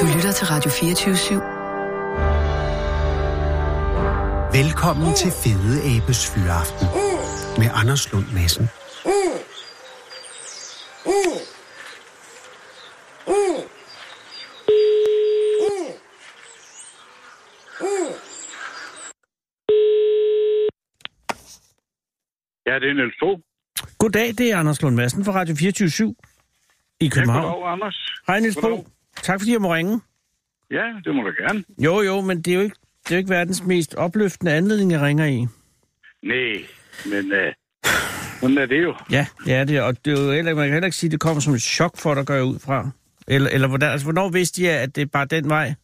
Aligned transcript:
Du 0.00 0.04
lytter 0.16 0.32
til 0.32 0.46
Radio 0.46 0.70
24 0.70 1.40
Velkommen 4.62 5.14
til 5.14 5.30
Fede 5.42 5.74
Abes 5.92 6.30
Fyraften 6.30 6.86
med 7.58 7.68
Anders 7.74 8.12
Lund 8.12 8.24
Madsen. 8.34 8.68
Ja, 22.66 22.74
det 22.80 22.88
er 22.90 22.94
Niels 22.94 23.16
Fogh. 23.22 23.40
Goddag, 23.98 24.28
det 24.38 24.52
er 24.52 24.56
Anders 24.58 24.82
Lund 24.82 24.96
Madsen 24.96 25.24
fra 25.24 25.32
Radio 25.32 25.54
24 25.54 26.14
i 27.00 27.08
København. 27.08 27.44
Ja, 27.44 27.50
goddag, 27.50 27.72
Anders. 27.72 27.96
Hej 28.26 28.40
Niels 28.40 28.56
Goddag. 28.56 28.95
Tak 29.22 29.40
fordi 29.40 29.52
jeg 29.52 29.60
må 29.60 29.74
ringe. 29.74 30.00
Ja, 30.70 30.84
det 31.04 31.14
må 31.14 31.22
du 31.22 31.32
gerne. 31.42 31.64
Jo, 31.78 32.00
jo, 32.00 32.20
men 32.20 32.36
det 32.42 32.48
er 32.48 32.54
jo 32.54 32.60
ikke, 32.60 32.76
det 33.04 33.10
er 33.10 33.16
jo 33.16 33.18
ikke 33.18 33.30
verdens 33.30 33.62
mest 33.64 33.94
opløftende 33.94 34.52
anledning, 34.52 34.92
jeg 34.92 35.00
ringer 35.00 35.26
i. 35.26 35.46
Nej, 36.22 36.66
men 37.12 37.32
øh, 37.32 37.52
sådan 38.40 38.58
er 38.58 38.66
det 38.66 38.82
jo. 38.82 38.94
Ja, 39.10 39.26
det 39.44 39.54
er 39.54 39.64
det, 39.64 39.82
og 39.82 40.04
det 40.04 40.18
er 40.18 40.22
jo 40.24 40.32
heller, 40.32 40.54
man 40.54 40.64
kan 40.64 40.72
heller 40.72 40.86
ikke 40.86 40.96
sige, 40.96 41.08
at 41.08 41.12
det 41.12 41.20
kommer 41.20 41.40
som 41.40 41.54
et 41.54 41.62
chok 41.62 41.94
for 41.98 42.14
dig, 42.14 42.26
går 42.26 42.34
jeg 42.34 42.44
ud 42.44 42.58
fra. 42.66 42.90
Eller, 43.28 43.50
eller 43.50 43.68
hvordan, 43.68 43.90
altså, 43.90 44.06
hvornår 44.06 44.28
vidste 44.30 44.62
jeg, 44.62 44.80
at 44.82 44.96
det 44.96 45.02
er 45.02 45.06
bare 45.06 45.26
den 45.26 45.48
vej? 45.48 45.74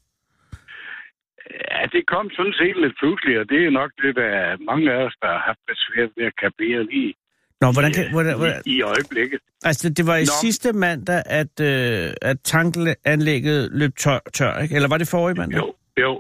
Ja, 1.71 1.87
det 1.93 2.07
kom 2.07 2.31
sådan 2.31 2.53
set 2.53 2.77
lidt 2.83 2.95
pludseligt, 3.01 3.39
og 3.39 3.49
det 3.49 3.67
er 3.67 3.71
nok 3.71 3.91
det, 4.03 4.17
der 4.17 4.29
er 4.43 4.57
mange 4.71 4.93
af 4.93 4.99
os, 5.07 5.17
der 5.23 5.29
har 5.29 5.43
haft 5.49 5.63
det 5.69 5.77
svært 5.87 6.11
ved 6.17 6.25
at 6.27 6.37
kapere 6.45 6.81
lige 6.93 7.15
Nå, 7.63 7.67
hvordan 7.77 7.93
kan, 7.97 8.05
hvordan, 8.17 8.35
i, 8.35 8.39
hvordan, 8.43 8.63
i 8.75 8.77
øjeblikket. 8.93 9.41
altså, 9.71 9.87
det 9.99 10.05
var 10.11 10.17
i 10.25 10.27
Nå. 10.31 10.35
sidste 10.45 10.69
mandag, 10.87 11.21
at, 11.41 11.55
øh, 11.71 12.31
at 12.31 12.37
tankanlægget 12.53 13.61
løb 13.81 13.93
tør, 14.03 14.19
tør, 14.39 14.55
ikke? 14.63 14.75
Eller 14.77 14.89
var 14.93 14.99
det 15.03 15.09
forrige 15.15 15.37
mandag? 15.41 15.59
Jo, 15.61 15.67
jo. 16.05 16.13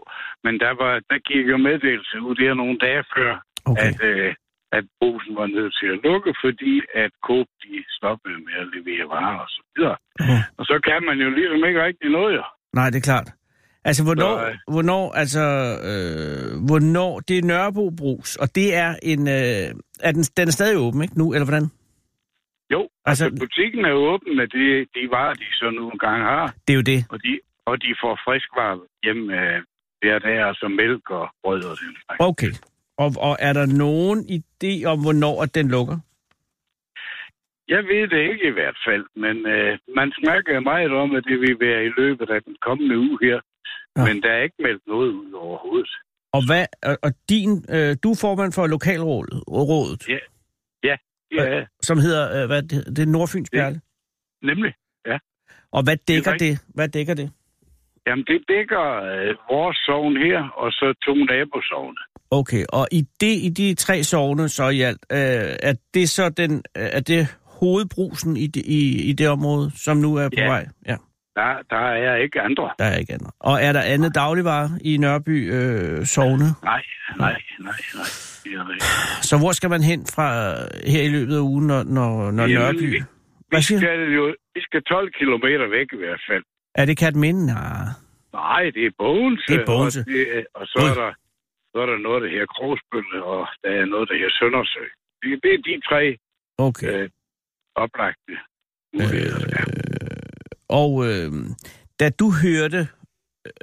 Men 0.44 0.54
der, 0.64 0.72
var, 0.82 0.92
der 1.10 1.18
gik 1.30 1.44
jo 1.52 1.56
meddelelse 1.68 2.16
ud 2.28 2.34
der 2.42 2.54
nogle 2.62 2.76
dage 2.86 3.04
før, 3.16 3.32
Okay. 3.70 3.88
at, 3.88 3.98
øh, 4.10 4.34
at 4.78 4.84
brusen 5.00 5.32
var 5.40 5.46
nødt 5.56 5.72
til 5.80 5.88
at 5.94 5.98
lukke, 6.08 6.30
fordi 6.44 6.74
at 7.02 7.10
Coop 7.26 7.48
de 7.64 7.74
stoppede 7.98 8.38
med 8.46 8.54
at 8.62 8.66
levere 8.74 9.04
varer 9.14 9.38
og 9.44 9.50
så 9.56 9.60
videre. 9.74 9.96
Mhm. 10.20 10.40
Og 10.58 10.64
så 10.70 10.76
kan 10.88 11.00
man 11.08 11.16
jo 11.24 11.28
ligesom 11.38 11.60
ikke 11.68 11.80
rigtig 11.88 12.08
noget, 12.18 12.32
jo. 12.38 12.44
Nej, 12.78 12.86
det 12.90 12.98
er 13.02 13.06
klart. 13.10 13.28
Altså, 13.84 14.04
hvornår, 14.04 14.36
Nej. 14.36 14.56
hvornår, 14.74 15.12
altså, 15.12 15.40
øh, 15.90 16.64
hvornår, 16.66 17.20
det 17.20 17.38
er 17.38 17.42
Nørrebro 17.42 17.90
Brus, 17.98 18.36
og 18.36 18.54
det 18.54 18.74
er 18.74 18.94
en, 19.02 19.28
øh, 19.28 19.66
er 20.06 20.12
den, 20.12 20.22
den 20.36 20.48
er 20.48 20.52
stadig 20.52 20.76
åben, 20.78 21.02
ikke 21.02 21.18
nu, 21.18 21.32
eller 21.34 21.44
hvordan? 21.48 21.66
Jo, 22.74 22.88
altså, 23.04 23.24
Altså- 23.24 23.40
butikken 23.44 23.84
er 23.84 23.92
åben 23.92 24.36
med 24.36 24.46
de, 24.56 24.64
de 24.94 25.02
varer, 25.10 25.34
de 25.34 25.44
så 25.52 25.70
nogle 25.70 25.98
gange 25.98 26.24
har, 26.24 26.54
Det 26.68 26.72
er 26.72 26.76
jo 26.76 26.82
det. 26.92 27.00
og 27.10 27.18
de, 27.24 27.38
og 27.66 27.82
de 27.82 27.94
får 28.02 28.14
friskvarer 28.24 28.78
hjem 29.04 29.30
øh, 29.30 29.58
hver 30.00 30.18
dag, 30.18 30.38
altså 30.48 30.68
mælk 30.68 31.10
og 31.10 31.28
brød 31.42 31.62
og 31.64 31.76
den 31.82 31.96
slags. 32.04 32.18
Okay. 32.20 32.52
Og, 32.96 33.08
og 33.28 33.36
er 33.40 33.52
der 33.52 33.66
nogen 33.66 34.18
idé 34.38 34.72
om, 34.92 34.98
hvornår 35.02 35.42
at 35.42 35.54
den 35.54 35.68
lukker? 35.68 35.98
Jeg 37.68 37.82
ved 37.90 38.02
det 38.14 38.20
ikke 38.30 38.46
i 38.52 38.56
hvert 38.58 38.78
fald, 38.86 39.04
men 39.24 39.36
øh, 39.54 39.78
man 39.98 40.12
snakker 40.20 40.60
meget 40.60 40.92
om, 41.02 41.14
at 41.18 41.24
det 41.30 41.40
vil 41.40 41.56
være 41.60 41.84
i 41.88 41.90
løbet 42.00 42.30
af 42.30 42.42
den 42.42 42.56
kommende 42.66 42.98
uge 42.98 43.18
her. 43.22 43.38
Ja. 43.96 44.02
Ja. 44.02 44.06
Men 44.14 44.22
der 44.22 44.30
er 44.32 44.42
ikke 44.42 44.56
meldt 44.66 44.82
noget 44.86 45.08
ud 45.12 45.32
overhovedet. 45.32 45.90
Og, 46.32 46.42
hvad, 46.46 46.66
og, 47.02 47.12
din, 47.28 47.64
øh, 47.68 47.96
du 48.02 48.10
er 48.10 48.18
formand 48.20 48.52
for 48.52 48.66
lokalrådet, 48.66 49.42
rådet, 49.48 50.08
Ja. 50.08 50.18
Ja, 51.34 51.64
som 51.82 51.98
hedder, 51.98 52.42
øh, 52.42 52.46
hvad, 52.46 52.62
det, 52.62 52.96
det 52.96 52.98
er 52.98 53.06
Nordfyns 53.06 53.50
Det- 53.50 53.58
Perle. 53.58 53.80
nemlig. 54.42 54.72
Og 55.72 55.82
hvad 55.84 55.96
dækker 56.08 56.32
rigtigt. 56.32 56.60
det? 56.60 56.74
Hvad 56.74 56.88
dækker 56.88 57.14
det? 57.14 57.30
Jamen, 58.06 58.24
det 58.24 58.44
dækker 58.48 58.84
øh, 59.02 59.34
vores 59.50 59.76
sovn 59.86 60.16
her, 60.16 60.48
og 60.56 60.72
så 60.72 60.94
to 61.06 61.14
nabosovne. 61.14 61.96
Okay, 62.30 62.64
og 62.68 62.88
i, 62.92 63.02
det, 63.20 63.32
i 63.46 63.48
de 63.48 63.74
tre 63.74 64.02
sovne 64.02 64.48
så 64.48 64.68
i 64.68 64.80
alt, 64.80 65.06
øh, 65.12 65.18
er 65.62 65.74
det 65.94 66.08
så 66.10 66.28
den, 66.28 66.52
øh, 66.76 66.82
er 66.92 67.00
det 67.00 67.26
hovedbrusen 67.60 68.36
i, 68.36 68.46
det- 68.46 68.66
i, 68.66 69.10
i 69.10 69.12
det 69.12 69.28
område, 69.28 69.70
som 69.76 69.96
nu 69.96 70.14
er 70.16 70.28
på 70.28 70.32
Ja. 70.36 70.46
vej? 70.48 70.66
Ja. 70.86 70.96
Der, 71.36 71.50
der 71.70 71.76
er 72.06 72.16
ikke 72.16 72.40
andre. 72.40 72.70
Der 72.78 72.84
er 72.84 72.96
ikke 72.96 73.12
andet. 73.12 73.30
Og 73.40 73.62
er 73.62 73.72
der 73.72 73.82
andet 73.82 74.14
dagligvarer 74.14 74.68
i 74.84 74.96
Nørreby 74.96 75.52
øh, 75.52 76.04
sovne? 76.06 76.44
Nej, 76.62 76.82
nej, 77.18 77.42
nej, 77.58 77.72
nej. 77.94 78.78
Så 79.22 79.34
hvor 79.40 79.52
skal 79.52 79.70
man 79.70 79.82
hen 79.82 80.00
fra 80.14 80.26
øh, 80.50 80.92
her 80.92 81.02
i 81.02 81.08
løbet 81.08 81.36
af 81.36 81.40
ugen, 81.40 81.66
når, 81.66 81.82
når, 81.82 82.30
når 82.30 82.42
Jamen, 82.42 82.54
Nørreby... 82.58 82.90
vi- 82.90 83.02
Vi 83.56 83.62
skal 83.62 83.98
jo 84.18 84.34
vi 84.54 84.60
skal 84.68 84.82
12 84.82 85.12
kilometer 85.18 85.66
væk 85.76 85.88
i 85.92 85.96
hvert 85.96 86.22
fald. 86.30 86.44
Er 86.74 86.84
det 86.84 86.96
Katminde? 86.98 87.46
Nej. 87.46 87.86
Nej, 88.32 88.62
det 88.74 88.82
er 88.86 88.90
Bogense. 88.98 89.44
Det 89.48 89.60
er 89.60 89.66
Bogense. 89.66 90.00
Og, 90.00 90.06
det, 90.06 90.46
og 90.54 90.64
så, 90.66 90.78
er 90.90 90.94
der, 91.02 91.10
så 91.72 91.76
er 91.84 91.86
der 91.92 91.98
noget, 91.98 92.22
der 92.22 92.28
her 92.36 92.46
Krogsbølle, 92.54 93.24
og 93.24 93.40
der 93.62 93.70
er 93.80 93.84
noget, 93.94 94.08
der 94.08 94.16
her 94.22 94.30
Søndersø. 94.40 94.84
Det, 95.22 95.28
det 95.42 95.50
er 95.56 95.60
de 95.68 95.74
tre 95.90 96.02
Okay. 96.68 96.92
øh, 96.94 97.08
oplagte 97.84 98.34
muligheder. 98.94 99.38
der 99.38 99.56
er. 99.60 99.91
Og 100.80 100.90
øh, 101.08 101.30
da 102.00 102.06
du 102.20 102.26
hørte 102.42 102.80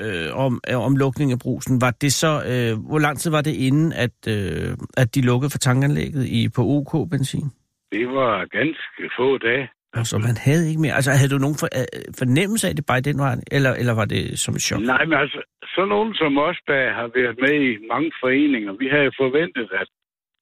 øh, 0.03 0.29
om, 0.45 0.53
øh, 0.69 0.79
om 0.87 0.95
lukning 0.95 1.31
af 1.31 1.39
brusen, 1.39 1.81
var 1.81 1.91
det 2.03 2.13
så... 2.13 2.31
Øh, 2.51 2.71
hvor 2.89 2.99
lang 2.99 3.15
tid 3.19 3.31
var 3.31 3.41
det 3.41 3.55
inden, 3.67 3.93
at, 4.05 4.17
øh, 4.35 4.69
at 5.01 5.15
de 5.15 5.21
lukkede 5.29 5.51
for 5.51 5.57
tankanlægget 5.57 6.25
i, 6.37 6.49
på 6.55 6.61
OK 6.75 6.91
Benzin? 7.11 7.47
Det 7.91 8.07
var 8.07 8.33
ganske 8.59 9.01
få 9.17 9.37
dage. 9.37 9.69
Altså, 9.93 10.17
man 10.17 10.37
havde 10.47 10.63
ikke 10.69 10.81
mere... 10.81 10.95
Altså, 10.99 11.11
havde 11.19 11.33
du 11.35 11.41
nogen 11.45 11.59
for, 11.61 11.67
øh, 11.79 12.13
fornemmelse 12.21 12.67
af 12.69 12.75
det 12.75 12.85
bare 12.89 13.01
i 13.03 13.07
den 13.09 13.17
vej? 13.25 13.35
Eller, 13.55 13.71
eller 13.81 13.93
var 14.01 14.05
det 14.05 14.39
som 14.43 14.53
et 14.55 14.61
chok? 14.61 14.81
Nej, 14.81 15.05
men 15.05 15.17
altså, 15.23 15.39
så 15.75 15.81
nogen 15.85 16.13
som 16.21 16.37
os, 16.37 16.59
der 16.71 16.81
har 16.99 17.07
været 17.19 17.35
med 17.43 17.55
i 17.69 17.71
mange 17.93 18.11
foreninger, 18.21 18.71
vi 18.83 18.87
havde 18.95 19.11
forventet, 19.21 19.67
at, 19.81 19.89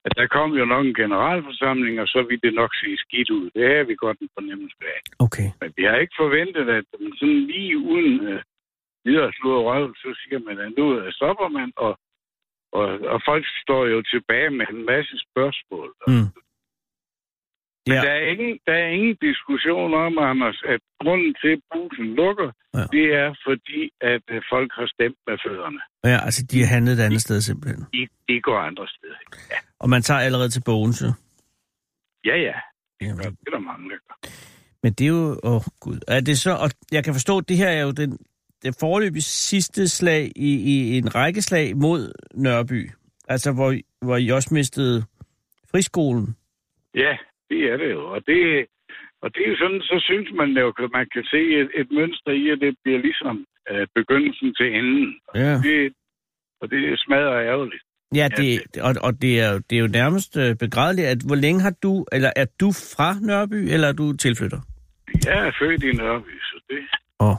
at 0.08 0.14
der 0.20 0.28
kom 0.38 0.50
jo 0.62 0.66
nok 0.74 0.86
en 0.86 1.00
generalforsamling, 1.04 1.96
og 2.04 2.08
så 2.14 2.20
ville 2.28 2.44
det 2.48 2.54
nok 2.62 2.72
se 2.82 2.90
skidt 3.04 3.30
ud. 3.38 3.46
Det 3.56 3.64
havde 3.72 3.88
vi 3.88 3.96
godt 4.06 4.20
en 4.20 4.30
fornemmelse 4.38 4.82
af. 4.96 5.00
Okay. 5.26 5.50
Men 5.62 5.70
vi 5.78 5.84
har 5.90 5.98
ikke 6.04 6.20
forventet, 6.24 6.66
at 6.80 6.86
man 7.02 7.14
sådan 7.20 7.44
lige 7.54 7.78
uden 7.78 8.16
øh, 8.30 8.42
videre 9.06 9.32
slået 9.38 9.66
røv, 9.70 9.88
så 10.04 10.10
siger 10.22 10.40
man, 10.48 10.58
at 10.66 10.72
nu 10.78 10.86
øh, 11.00 11.14
stopper 11.18 11.48
man, 11.58 11.70
og, 11.86 11.94
og, 12.80 12.88
og 13.14 13.20
folk 13.30 13.46
står 13.64 13.84
jo 13.94 14.00
tilbage 14.14 14.50
med 14.60 14.66
en 14.74 14.86
masse 14.92 15.16
spørgsmål. 15.28 15.90
Mm. 16.08 16.28
Men 17.88 17.96
Ja. 17.96 18.02
der, 18.08 18.12
er 18.22 18.26
ingen, 18.34 18.60
der 18.68 18.74
er 18.74 18.88
ingen 18.98 19.16
diskussion 19.28 19.94
om, 20.06 20.18
Anders, 20.18 20.60
at 20.74 20.82
grunden 21.04 21.32
til, 21.42 21.52
at 21.58 21.62
bussen 21.74 22.08
lukker, 22.16 22.50
Ja. 22.74 22.80
ja. 22.80 22.86
det 22.96 23.06
er 23.24 23.30
fordi, 23.48 23.82
at 24.02 24.24
øh, 24.36 24.42
folk 24.54 24.72
har 24.80 24.88
stemt 24.96 25.20
med 25.28 25.38
fødderne. 25.46 25.80
Ja, 26.12 26.18
altså, 26.28 26.42
de 26.52 26.60
har 26.62 26.68
handlet 26.76 26.94
et 27.00 27.04
andet 27.08 27.22
sted 27.22 27.42
simpelthen. 27.42 27.82
De, 27.94 28.02
de 28.30 28.42
går 28.42 28.58
andre 28.70 28.88
steder. 28.96 29.20
Og 29.80 29.90
man 29.90 30.02
tager 30.02 30.20
allerede 30.20 30.50
til 30.50 30.64
Bogense. 30.66 31.08
Ja, 32.26 32.36
ja. 32.48 32.56
Det 33.00 33.08
er 33.10 33.52
der 33.52 33.60
mange, 33.60 33.90
der 33.90 33.96
gør. 34.08 34.30
Men 34.84 34.94
det 34.94 35.04
er 35.06 35.10
jo... 35.10 35.40
Åh, 35.44 35.56
oh, 35.56 35.62
gud. 35.80 36.00
Er 36.08 36.20
det 36.20 36.38
så... 36.40 36.52
Og 36.64 36.70
jeg 36.92 37.04
kan 37.04 37.14
forstå, 37.14 37.38
at 37.38 37.50
det 37.50 37.58
her 37.58 37.70
er 37.70 37.82
jo 37.82 37.92
den, 37.92 38.18
det 38.64 38.76
forløbige 38.80 39.22
sidste 39.22 39.88
slag 39.88 40.32
i, 40.36 40.50
i 40.72 40.98
en 40.98 41.16
række 41.16 41.42
slag 41.42 41.78
mod 41.78 42.12
Nørreby. 42.34 42.92
Altså, 43.28 43.52
hvor, 43.54 43.76
hvor 44.06 44.18
I 44.18 44.30
også 44.30 44.54
mistede 44.54 45.04
friskolen. 45.72 46.36
Ja, 46.96 47.18
det 47.50 47.62
er 47.72 47.78
det 47.78 47.90
jo. 47.92 48.02
Og 48.16 48.20
det, 48.30 48.40
og 49.24 49.28
det 49.34 49.42
er 49.46 49.50
jo 49.54 49.58
sådan, 49.64 49.82
så 49.82 49.96
synes 50.10 50.30
man 50.40 50.50
jo, 50.64 50.68
at 50.86 50.92
man 51.00 51.08
kan 51.14 51.24
se 51.34 51.42
et, 51.60 51.70
et 51.82 51.90
mønster 51.92 52.32
i, 52.32 52.50
at 52.50 52.60
det 52.62 52.76
bliver 52.84 53.00
ligesom 53.08 53.36
øh, 53.72 53.88
begyndelsen 53.96 54.50
til 54.60 54.68
enden. 54.80 55.08
Ja. 55.36 55.54
Det, 55.68 55.94
og 56.62 56.66
det 56.72 56.80
smadrer 57.00 57.42
ærgerligt. 57.52 57.84
Ja, 58.16 58.28
det, 58.38 58.48
og, 58.88 58.94
og 59.08 59.22
det, 59.22 59.42
er, 59.42 59.50
jo- 59.54 59.62
det 59.70 59.76
er 59.78 59.82
jo 59.86 59.88
nærmest 60.02 60.38
øh, 60.38 60.56
begrædeligt, 60.56 61.08
at 61.08 61.18
hvor 61.28 61.36
længe 61.36 61.62
har 61.62 61.74
du... 61.84 62.06
Eller 62.12 62.32
er 62.36 62.46
du 62.62 62.72
fra 62.96 63.10
Nørreby, 63.28 63.60
eller 63.74 63.88
er 63.88 63.94
du 64.02 64.14
tilflytter? 64.26 64.60
Jeg 65.26 65.48
er 65.48 65.52
født 65.60 65.84
i 65.84 65.92
Nørreby, 65.92 66.36
så 66.50 66.56
det... 66.70 66.80
Oh. 67.20 67.36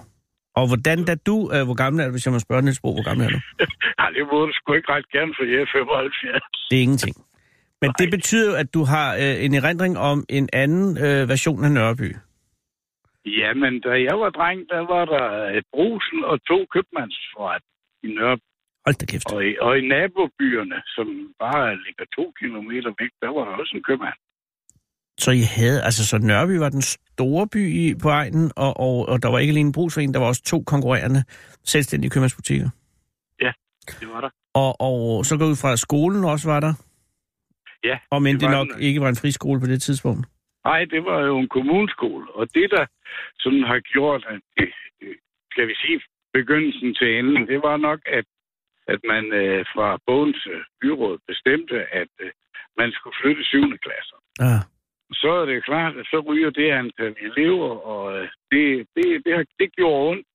Og 0.58 0.64
hvordan 0.70 0.98
da 1.04 1.14
du... 1.14 1.36
Øh, 1.54 1.62
hvor 1.68 1.74
gammel 1.82 2.00
er 2.00 2.06
du, 2.06 2.10
hvis 2.12 2.26
jeg 2.26 2.32
må 2.32 2.38
spørge 2.38 2.62
Niels 2.62 2.80
Bro, 2.80 2.92
hvor 2.96 3.04
gammel 3.08 3.26
er 3.26 3.30
du? 3.36 3.40
Ej, 4.02 4.08
det 4.16 4.22
må 4.32 4.46
du 4.46 4.52
sgu 4.54 4.72
ikke 4.72 4.92
ret 4.92 5.08
gerne, 5.16 5.32
for 5.36 5.44
jeg 5.52 5.60
er 5.62 5.70
75. 5.72 6.42
Det 6.70 6.76
er 6.78 6.82
ingenting. 6.82 7.16
Men 7.82 7.90
det 7.98 8.10
betyder 8.10 8.50
jo, 8.50 8.56
at 8.62 8.74
du 8.74 8.82
har 8.84 9.08
øh, 9.22 9.44
en 9.44 9.54
erindring 9.54 9.98
om 9.98 10.24
en 10.28 10.48
anden 10.52 10.98
øh, 11.06 11.28
version 11.28 11.64
af 11.64 11.70
Nørreby. 11.72 12.16
Jamen, 13.40 13.80
da 13.80 13.92
jeg 14.08 14.16
var 14.22 14.30
dreng, 14.30 14.60
der 14.68 14.82
var 14.94 15.04
der 15.14 15.26
et 15.58 15.64
brusen 15.74 16.18
og 16.24 16.36
to 16.50 16.58
købmandsforret 16.74 17.62
i 18.02 18.08
Nørreby. 18.16 18.42
Hold 18.86 18.96
da 19.00 19.06
kæft. 19.06 19.32
Og 19.32 19.44
i, 19.48 19.56
og 19.60 19.78
i 19.78 19.82
nabobyerne, 19.88 20.78
som 20.96 21.06
bare 21.44 21.76
ligger 21.86 22.04
to 22.18 22.24
kilometer 22.40 22.90
væk, 23.00 23.12
der 23.22 23.30
var 23.36 23.44
der 23.44 23.54
også 23.60 23.72
en 23.76 23.82
købmand. 23.82 24.18
Så 25.18 25.30
I 25.30 25.44
havde, 25.56 25.82
altså 25.82 26.06
så 26.06 26.18
Nørreby 26.18 26.56
var 26.64 26.68
den 26.68 26.82
store 26.82 27.48
by 27.52 27.62
i, 27.82 27.94
på 28.02 28.08
egnen, 28.08 28.52
og, 28.56 28.72
og, 28.86 29.08
og 29.08 29.22
der 29.22 29.28
var 29.30 29.38
ikke 29.38 29.50
alene 29.50 29.66
en 29.66 29.72
brugsforening, 29.72 30.14
der 30.14 30.20
var 30.20 30.26
også 30.26 30.42
to 30.42 30.62
konkurrerende 30.66 31.24
selvstændige 31.64 32.10
købmandsbutikker. 32.10 32.70
Det 34.00 34.08
var 34.08 34.20
der. 34.20 34.30
Og, 34.54 34.80
og 34.80 35.24
så 35.24 35.38
går 35.38 35.46
ud 35.46 35.56
fra, 35.56 35.72
at 35.72 35.78
skolen 35.78 36.24
også 36.24 36.48
var 36.48 36.60
der. 36.60 36.74
Ja, 37.84 37.98
Og 38.10 38.22
men 38.22 38.34
det 38.34 38.40
det, 38.40 38.50
nok 38.50 38.68
den. 38.72 38.80
ikke 38.82 39.00
var 39.00 39.08
en 39.08 39.16
friskole 39.22 39.60
på 39.60 39.66
det 39.66 39.82
tidspunkt. 39.82 40.26
Nej, 40.64 40.84
det 40.84 41.04
var 41.04 41.20
jo 41.20 41.38
en 41.38 41.48
kommuneskole. 41.48 42.30
Og 42.34 42.54
det, 42.54 42.70
der 42.70 42.86
sådan 43.38 43.62
har 43.62 43.80
gjort, 43.80 44.24
at 44.28 44.40
det, 44.56 44.68
skal 45.52 45.68
vi 45.68 45.74
sige, 45.74 46.00
begyndelsen 46.32 46.94
til 46.94 47.18
enden, 47.18 47.46
det 47.48 47.62
var 47.62 47.76
nok, 47.76 48.00
at, 48.06 48.24
at 48.88 49.00
man 49.04 49.24
øh, 49.32 49.64
fra 49.74 49.98
Bogens 50.06 50.46
øh, 50.46 50.60
byråd 50.80 51.18
bestemte, 51.26 51.76
at 52.00 52.08
øh, 52.20 52.30
man 52.78 52.92
skulle 52.92 53.16
flytte 53.22 53.44
7. 53.44 53.78
klasser. 53.86 54.18
Ah, 54.40 54.60
Så 55.12 55.30
er 55.40 55.44
det 55.46 55.64
klart, 55.64 55.96
at 55.96 56.06
så 56.06 56.18
ryger 56.28 56.50
det 56.50 56.70
antal 56.70 57.14
elever, 57.20 57.70
og 57.92 58.18
øh, 58.18 58.28
det, 58.50 58.86
det, 58.96 59.06
det, 59.24 59.32
har, 59.36 59.44
det 59.58 59.72
gjorde 59.76 60.08
ondt. 60.10 60.26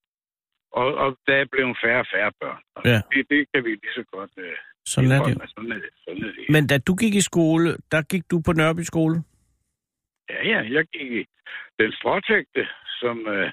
Og, 0.72 0.96
og 0.96 1.18
der 1.28 1.36
er 1.36 1.46
blevet 1.52 1.78
færre 1.84 2.00
og 2.00 2.08
færre 2.14 2.32
børn. 2.42 2.62
Og 2.76 2.82
Ja. 2.86 3.02
det, 3.14 3.30
det 3.30 3.42
kan 3.54 3.64
vi 3.66 3.70
lige 3.70 3.96
så 3.96 4.04
godt 4.12 4.32
øh, 4.38 4.56
sådan 4.86 5.12
er 5.12 5.24
det. 5.24 5.34
Sådan 5.56 5.72
er 5.72 5.76
det. 5.76 5.90
Sådan 6.06 6.24
er 6.24 6.32
det. 6.38 6.46
Men 6.50 6.68
da 6.68 6.78
du 6.78 6.96
gik 6.96 7.16
i 7.16 7.22
skole, 7.22 7.78
der 7.92 8.02
gik 8.02 8.24
du 8.32 8.42
på 8.46 8.54
Nørreby 8.54 8.84
skole? 8.84 9.24
Ja, 10.30 10.48
ja, 10.48 10.60
jeg 10.76 10.86
gik 10.94 11.12
i 11.12 11.26
den 11.80 11.92
stråtægte, 11.92 12.62
som, 13.02 13.28
øh, 13.28 13.52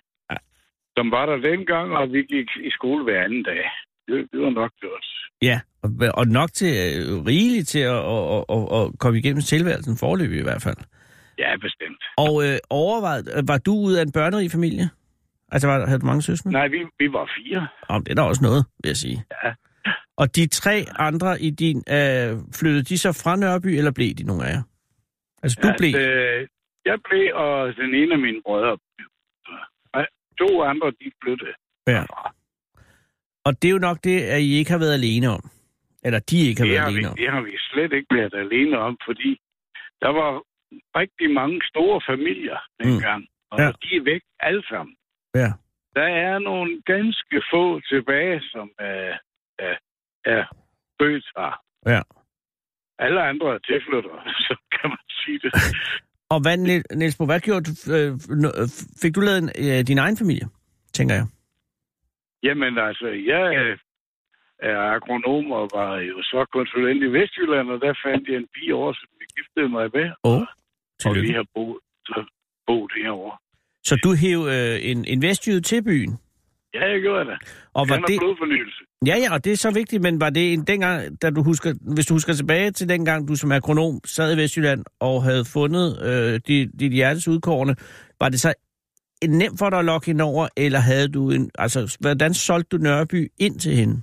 som 0.96 1.10
var 1.10 1.26
der 1.26 1.36
dengang, 1.36 1.92
og 1.92 2.12
vi 2.12 2.22
gik 2.22 2.48
i 2.68 2.70
skole 2.70 3.04
hver 3.04 3.24
anden 3.24 3.42
dag. 3.42 3.70
Det, 4.08 4.28
det 4.32 4.40
var 4.40 4.50
nok 4.50 4.72
gjort. 4.80 5.06
Ja, 5.42 5.60
og, 5.82 5.90
og 6.14 6.26
nok 6.26 6.52
til 6.52 6.72
øh, 6.96 7.26
rigeligt 7.26 7.68
til 7.68 7.78
at, 7.78 8.02
at, 8.16 8.44
at, 8.56 8.62
at 8.78 8.98
komme 8.98 9.18
igennem 9.18 9.42
tilværelsen 9.42 9.96
forløb 10.00 10.32
i 10.32 10.42
hvert 10.42 10.62
fald. 10.62 10.76
Ja, 11.38 11.56
bestemt. 11.56 12.02
Og 12.16 12.34
øh, 12.46 12.58
overvejede, 12.70 13.48
var 13.48 13.58
du 13.58 13.72
ud 13.72 13.94
af 13.94 14.02
en 14.02 14.12
børnerig 14.12 14.50
familie? 14.50 14.90
Altså, 15.52 15.68
var, 15.68 15.86
havde 15.86 16.00
du 16.00 16.06
mange 16.06 16.22
søskende? 16.22 16.52
Nej, 16.52 16.68
vi, 16.68 16.78
vi 16.98 17.12
var 17.12 17.30
fire. 17.38 17.68
Om 17.88 18.04
det 18.04 18.10
er 18.10 18.14
da 18.14 18.22
også 18.22 18.42
noget, 18.42 18.64
vil 18.82 18.88
jeg 18.88 18.96
sige. 18.96 19.24
Ja. 19.44 19.52
Og 20.20 20.26
de 20.36 20.46
tre 20.48 20.74
andre 21.08 21.30
i 21.40 21.50
din, 21.50 21.78
øh, 21.98 22.30
flyttede 22.58 22.84
de 22.90 22.98
så 22.98 23.10
fra 23.22 23.36
Nørreby, 23.36 23.70
eller 23.78 23.92
blev 23.98 24.10
de 24.18 24.24
nogle 24.30 24.42
af 24.46 24.52
jer? 24.54 24.62
Altså, 25.42 25.56
du 25.62 25.68
At, 25.68 25.76
blev... 25.78 25.92
øh, 25.94 26.48
jeg 26.90 26.98
blev, 27.08 27.24
og 27.34 27.76
den 27.76 27.94
ene 28.00 28.12
af 28.16 28.20
mine 28.26 28.40
brødre. 28.46 28.78
Nej, 29.94 30.06
To 30.38 30.62
andre, 30.62 30.90
de 30.90 31.06
flyttede. 31.22 31.54
Ja. 31.86 32.02
Og 33.46 33.52
det 33.62 33.68
er 33.68 33.72
jo 33.72 33.78
nok 33.88 33.98
det, 34.04 34.18
at 34.34 34.40
I 34.40 34.50
ikke 34.58 34.70
har 34.70 34.78
været 34.78 34.94
alene 35.00 35.28
om. 35.28 35.42
Eller 36.04 36.18
de 36.30 36.36
ikke 36.48 36.60
har 36.60 36.66
Det 36.66 36.72
været 36.74 36.84
har, 36.84 36.90
vi, 36.90 36.96
alene 36.96 37.08
om. 37.10 37.16
det 37.16 37.30
har 37.30 37.40
vi 37.40 37.54
slet 37.70 37.92
ikke 37.98 38.10
været 38.18 38.34
alene 38.44 38.78
om, 38.78 38.98
fordi 39.08 39.30
der 40.02 40.08
var 40.20 40.30
rigtig 41.00 41.30
mange 41.40 41.60
store 41.72 42.00
familier 42.10 42.58
dengang, 42.82 43.22
og 43.50 43.58
Ja. 43.58 43.64
ja. 43.64 43.72
de 43.82 43.88
er 43.96 44.04
væk 44.12 44.22
alle 44.40 44.62
sammen. 44.72 44.94
Ja. 45.34 45.50
Der 45.98 46.08
er 46.28 46.38
nogle 46.38 46.82
ganske 46.86 47.36
få 47.52 47.80
tilbage, 47.92 48.40
som 48.52 48.70
er, 48.78 49.18
er, 49.58 49.74
er 50.24 50.44
født. 51.02 51.24
Ja. 51.86 52.00
Alle 52.98 53.22
andre 53.22 53.54
er 53.54 53.58
tilflyttere, 53.58 54.18
så 54.46 54.56
kan 54.72 54.90
man 54.90 54.98
sige 55.24 55.38
det. 55.38 55.52
Og 56.34 56.40
hvad, 56.42 56.56
Niel- 56.58 56.96
Niels 56.96 57.16
Bo, 57.16 57.24
hvad 57.26 57.40
gjorde 57.40 57.64
du? 57.68 57.72
Øh, 57.94 58.12
øh, 58.60 58.68
fik 59.02 59.14
du 59.14 59.20
lavet 59.20 59.38
en, 59.42 59.50
øh, 59.66 59.86
din 59.90 59.98
egen 59.98 60.16
familie, 60.16 60.46
tænker 60.92 61.14
jeg? 61.14 61.26
Jamen 62.42 62.78
altså, 62.78 63.06
jeg 63.32 63.76
er 64.62 64.78
agronom 64.94 65.52
og 65.52 65.70
var 65.74 65.96
jo 65.98 66.22
så 66.22 66.46
konsulent 66.52 67.02
i 67.02 67.06
Vestjylland, 67.06 67.70
og 67.70 67.80
der 67.80 67.94
fandt 68.04 68.28
jeg 68.28 68.36
en 68.36 68.48
pige 68.54 68.74
over, 68.74 68.92
som 68.92 69.08
vi 69.18 69.24
giftede 69.36 69.68
mig 69.68 69.90
med. 69.94 70.06
Åh, 70.24 70.42
og 71.06 71.14
vi 71.14 71.30
har 71.30 71.46
boet, 71.54 71.78
boet 72.66 72.92
herovre. 73.02 73.36
Så 73.84 73.94
du 74.04 74.10
hæv 74.22 74.38
øh, 74.56 74.90
en, 74.90 75.04
en 75.04 75.22
vestjyde 75.22 75.60
til 75.60 75.84
byen? 75.84 76.18
Ja, 76.74 76.90
jeg 76.92 77.00
gjorde 77.00 77.24
det. 77.30 77.38
Og 77.74 77.86
var 77.88 77.96
det, 77.96 78.18
blodfornyelse. 78.20 78.80
ja, 79.06 79.16
ja, 79.22 79.34
og 79.34 79.44
det 79.44 79.52
er 79.52 79.56
så 79.56 79.70
vigtigt, 79.74 80.02
men 80.02 80.20
var 80.20 80.30
det 80.30 80.52
en 80.52 80.64
dengang, 80.66 81.22
da 81.22 81.30
du 81.30 81.42
husker, 81.42 81.70
hvis 81.94 82.06
du 82.06 82.14
husker 82.14 82.32
tilbage 82.32 82.70
til 82.70 82.88
dengang, 82.88 83.28
du 83.28 83.34
som 83.36 83.52
agronom 83.52 84.00
sad 84.04 84.36
i 84.36 84.40
Vestjylland 84.42 84.84
og 85.00 85.22
havde 85.22 85.44
fundet 85.52 85.86
øh, 86.08 86.40
dit, 86.48 86.70
dit 86.80 86.92
hjertes 86.92 87.28
udkårne, 87.28 87.76
var 88.20 88.28
det 88.28 88.40
så 88.40 88.54
nemt 89.28 89.58
for 89.58 89.70
dig 89.70 89.78
at 89.78 89.84
lokke 89.84 90.06
hende 90.06 90.24
over, 90.24 90.48
eller 90.56 90.78
havde 90.78 91.08
du 91.08 91.30
en, 91.30 91.50
altså, 91.58 91.96
hvordan 92.00 92.34
solgte 92.34 92.76
du 92.76 92.82
Nørreby 92.82 93.20
ind 93.38 93.58
til 93.60 93.72
hende? 93.72 94.02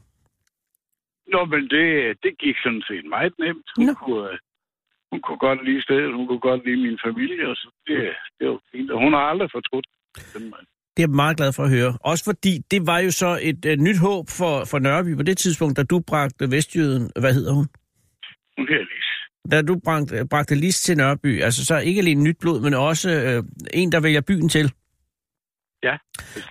Nå, 1.33 1.45
men 1.45 1.61
det, 1.73 1.87
det 2.23 2.33
gik 2.43 2.57
sådan 2.63 2.83
set 2.89 3.05
meget 3.15 3.33
nemt. 3.39 3.67
Hun, 3.77 3.85
Nå. 3.85 3.93
kunne, 3.93 4.31
øh, 4.31 4.37
hun 5.11 5.19
kunne 5.21 5.37
godt 5.47 5.65
lide 5.67 5.81
stedet, 5.81 6.13
hun 6.13 6.27
kunne 6.27 6.45
godt 6.49 6.65
lide 6.65 6.81
min 6.87 6.99
familie, 7.05 7.47
og 7.49 7.55
så 7.55 7.67
det, 7.87 7.97
det 8.39 8.47
var 8.49 8.59
fint. 8.71 8.91
Og 8.91 8.99
hun 9.03 9.13
har 9.13 9.23
aldrig 9.31 9.49
fortrudt. 9.51 9.87
den 10.33 10.43
mand. 10.53 10.67
Det 10.97 11.03
er 11.03 11.07
jeg 11.07 11.15
meget 11.15 11.37
glad 11.37 11.53
for 11.53 11.63
at 11.63 11.69
høre. 11.69 11.97
Også 12.01 12.23
fordi 12.25 12.57
det 12.71 12.87
var 12.87 12.99
jo 12.99 13.11
så 13.11 13.39
et 13.41 13.65
øh, 13.65 13.77
nyt 13.77 13.97
håb 13.99 14.29
for, 14.29 14.65
for 14.65 14.79
Nørreby 14.79 15.15
på 15.15 15.23
det 15.23 15.37
tidspunkt, 15.37 15.77
da 15.77 15.83
du 15.83 15.99
bragte 15.99 16.51
Vestjyden, 16.51 17.11
hvad 17.19 17.33
hedder 17.33 17.53
hun? 17.53 17.67
Hun 18.57 18.67
her 18.69 18.77
lige. 18.77 19.51
Da 19.51 19.61
du 19.61 19.79
bragte, 19.83 20.27
bragte 20.29 20.55
Lis 20.55 20.81
til 20.81 20.97
Nørreby, 20.97 21.41
altså 21.41 21.65
så 21.65 21.77
ikke 21.77 21.99
alene 21.99 22.23
nyt 22.23 22.37
blod, 22.39 22.61
men 22.61 22.73
også 22.73 23.09
øh, 23.09 23.43
en, 23.73 23.91
der 23.91 23.99
vælger 23.99 24.21
byen 24.21 24.49
til. 24.49 24.71
Ja. 25.83 25.97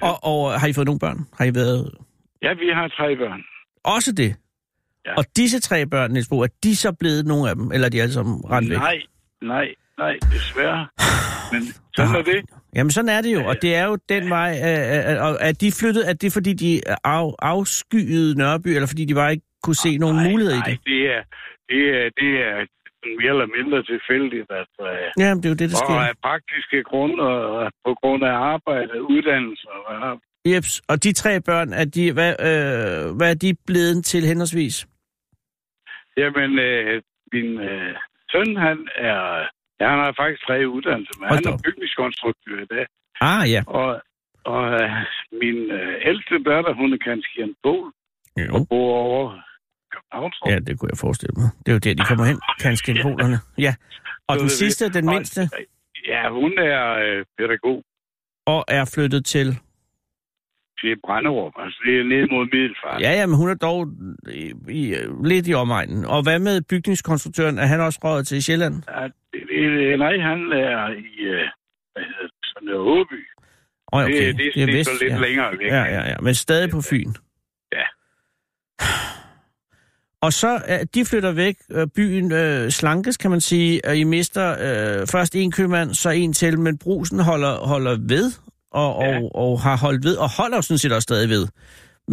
Og, 0.01 0.25
og 0.25 0.61
har 0.61 0.67
I 0.67 0.73
fået 0.73 0.87
nogle 0.87 0.99
børn? 0.99 1.19
Har 1.39 1.45
I 1.45 1.55
været 1.55 1.95
Ja, 2.43 2.55
vi 2.55 2.69
har 2.75 2.89
tre 2.89 3.17
børn. 3.17 3.41
også 3.85 4.13
det? 4.13 4.37
Ja. 5.07 5.15
Og 5.15 5.25
disse 5.37 5.61
tre 5.61 5.87
børn, 5.87 6.11
Niels 6.11 6.29
Bo, 6.29 6.41
er 6.41 6.47
de 6.63 6.77
så 6.77 6.93
blevet 6.93 7.27
nogle 7.27 7.51
af 7.51 7.57
dem, 7.57 7.73
eller 7.73 7.87
er 7.87 7.91
de 7.91 8.03
alle 8.03 8.13
sammen 8.15 8.51
rent 8.51 8.71
væk? 8.71 8.79
Nej, 8.79 8.99
nej, 9.43 9.67
nej, 9.99 10.19
desværre. 10.33 10.89
Men 11.53 11.63
sådan 11.97 12.15
er 12.15 12.23
det. 12.23 12.45
Jamen 12.77 12.91
sådan 12.91 13.09
er 13.17 13.21
det 13.23 13.33
jo, 13.37 13.41
og 13.51 13.55
det 13.63 13.75
er 13.75 13.85
jo 13.91 13.97
den 14.09 14.31
vej, 14.31 14.51
og 15.27 15.33
er 15.49 15.53
de 15.63 15.69
flyttet, 15.81 16.03
er 16.11 16.15
det 16.23 16.31
fordi 16.33 16.53
de 16.53 16.71
af, 17.05 17.33
afskyede 17.53 18.39
Nørreby, 18.39 18.69
eller 18.77 18.89
fordi 18.93 19.05
de 19.05 19.15
bare 19.15 19.33
ikke 19.33 19.47
kunne 19.63 19.81
se 19.87 19.99
nogen 19.99 20.17
nej, 20.17 20.31
muligheder 20.31 20.59
nej, 20.59 20.69
i 20.69 20.71
det? 20.71 20.81
det 20.91 21.01
er, 21.15 21.23
det 21.71 21.81
er, 21.95 22.11
det 22.21 22.29
er 22.41 22.51
mere 23.21 23.33
eller 23.37 23.49
mindre 23.59 23.79
tilfældigt, 23.93 24.49
at 24.61 24.73
øh, 24.81 25.23
Ja, 25.23 25.29
det 25.35 25.45
er 25.45 25.53
jo 25.55 25.59
det, 25.63 25.69
der 25.71 25.79
og 25.83 25.87
sker. 25.87 26.01
af 26.11 26.15
praktiske 26.29 26.79
grunde, 26.91 27.23
og 27.23 27.73
på 27.87 27.93
grund 28.01 28.23
af 28.25 28.35
arbejde, 28.55 29.03
uddannelse, 29.15 29.67
og 29.75 29.81
hvad 29.87 29.99
har 30.05 30.15
Jeps, 30.49 30.83
og 30.89 31.05
de 31.05 31.13
tre 31.13 31.41
børn, 31.41 31.73
er 31.73 31.85
de, 31.85 32.13
hvad, 32.13 32.33
øh, 32.49 33.17
hvad 33.17 33.31
er 33.31 33.39
de 33.45 33.51
blevet 33.67 34.05
til 34.05 34.23
henholdsvis? 34.31 34.87
Jamen, 36.17 36.59
øh, 36.59 37.03
min 37.33 37.61
øh, 37.71 37.95
søn, 38.33 38.57
han 38.57 38.79
er... 38.97 39.49
Ja, 39.81 39.87
han 39.93 39.99
har 40.05 40.13
faktisk 40.23 40.41
tre 40.47 40.57
uddannelser, 40.75 41.15
men 41.21 41.29
Hold 41.29 41.45
han 41.45 41.55
er 41.55 41.59
bygningskonstruktør 41.67 42.57
i 42.67 42.69
dag. 42.75 42.87
Ah, 43.31 43.43
ja. 43.55 43.61
Og, 43.67 43.89
og 44.55 44.63
øh, 44.81 44.91
min 45.43 45.59
øh, 45.79 45.95
ældste 46.11 46.35
datter, 46.49 46.73
hun 46.81 46.93
er 46.93 47.01
kanskje 47.09 47.43
en 47.49 47.55
bol, 47.63 47.87
Jo. 48.41 48.55
og 48.55 48.61
bor 48.71 48.91
over. 49.09 49.27
Ja, 50.47 50.59
det 50.59 50.79
kunne 50.79 50.91
jeg 50.93 50.99
forestille 50.99 51.35
mig. 51.37 51.49
Det 51.67 51.69
er 51.69 51.73
jo 51.73 51.79
der, 51.79 51.95
de 51.95 52.05
kommer 52.11 52.25
hen, 52.25 52.41
kanskje 52.61 52.95
polerne. 53.03 53.39
Ja. 53.59 53.75
Og 54.29 54.39
den 54.39 54.49
sidste, 54.49 54.93
den 54.93 55.07
mindste, 55.07 55.41
Ja, 56.07 56.29
hun 56.31 56.53
er 56.59 56.85
øh, 57.05 57.25
pædagog 57.39 57.83
og 58.47 58.65
er 58.69 58.85
flyttet 58.95 59.25
til... 59.25 59.47
til 60.81 60.93
Brænderup. 61.05 61.53
Altså, 61.59 61.79
det 61.87 62.01
er 62.01 62.05
ned 62.05 62.29
mod 62.31 62.45
Middelfart. 62.53 63.01
Ja, 63.01 63.11
ja, 63.13 63.27
men 63.27 63.37
hun 63.37 63.49
er 63.51 63.55
dog 63.55 63.89
i, 64.33 64.53
i, 64.69 64.95
lidt 65.25 65.49
i 65.49 65.55
omegnen. 65.55 66.05
Og 66.05 66.23
hvad 66.23 66.39
med 66.39 66.63
bygningskonstruktøren? 66.63 67.59
Er 67.59 67.67
han 67.67 67.81
også 67.81 68.01
røget 68.05 68.27
til 68.27 68.43
Sjælland? 68.43 68.75
Ja, 68.89 69.09
det, 69.63 69.79
det, 69.79 69.99
nej, 69.99 70.19
han 70.19 70.39
er 70.53 70.89
i... 70.89 71.23
Øh, 71.25 71.45
hvad 71.93 72.05
hedder 72.09 72.23
det? 72.23 72.31
Sådan 72.45 72.69
Åby. 72.75 73.21
Oh, 73.93 74.03
okay. 74.03 74.27
Det, 74.27 74.37
det, 74.39 74.53
det, 74.55 74.63
er, 74.63 74.67
vest, 74.67 74.91
så 74.91 74.97
lidt 75.03 75.13
ja. 75.13 75.19
længere 75.19 75.59
væk. 75.59 75.71
Ja, 75.71 75.83
ja, 75.83 76.09
ja, 76.11 76.17
men 76.23 76.35
stadig 76.35 76.71
på 76.71 76.81
Fyn. 76.91 77.13
Ja. 77.73 77.87
Og 80.27 80.33
så, 80.33 80.55
øh, 80.69 80.87
de 80.95 81.05
flytter 81.05 81.33
væk. 81.33 81.57
Øh, 81.71 81.87
Byen 81.97 82.33
øh, 82.33 82.71
slankes, 82.71 83.17
kan 83.17 83.31
man 83.31 83.41
sige. 83.41 83.81
Og 83.85 83.97
I 83.97 84.05
mister 84.05 84.51
øh, 84.51 85.07
først 85.07 85.35
en 85.37 85.53
købmand, 85.53 85.95
så 85.95 86.11
en 86.11 86.33
til, 86.33 86.59
men 86.59 86.79
brusen 86.79 87.19
holder, 87.21 87.57
holder 87.57 87.97
ved, 88.09 88.33
og, 88.71 89.03
Ja. 89.05 89.17
og, 89.19 89.35
og 89.35 89.61
har 89.61 89.77
holdt 89.77 90.05
ved, 90.05 90.17
og 90.17 90.29
holder 90.37 90.61
sådan 90.61 90.79
set 90.79 90.93
også 90.93 91.03
stadig 91.03 91.29
ved. 91.29 91.47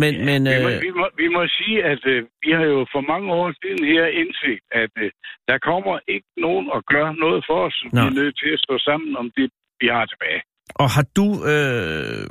Men, 0.02 0.12
Ja, 0.14 0.24
men 0.30 0.42
vi, 0.54 0.64
må, 0.66 0.70
øh, 0.70 0.82
vi, 0.88 0.92
må, 1.00 1.06
vi 1.22 1.28
må 1.36 1.42
sige, 1.60 1.78
at 1.92 2.02
øh, 2.14 2.20
vi 2.44 2.52
har 2.58 2.66
jo 2.76 2.80
for 2.94 3.02
mange 3.14 3.28
år 3.40 3.48
siden 3.62 3.84
her 3.94 4.06
indset, 4.22 4.60
at 4.84 4.94
øh, 5.04 5.12
der 5.50 5.58
kommer 5.70 5.96
ikke 6.08 6.30
nogen 6.46 6.68
at 6.78 6.82
gøre 6.94 7.12
noget 7.26 7.40
for 7.50 7.58
os. 7.68 7.78
Vi 7.84 7.90
Nå. 7.94 8.02
er 8.02 8.14
nødt 8.22 8.36
til 8.42 8.50
at 8.56 8.60
stå 8.66 8.76
sammen 8.90 9.12
om 9.22 9.28
det, 9.38 9.48
vi 9.82 9.88
har 9.96 10.06
tilbage. 10.06 10.42
og 10.82 10.88
har 10.96 11.06
du, 11.20 11.28
øh, 11.54 12.24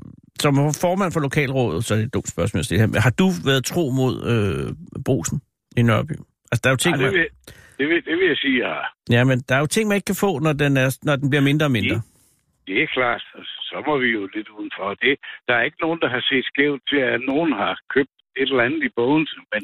som 0.43 0.53
formand 0.85 1.11
for 1.13 1.21
lokalrådet, 1.29 1.85
så 1.85 1.95
er 1.95 1.99
det 1.99 2.07
et 2.07 2.15
dumt 2.15 2.29
spørgsmål 2.35 2.59
at 2.59 2.65
stille 2.65 2.81
her, 2.83 2.91
men 2.93 3.01
har 3.07 3.15
du 3.23 3.27
været 3.49 3.65
tro 3.65 3.85
mod 4.01 4.15
øh, 4.33 4.67
brusen 5.07 5.39
i 5.77 5.83
Nørreby? 5.83 6.15
Altså, 6.51 6.61
der 6.63 6.69
er 6.71 6.75
jo 6.77 6.81
ting, 6.85 6.97
Ja, 6.97 7.05
det, 7.05 7.13
vil, 7.13 7.29
det, 7.79 7.87
vil, 7.89 7.99
det 8.09 8.15
vil 8.19 8.27
jeg 8.33 8.37
sige, 8.45 8.59
ja. 8.67 8.75
ja, 9.17 9.25
men 9.25 9.37
der 9.49 9.55
er 9.55 9.63
jo 9.65 9.67
ting, 9.67 9.89
man 9.89 9.95
ikke 9.99 10.11
kan 10.13 10.21
få, 10.27 10.39
når 10.39 10.53
den, 10.53 10.77
er, 10.77 10.99
når 11.03 11.17
den 11.17 11.31
bliver 11.31 11.43
mindre 11.51 11.67
og 11.67 11.75
mindre. 11.79 11.97
Det 12.67 12.83
er 12.83 12.87
klart. 12.87 13.23
Så 13.73 13.79
må 13.89 13.95
vi 14.03 14.09
jo 14.17 14.23
lidt 14.37 14.49
udenfor. 14.57 14.89
Det, 15.05 15.15
der 15.49 15.55
er 15.55 15.63
ikke 15.69 15.83
nogen, 15.85 16.01
der 16.03 16.09
har 16.15 16.23
set 16.31 16.45
skævt 16.53 16.83
til, 16.91 17.01
at 17.13 17.21
nogen 17.33 17.53
har 17.61 17.73
købt 17.95 18.15
et 18.41 18.49
eller 18.51 18.67
andet 18.67 18.83
i 18.89 18.93
bogen. 18.99 19.27
Men, 19.53 19.63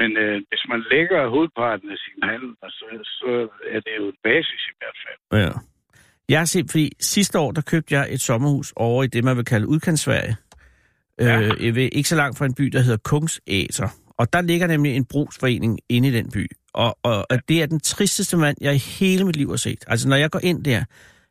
men 0.00 0.10
øh, 0.24 0.36
hvis 0.48 0.64
man 0.72 0.80
lægger 0.92 1.28
hovedparten 1.34 1.88
af 1.94 1.98
sin 2.06 2.20
handel, 2.30 2.50
så, 2.78 2.86
så 3.20 3.30
er 3.74 3.80
det 3.86 3.94
jo 4.00 4.04
en 4.12 4.20
basis 4.28 4.62
i 4.72 4.74
hvert 4.78 4.98
fald. 5.04 5.20
Ja. 5.42 5.52
Jeg 6.28 6.38
har 6.40 6.48
set, 6.54 6.66
fordi 6.70 6.86
sidste 7.00 7.38
år, 7.38 7.50
der 7.52 7.62
købte 7.72 7.94
jeg 7.94 8.04
et 8.14 8.20
sommerhus 8.20 8.72
over 8.76 9.04
i 9.04 9.06
det, 9.06 9.24
man 9.24 9.36
vil 9.36 9.44
kalde 9.44 9.68
udkantsverige. 9.68 10.36
Ja. 11.20 11.40
Øh, 11.42 11.76
ved, 11.76 11.88
ikke 11.92 12.08
så 12.08 12.16
langt 12.16 12.38
fra 12.38 12.46
en 12.46 12.54
by, 12.54 12.64
der 12.64 12.80
hedder 12.80 12.98
Kungsæter. 13.04 13.88
Og 14.18 14.32
der 14.32 14.40
ligger 14.40 14.66
nemlig 14.66 14.96
en 14.96 15.04
brugsforening 15.04 15.78
inde 15.88 16.08
i 16.08 16.10
den 16.10 16.30
by. 16.30 16.46
Og, 16.72 16.98
og, 17.02 17.26
og 17.30 17.48
det 17.48 17.62
er 17.62 17.66
den 17.66 17.80
tristeste 17.80 18.36
mand, 18.36 18.56
jeg 18.60 18.74
i 18.74 18.78
hele 18.78 19.24
mit 19.24 19.36
liv 19.36 19.48
har 19.48 19.56
set. 19.56 19.84
Altså, 19.86 20.08
når 20.08 20.16
jeg 20.16 20.30
går 20.30 20.40
ind 20.42 20.64
der, 20.64 20.84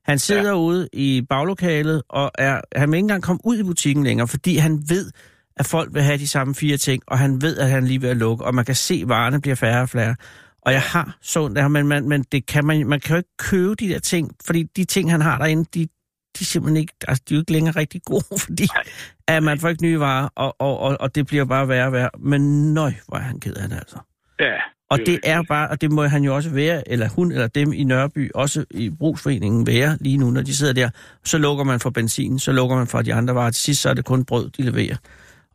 han 0.07 0.19
sidder 0.19 0.49
ja. 0.49 0.57
ude 0.57 0.89
i 0.93 1.21
baglokalet, 1.29 2.03
og 2.09 2.31
er, 2.37 2.61
han 2.75 2.91
vil 2.91 2.97
ikke 2.97 3.03
engang 3.03 3.23
komme 3.23 3.39
ud 3.43 3.57
i 3.57 3.63
butikken 3.63 4.03
længere, 4.03 4.27
fordi 4.27 4.57
han 4.57 4.83
ved, 4.89 5.11
at 5.57 5.65
folk 5.65 5.93
vil 5.93 6.01
have 6.01 6.17
de 6.17 6.27
samme 6.27 6.55
fire 6.55 6.77
ting, 6.77 7.03
og 7.07 7.19
han 7.19 7.41
ved, 7.41 7.57
at 7.57 7.69
han 7.69 7.85
lige 7.85 8.01
ved 8.01 8.09
at 8.09 8.17
lukke, 8.17 8.45
og 8.45 8.55
man 8.55 8.65
kan 8.65 8.75
se, 8.75 8.99
at 9.03 9.09
varerne 9.09 9.41
bliver 9.41 9.55
færre 9.55 9.81
og 9.81 9.89
færre. 9.89 10.15
Og 10.61 10.73
jeg 10.73 10.81
har 10.81 11.17
sådan 11.21 11.55
der, 11.55 11.67
men, 11.67 11.87
man, 11.87 12.09
men 12.09 12.23
det 12.23 12.45
kan 12.45 12.65
man, 12.65 12.87
man 12.87 12.99
kan 12.99 13.13
jo 13.13 13.17
ikke 13.17 13.37
købe 13.37 13.75
de 13.75 13.89
der 13.89 13.99
ting, 13.99 14.35
fordi 14.45 14.63
de 14.63 14.83
ting, 14.83 15.11
han 15.11 15.21
har 15.21 15.37
derinde, 15.37 15.63
de, 15.73 15.79
de 15.79 16.41
er 16.41 16.45
simpelthen 16.45 16.77
ikke, 16.77 16.93
altså, 17.07 17.23
de 17.29 17.33
er 17.33 17.37
jo 17.37 17.41
ikke 17.41 17.51
længere 17.51 17.75
rigtig 17.75 18.01
gode, 18.05 18.23
fordi 18.45 18.67
at 19.27 19.43
man 19.43 19.59
får 19.59 19.69
ikke 19.69 19.83
nye 19.83 19.99
varer, 19.99 20.29
og, 20.35 20.55
og, 20.59 20.79
og, 20.79 20.97
og 20.99 21.15
det 21.15 21.27
bliver 21.27 21.45
bare 21.45 21.67
værre 21.67 21.85
og 21.85 21.91
værre. 21.91 22.09
Men 22.19 22.73
nøj, 22.73 22.93
hvor 23.07 23.17
er 23.17 23.21
han 23.21 23.39
ked 23.39 23.53
af 23.53 23.69
det 23.69 23.75
altså. 23.75 23.97
Ja. 24.39 24.57
Og 24.91 24.97
det 25.09 25.19
er 25.23 25.39
bare, 25.53 25.67
og 25.71 25.81
det 25.81 25.91
må 25.91 26.03
han 26.15 26.23
jo 26.23 26.35
også 26.35 26.53
være, 26.53 26.89
eller 26.91 27.07
hun 27.15 27.31
eller 27.31 27.47
dem 27.47 27.73
i 27.73 27.83
Nørreby, 27.83 28.31
også 28.35 28.65
i 28.71 28.89
brugsforeningen 28.99 29.67
være 29.67 29.97
lige 30.01 30.17
nu, 30.17 30.27
når 30.35 30.41
de 30.41 30.53
sidder 30.59 30.73
der. 30.81 30.89
Så 31.31 31.37
lukker 31.37 31.63
man 31.71 31.79
for 31.79 31.89
benzin, 31.89 32.39
så 32.39 32.51
lukker 32.51 32.75
man 32.75 32.87
for 32.87 33.01
de 33.01 33.13
andre 33.13 33.35
varer. 33.35 33.51
Til 33.51 33.61
sidst 33.67 33.81
så 33.81 33.89
er 33.89 33.93
det 33.93 34.05
kun 34.05 34.25
brød, 34.25 34.49
de 34.49 34.61
leverer. 34.69 34.97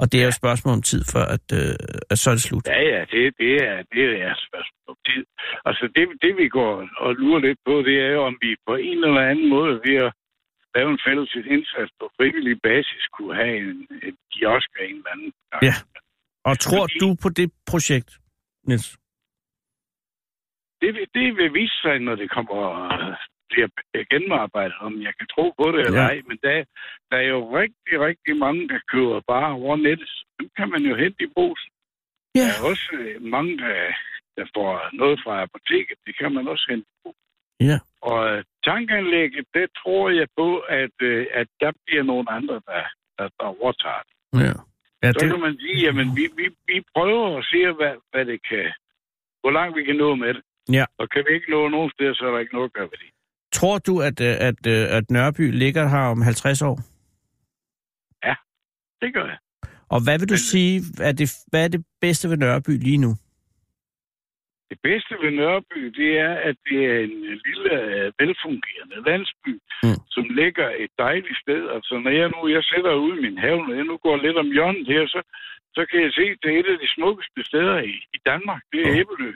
Og 0.00 0.04
det 0.12 0.16
er 0.20 0.24
jo 0.28 0.28
et 0.34 0.40
spørgsmål 0.44 0.72
om 0.78 0.82
tid, 0.82 1.02
før 1.12 1.24
at, 1.36 1.46
øh, 1.60 1.74
at 2.10 2.18
så 2.18 2.26
er 2.30 2.34
det 2.38 2.42
slut. 2.48 2.64
Ja, 2.66 2.80
ja, 2.94 3.00
det, 3.12 3.20
det, 3.42 3.52
er, 3.70 3.76
det 3.92 4.02
er 4.24 4.30
et 4.36 4.42
spørgsmål 4.48 4.84
om 4.94 4.96
tid. 5.10 5.24
Altså, 5.68 5.84
det, 5.96 6.02
det 6.24 6.32
vi 6.42 6.46
går 6.58 6.72
og 7.04 7.10
lurer 7.22 7.40
lidt 7.46 7.58
på, 7.68 7.74
det 7.88 7.96
er 8.06 8.10
jo, 8.16 8.22
om 8.30 8.36
vi 8.44 8.50
på 8.68 8.74
en 8.90 8.98
eller 9.08 9.22
anden 9.30 9.48
måde 9.56 9.72
ved 9.86 9.96
at 10.06 10.12
lave 10.76 10.88
en 10.94 11.00
fælles 11.06 11.30
indsats 11.54 11.90
på 12.00 12.04
frivillig 12.16 12.56
basis 12.68 13.02
kunne 13.16 13.34
have 13.42 13.54
en, 13.62 13.76
en 14.06 14.14
kiosk 14.32 14.70
af 14.80 14.84
en 14.90 14.96
eller 15.00 15.12
anden. 15.14 15.30
Ja. 15.68 15.74
Og 16.48 16.54
tror 16.66 16.84
Fordi- 16.84 16.98
du 17.02 17.08
på 17.22 17.28
det 17.38 17.48
projekt, 17.70 18.10
Niels? 18.68 18.88
Det, 20.82 20.90
vil- 20.94 21.10
det 21.14 21.36
vil 21.38 21.54
vise 21.60 21.76
sig, 21.84 21.98
når 21.98 22.14
det 22.14 22.28
kommer 22.30 22.58
bliver 23.50 23.68
gennemarbejdet, 24.12 24.76
om 24.86 24.92
jeg 25.06 25.12
kan 25.18 25.26
tro 25.34 25.44
på 25.58 25.64
det 25.72 25.80
eller 25.86 26.00
Ja. 26.02 26.08
ej. 26.08 26.20
Men 26.28 26.38
der, 26.42 26.64
der 27.10 27.16
er 27.24 27.28
jo 27.36 27.40
rigtig, 27.60 27.94
rigtig 28.06 28.36
mange, 28.36 28.68
der 28.68 28.78
køber 28.92 29.20
bare 29.34 29.50
over 29.52 29.76
nettet. 29.76 30.10
Dem 30.38 30.48
kan 30.58 30.68
man 30.74 30.82
jo 30.90 30.94
hente 31.02 31.20
i 31.24 31.30
brusen. 31.36 31.70
Ja. 32.34 32.40
Der 32.40 32.54
er 32.58 32.64
også 32.70 32.88
øh, 33.00 33.22
mange, 33.22 33.52
der, 33.58 33.74
der 34.36 34.44
får 34.56 34.70
noget 34.92 35.20
fra 35.24 35.42
apoteket. 35.42 35.96
Det 36.06 36.14
kan 36.18 36.32
man 36.34 36.48
også 36.48 36.66
hente 36.70 36.86
i 36.90 36.94
brusen. 37.02 37.20
Ja. 37.68 37.78
Og 38.10 38.18
øh, 38.36 38.44
tankanlægget, 38.64 39.44
det 39.54 39.66
tror 39.80 40.10
jeg 40.10 40.26
på, 40.36 40.58
at, 40.58 40.96
øh, 41.02 41.26
at 41.40 41.48
der 41.60 41.72
bliver 41.86 42.02
nogle 42.02 42.26
andre, 42.30 42.54
der, 42.54 42.82
der, 43.18 43.28
der 43.40 43.46
overtager 43.62 44.02
det. 44.08 44.14
Ja. 44.44 44.54
Ja, 45.02 45.12
Så 45.12 45.18
det, 45.20 45.30
kan 45.32 45.40
man 45.40 45.56
sige, 45.62 45.78
jamen 45.86 46.06
vi, 46.16 46.24
vi, 46.40 46.46
vi 46.66 46.76
prøver 46.94 47.38
at 47.38 47.44
se, 47.52 47.58
hvad, 47.78 47.94
hvad 48.12 48.24
det 48.24 48.40
kan, 48.50 48.72
hvor 49.40 49.50
langt 49.50 49.76
vi 49.76 49.84
kan 49.84 49.96
nå 49.96 50.14
med 50.14 50.34
det. 50.34 50.42
Ja. 50.68 50.84
Og 50.98 51.08
kan 51.10 51.24
vi 51.28 51.34
ikke 51.34 51.50
nå 51.50 51.68
nogen 51.68 51.90
steder, 51.90 52.14
så 52.14 52.26
er 52.26 52.30
der 52.30 52.38
ikke 52.38 52.54
noget 52.54 52.68
at 52.68 52.72
gøre 52.72 52.84
ved 52.92 52.98
det. 52.98 53.10
tror 53.52 53.78
du, 53.78 54.00
at, 54.08 54.20
øh, 54.20 54.34
at, 54.48 54.66
øh, 54.66 54.96
at 54.96 55.10
Nørreby 55.10 55.44
ligger 55.52 55.88
her 55.88 56.04
om 56.14 56.22
50 56.22 56.62
år? 56.62 56.78
Det 59.04 59.14
gør 59.14 59.26
jeg. 59.32 59.38
Og 59.94 59.98
hvad 60.04 60.16
vil 60.18 60.28
du 60.28 60.38
Men- 60.38 60.48
sige, 60.52 60.74
er 61.08 61.12
det, 61.20 61.26
hvad 61.50 61.64
er 61.64 61.68
det 61.68 61.82
bedste 62.00 62.24
ved 62.30 62.36
Nørreby 62.36 62.74
lige 62.88 62.98
nu? 63.06 63.12
Det 64.70 64.78
bedste 64.88 65.12
ved 65.22 65.30
Nørreby, 65.40 65.80
det 66.00 66.10
er, 66.26 66.34
at 66.48 66.56
det 66.68 66.78
er 66.92 66.98
en 67.08 67.14
lille, 67.46 67.70
øh, 67.82 68.12
velfungerende 68.22 68.98
landsby, 69.08 69.52
Mm. 69.82 69.88
mm. 69.88 69.98
som 70.14 70.24
ligger 70.40 70.68
et 70.84 70.90
dejligt 70.98 71.38
sted. 71.44 71.62
Altså, 71.76 71.94
når 72.04 72.10
jeg 72.20 72.28
nu 72.34 72.38
jeg 72.56 72.62
sætter 72.72 72.92
ud 73.04 73.12
i 73.18 73.22
min 73.26 73.38
have, 73.38 73.58
når 73.66 73.74
jeg 73.80 73.84
nu 73.84 73.96
går 74.06 74.16
lidt 74.16 74.36
om 74.42 74.48
hjørnet 74.56 74.86
her, 74.94 75.02
så, 75.14 75.20
så 75.76 75.80
kan 75.90 75.98
jeg 76.04 76.12
se, 76.18 76.24
at 76.34 76.38
det 76.42 76.48
er 76.54 76.58
et 76.60 76.72
af 76.74 76.78
de 76.84 76.88
smukkeste 76.96 77.40
steder 77.50 77.78
i, 77.92 77.94
i 78.16 78.18
Danmark. 78.30 78.62
Det 78.72 78.78
er 78.86 78.90
oh. 78.90 78.98
Æbelø. 79.00 79.30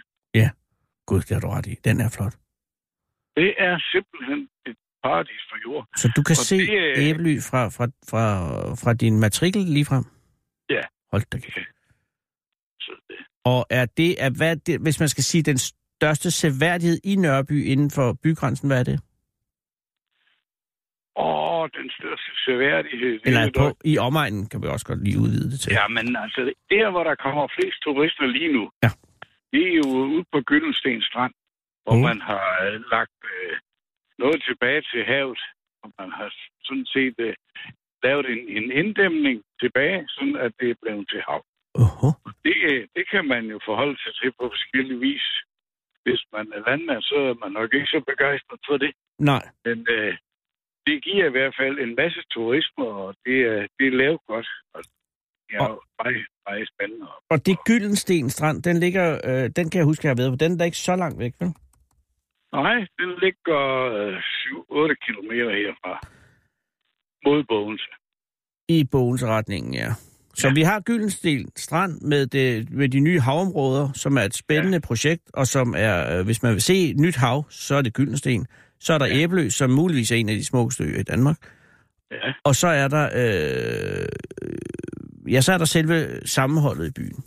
Gud, 1.07 1.21
det 1.21 1.31
har 1.31 1.41
du 1.41 1.49
ret 1.49 1.67
i. 1.67 1.75
Den 1.85 2.01
er 2.01 2.11
flot. 2.17 2.35
Det 3.37 3.55
er 3.59 3.79
simpelthen 3.93 4.49
et 4.67 4.77
paradis 5.03 5.43
for 5.51 5.57
jord. 5.67 5.87
Så 5.97 6.13
du 6.17 6.23
kan 6.23 6.33
Og 6.33 6.37
se 6.51 6.59
det, 6.59 6.71
øh, 6.99 7.09
Æbely 7.09 7.35
fra, 7.51 7.69
fra, 7.69 7.87
fra, 8.11 8.25
fra 8.83 8.93
din 8.95 9.21
matrikel 9.21 9.63
lige 9.63 9.85
frem? 9.85 10.05
Ja. 10.71 10.81
Hold 11.13 11.23
da 11.33 11.39
kæft. 11.39 11.57
Så 12.81 12.93
det, 13.09 13.17
Og 13.45 13.67
er 13.71 13.87
det, 13.87 14.23
er, 14.25 14.31
hvad 14.37 14.51
er 14.51 14.55
det, 14.67 14.81
hvis 14.81 15.01
man 15.01 15.09
skal 15.09 15.25
sige, 15.25 15.43
den 15.43 15.59
største 15.59 16.31
seværdighed 16.31 16.99
i 17.05 17.17
Nørreby 17.17 17.67
inden 17.67 17.91
for 17.91 18.13
bygrænsen, 18.23 18.69
hvad 18.69 18.81
er 18.81 18.85
det? 18.85 19.01
åh, 21.19 21.69
den 21.79 21.91
største 21.99 22.31
seværdighed. 22.47 23.21
Eller 23.27 23.41
er 23.41 23.51
på, 23.57 23.63
nok- 23.65 23.77
i 23.85 23.99
omegnen 23.99 24.47
kan 24.49 24.63
vi 24.63 24.67
også 24.67 24.87
godt 24.87 25.05
lige 25.05 25.19
udvide 25.19 25.51
det 25.51 25.61
til. 25.61 25.73
Ja, 25.73 25.89
men 25.89 26.17
altså, 26.17 26.41
der 26.71 26.91
hvor 26.91 27.05
der 27.05 27.15
kommer 27.15 27.49
flest 27.59 27.79
turister 27.83 28.27
lige 28.27 28.53
nu, 28.53 28.71
Ja. 28.85 28.91
Det 29.57 29.65
er 29.73 29.77
jo 29.83 29.89
ude 30.15 30.25
på 30.33 30.39
Gyldensten 30.49 31.03
Strand, 31.03 31.35
hvor 31.85 31.97
Mm. 31.97 32.03
man 32.09 32.21
har 32.31 32.47
øh, 32.67 32.81
lagt 32.95 33.19
øh, 33.35 33.57
noget 34.19 34.43
tilbage 34.49 34.83
til 34.93 35.05
havet, 35.05 35.41
og 35.83 35.89
man 35.99 36.11
har 36.19 36.29
sådan 36.65 36.87
set 36.95 37.15
øh, 37.19 37.35
lavet 38.05 38.27
en, 38.35 38.43
en 38.59 38.67
inddæmning 38.81 39.43
tilbage, 39.63 40.01
sådan 40.17 40.37
at 40.37 40.53
det 40.61 40.71
er 40.71 40.79
blevet 40.83 41.09
til 41.13 41.23
hav. 41.29 41.43
Oho. 41.83 42.09
Det, 42.45 42.57
øh, 42.71 42.83
det 42.97 43.05
kan 43.13 43.25
man 43.33 43.45
jo 43.53 43.59
forholde 43.69 43.99
sig 44.03 44.13
til 44.15 44.31
på 44.39 44.45
forskellige 44.55 45.01
vis. 45.01 45.27
Hvis 46.05 46.23
man 46.33 46.47
er 46.57 46.61
landmand, 46.71 47.03
så 47.03 47.17
er 47.31 47.35
man 47.45 47.53
nok 47.53 47.75
ikke 47.75 47.87
så 47.95 48.01
begejstret 48.11 48.61
for 48.69 48.77
det. 48.77 48.93
Nej. 49.19 49.45
Men 49.65 49.87
øh, 49.91 50.17
det 50.87 51.05
giver 51.05 51.27
i 51.27 51.35
hvert 51.37 51.55
fald 51.61 51.79
en 51.79 51.95
masse 51.95 52.23
turisme, 52.35 52.85
og 52.85 53.15
det 53.25 53.39
er, 53.53 53.67
det 53.79 53.87
er 53.87 53.99
lavet 54.03 54.21
godt. 54.27 54.49
Og 54.75 54.83
det 55.49 55.55
er 55.61 55.69
jo 55.69 55.81
meget, 56.03 56.27
meget 56.49 56.69
spændende. 56.75 57.07
Og 57.31 57.47
det 57.47 57.57
Gyldensten 57.67 58.31
Strand, 58.31 58.63
den 58.63 58.77
ligger, 58.81 59.21
øh, 59.25 59.51
den 59.57 59.71
kan 59.71 59.79
jeg 59.79 59.85
huske, 59.85 60.07
jeg 60.07 60.11
har 60.11 60.17
været 60.23 60.33
på. 60.33 60.37
Den 60.37 60.61
er 60.61 60.65
ikke 60.65 60.77
så 60.77 60.97
langt 60.97 61.19
væk, 61.19 61.35
vel? 61.41 61.49
Nej, 62.53 62.75
den 63.01 63.11
ligger 63.25 63.61
øh, 63.97 64.17
7-8 64.17 64.95
kilometer 65.07 65.51
herfra. 65.61 66.09
Mod 67.27 67.45
Bogense. 67.49 67.89
I 68.69 68.85
Bogens 68.85 69.25
retningen, 69.25 69.75
ja. 69.75 69.89
Så 70.35 70.49
Ja. 70.49 70.55
vi 70.55 70.63
har 70.63 70.81
Gyldensten 70.81 71.51
Strand 71.57 72.01
med, 72.01 72.27
det, 72.27 72.71
med 72.71 72.89
de 72.89 73.01
nye 73.01 73.21
havområder, 73.21 73.93
som 73.95 74.17
er 74.17 74.23
et 74.23 74.35
spændende 74.35 74.77
ja. 74.83 74.87
projekt, 74.87 75.23
og 75.35 75.47
som 75.47 75.75
er, 75.79 76.19
øh, 76.19 76.25
hvis 76.25 76.43
man 76.43 76.53
vil 76.53 76.61
se 76.63 76.93
nyt 76.95 77.17
hav, 77.17 77.45
så 77.51 77.75
er 77.75 77.83
det 77.83 77.95
Gyldensten. 77.95 78.47
Så 78.81 78.93
er 78.95 78.99
der 78.99 79.07
ja. 79.07 79.17
Æbelø, 79.17 79.49
som 79.49 79.71
muligvis 79.71 80.11
er 80.13 80.17
en 80.17 80.29
af 80.29 80.35
de 80.37 80.45
smukkeste 80.45 80.85
øer 80.85 81.01
i 81.01 81.03
Danmark. 81.03 81.37
Ja, 82.11 82.33
Og 82.45 82.55
så 82.55 82.69
er 82.69 82.89
der, 82.89 83.05
øh, 83.15 84.07
ja, 85.35 85.41
så 85.41 85.53
er 85.53 85.59
der 85.59 85.65
selve 85.65 85.95
sammenholdet 86.37 86.87
i 86.89 86.93
byen. 87.01 87.25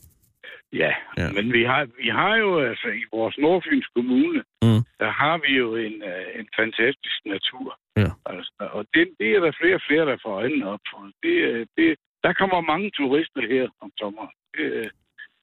ja. 0.73 0.91
Ja. 1.17 1.31
men 1.37 1.45
vi 1.53 1.63
har, 1.71 1.83
vi 2.03 2.09
har 2.19 2.35
jo 2.43 2.49
altså 2.69 2.87
i 2.87 3.03
vores 3.13 3.35
Nordfyns 3.43 3.87
Kommune, 3.95 4.43
Mm. 4.67 4.81
der 5.03 5.11
har 5.21 5.35
vi 5.45 5.51
jo 5.63 5.67
en, 5.87 5.95
øh, 6.11 6.27
en 6.39 6.47
fantastisk 6.59 7.19
natur. 7.35 7.67
Ja. 8.01 8.09
Altså, 8.31 8.51
og 8.77 8.81
det, 8.93 9.03
det 9.19 9.27
er 9.35 9.39
der 9.45 9.51
flere 9.61 9.75
og 9.79 9.85
flere, 9.87 10.05
der 10.11 10.17
får 10.25 10.33
øjnene 10.41 10.65
op 10.73 10.83
for. 10.91 10.99
Det, 11.25 11.35
øh, 11.49 11.61
det, 11.77 11.89
der 12.25 12.33
kommer 12.41 12.61
mange 12.71 12.87
turister 12.99 13.41
her 13.53 13.65
om 13.83 13.89
sommeren. 14.01 14.33
Det, 14.57 14.65
øh, 14.79 14.89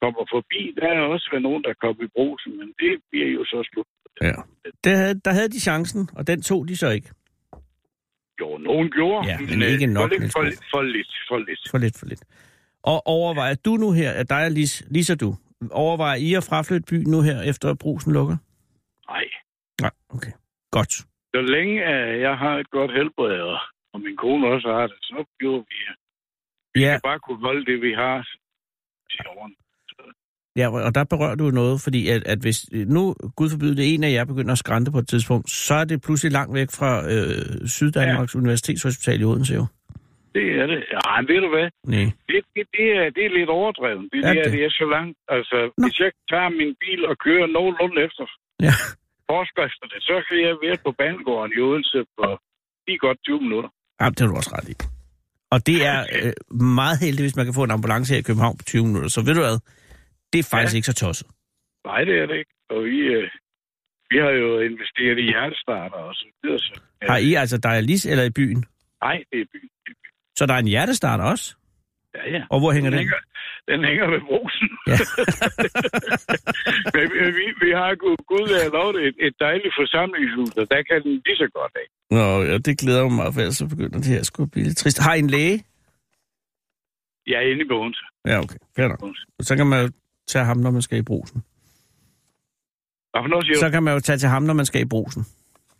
kommer 0.02 0.24
forbi. 0.34 0.60
Der 0.80 0.88
er 0.96 1.00
også 1.14 1.28
været 1.32 1.42
nogen, 1.48 1.62
der 1.64 1.74
kommer 1.82 2.02
i 2.04 2.10
brusen, 2.16 2.52
men 2.60 2.68
det 2.82 2.92
bliver 3.10 3.28
jo 3.36 3.42
så 3.44 3.58
slut. 3.72 3.86
Ja. 4.22 4.34
Der 4.84 4.96
havde, 5.00 5.14
der 5.26 5.32
havde 5.38 5.48
de 5.56 5.60
chancen, 5.68 6.08
og 6.18 6.26
den 6.26 6.42
tog 6.42 6.68
de 6.68 6.76
så 6.76 6.88
ikke. 6.90 7.10
Jo, 8.40 8.58
nogen 8.58 8.90
gjorde. 8.90 9.28
Ja, 9.28 9.38
men 9.38 9.62
øh, 9.62 9.68
ikke 9.68 9.86
nok, 9.86 10.10
For 10.10 10.18
lidt, 10.18 10.32
for, 10.32 10.42
lidt, 10.42 10.60
for 10.72 10.82
lidt, 10.82 11.08
for 11.28 11.38
lidt. 11.38 11.60
For 11.70 11.78
lidt, 11.78 11.98
for 11.98 12.06
lidt. 12.06 12.22
Og 12.82 13.06
overvejer 13.06 13.54
du 13.54 13.70
nu 13.76 13.92
her, 13.92 14.10
at 14.12 14.28
dig 14.30 14.44
og 14.44 14.50
Lis, 14.50 14.82
Lis 14.90 15.10
og 15.10 15.20
du, 15.20 15.36
overvejer 15.70 16.16
I 16.16 16.34
at 16.34 16.44
fraflytte 16.44 16.86
byen 16.90 17.10
nu 17.10 17.20
her, 17.22 17.42
efter 17.42 17.70
at 17.70 17.78
brusen 17.78 18.12
lukker? 18.12 18.36
Nej. 19.08 19.24
Nej, 19.80 19.90
okay. 20.10 20.32
Godt. 20.70 20.92
Så 21.34 21.40
længe 21.54 21.84
at 21.84 22.20
jeg 22.20 22.38
har 22.38 22.54
et 22.58 22.70
godt 22.70 22.92
helbred, 22.92 23.40
og, 23.92 24.00
min 24.00 24.16
kone 24.16 24.46
også 24.54 24.68
har 24.68 24.86
det, 24.86 24.96
så 25.02 25.24
gjorde 25.40 25.64
vi 25.70 25.76
det. 25.88 25.96
Vi 26.74 26.80
Ja, 26.80 26.92
skal 26.98 27.08
bare 27.10 27.18
kunne 27.18 27.40
holde 27.48 27.64
det, 27.70 27.82
vi 27.82 27.92
har 27.92 28.16
til 29.10 29.24
årene. 29.36 29.54
Ja, 30.56 30.66
og 30.88 30.94
der 30.94 31.04
berører 31.04 31.34
du 31.34 31.50
noget, 31.50 31.80
fordi 31.80 32.08
at, 32.08 32.22
at 32.26 32.38
hvis 32.38 32.58
nu, 32.72 33.14
Gud 33.36 33.50
forbyde 33.50 33.76
det, 33.76 33.94
en 33.94 34.04
af 34.04 34.10
jer 34.12 34.24
begynder 34.24 34.52
at 34.52 34.58
skrante 34.58 34.90
på 34.92 34.98
et 34.98 35.08
tidspunkt, 35.08 35.50
så 35.50 35.74
er 35.74 35.84
det 35.84 36.02
pludselig 36.02 36.32
langt 36.32 36.54
væk 36.54 36.68
fra 36.78 36.90
øh, 37.12 37.68
Syddanmarks 37.68 38.34
ja. 38.34 38.38
Universitetshospital 38.38 39.20
i 39.20 39.24
Odense 39.24 39.54
jo. 39.54 39.66
Det 40.34 40.46
er 40.60 40.66
det. 40.72 40.80
Ja, 40.94 41.00
men 41.20 41.24
ved 41.32 41.40
du 41.46 41.50
hvad? 41.56 41.68
Nej. 41.94 42.06
Det, 42.30 42.40
det, 42.54 42.64
det, 42.76 42.86
er, 42.98 43.04
det 43.16 43.22
er 43.28 43.32
lidt 43.38 43.50
overdrevet. 43.58 44.02
Det, 44.12 44.18
Er 44.28 44.32
det, 44.32 44.46
er, 44.46 44.50
det? 44.54 44.60
er 44.68 44.70
så 44.82 44.86
langt. 44.96 45.16
Altså, 45.36 45.56
Nå. 45.78 45.82
Hvis 45.86 45.98
jeg 46.04 46.10
tager 46.32 46.50
min 46.60 46.72
bil 46.82 47.00
og 47.10 47.14
kører 47.26 47.46
nogenlunde 47.56 47.98
efter 48.06 48.24
Ja. 48.66 48.74
forskrifterne, 49.32 49.96
så 50.08 50.16
kan 50.28 50.38
jeg 50.46 50.54
være 50.64 50.76
på 50.86 50.90
banegården 51.00 51.50
i 51.56 51.58
Odense 51.68 51.98
på 52.18 52.24
lige 52.86 52.98
godt 53.06 53.18
20 53.24 53.40
minutter. 53.46 53.70
ja, 54.00 54.06
det 54.14 54.20
har 54.20 54.28
du 54.32 54.36
også 54.42 54.52
ret 54.56 54.68
i. 54.74 54.74
Og 55.54 55.58
det 55.68 55.78
er 55.92 55.98
øh, 56.16 56.32
meget 56.80 56.96
heldigt, 57.04 57.24
hvis 57.26 57.36
man 57.38 57.46
kan 57.46 57.54
få 57.58 57.64
en 57.68 57.74
ambulance 57.78 58.08
her 58.12 58.18
i 58.20 58.26
København 58.28 58.56
på 58.60 58.64
20 58.64 58.84
minutter. 58.88 59.10
Så 59.16 59.20
ved 59.26 59.34
du 59.38 59.42
hvad? 59.46 59.58
Det 60.36 60.44
er 60.44 60.50
faktisk 60.56 60.74
ja. 60.74 60.78
Ikke 60.78 60.90
så 60.92 60.96
tosset. 61.02 61.26
Nej, 61.90 62.00
det 62.08 62.14
er 62.22 62.26
det 62.30 62.36
ikke. 62.42 62.54
Og 62.70 62.78
vi, 62.84 62.98
øh, 63.16 63.24
vi 64.10 64.16
har 64.24 64.32
jo 64.42 64.48
investeret 64.70 65.18
i 65.24 65.26
hjertestarter 65.32 66.00
og 66.08 66.14
så 66.14 66.26
videre. 66.42 66.58
Så, 66.58 66.72
ja. 67.02 67.06
Har 67.10 67.18
I 67.28 67.34
altså 67.42 67.56
dialys 67.58 68.06
eller 68.06 68.24
i 68.24 68.30
byen? 68.30 68.60
Nej, 69.06 69.16
det 69.30 69.38
er 69.44 69.48
byen. 69.54 69.70
Det 69.84 69.90
er 69.94 69.98
byen. 70.02 70.14
Så 70.38 70.46
der 70.46 70.54
er 70.54 70.58
en 70.58 70.72
hjertestarter 70.74 71.24
også? 71.24 71.46
Ja, 72.16 72.22
ja. 72.34 72.42
Og 72.52 72.58
hvor 72.60 72.72
hænger 72.76 72.90
den? 72.90 72.98
hænger, 72.98 73.20
den 73.70 73.80
hænger 73.88 74.06
ved 74.14 74.20
brosen. 74.28 74.68
Ja. 74.90 74.98
Men 76.96 77.06
vi, 77.38 77.44
vi, 77.64 77.70
har 77.80 77.90
gud, 78.04 78.16
gud 78.32 78.46
har 78.56 78.70
lavet 78.76 78.96
et, 79.06 79.16
et 79.26 79.34
dejligt 79.40 79.74
forsamlingshus, 79.80 80.52
og 80.60 80.66
der 80.72 80.80
kan 80.88 81.02
den 81.02 81.12
lige 81.26 81.38
så 81.42 81.48
godt 81.58 81.72
af. 81.82 81.86
Nå, 82.16 82.26
ja, 82.50 82.58
det 82.66 82.78
glæder 82.82 83.02
mig 83.08 83.16
meget, 83.20 83.34
for 83.34 83.40
ellers 83.40 83.56
så 83.56 83.68
begynder 83.68 83.98
det 83.98 84.06
her 84.14 84.20
at 84.24 84.26
skulle 84.26 84.50
blive 84.50 84.66
lidt 84.66 84.78
trist. 84.78 84.98
Har 85.06 85.14
I 85.14 85.18
en 85.18 85.30
læge? 85.36 85.56
Jeg 87.26 87.36
er 87.36 87.46
inde 87.52 87.62
i 87.64 87.68
Bogense. 87.68 88.04
Ja, 88.26 88.38
okay. 88.44 88.60
Fair 88.76 88.88
nok. 88.88 89.00
Så 89.40 89.56
kan 89.56 89.66
man 89.66 89.92
tage 90.28 90.44
ham, 90.44 90.56
når 90.56 90.70
man 90.70 90.82
skal 90.82 90.98
i 90.98 91.02
brusen. 91.02 91.42
Hvad 93.10 93.22
for 93.24 93.28
noget 93.28 93.46
siger 93.46 93.58
Så 93.58 93.70
kan 93.70 93.82
man 93.82 93.94
jo 93.94 94.00
tage 94.00 94.18
til 94.18 94.28
ham, 94.28 94.42
når 94.42 94.54
man 94.54 94.66
skal 94.66 94.80
i 94.80 94.84
brusen 94.84 95.26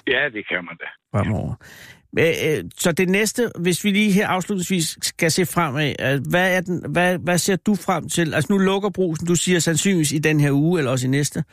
Ja, 0.07 0.25
det 0.33 0.49
kan 0.49 0.65
man 0.65 0.77
da. 0.81 1.19
fremover. 1.19 1.55
Øh, 2.19 2.65
Så 2.79 2.93
det 2.93 3.09
næste, 3.09 3.51
hvis 3.59 3.85
vi 3.85 3.91
lige 3.91 4.13
her 4.13 4.29
afslutningsvis 4.29 4.99
skal 5.03 5.31
se 5.31 5.47
fremad, 5.47 6.31
hvad, 6.31 6.57
er 6.57 6.61
den, 6.61 6.85
hvad, 6.93 7.19
hvad 7.19 7.39
ser 7.39 7.57
du 7.57 7.75
frem 7.75 8.09
til? 8.09 8.35
Altså 8.35 8.53
nu 8.53 8.59
lukker 8.59 8.91
brusen, 8.91 9.27
du 9.27 9.35
siger 9.35 9.59
sandsynligvis 9.59 10.13
i 10.13 10.19
den 10.19 10.41
her 10.41 10.51
uge, 10.53 10.79
eller 10.79 10.91
også 10.91 11.07
i 11.07 11.11
næste. 11.11 11.45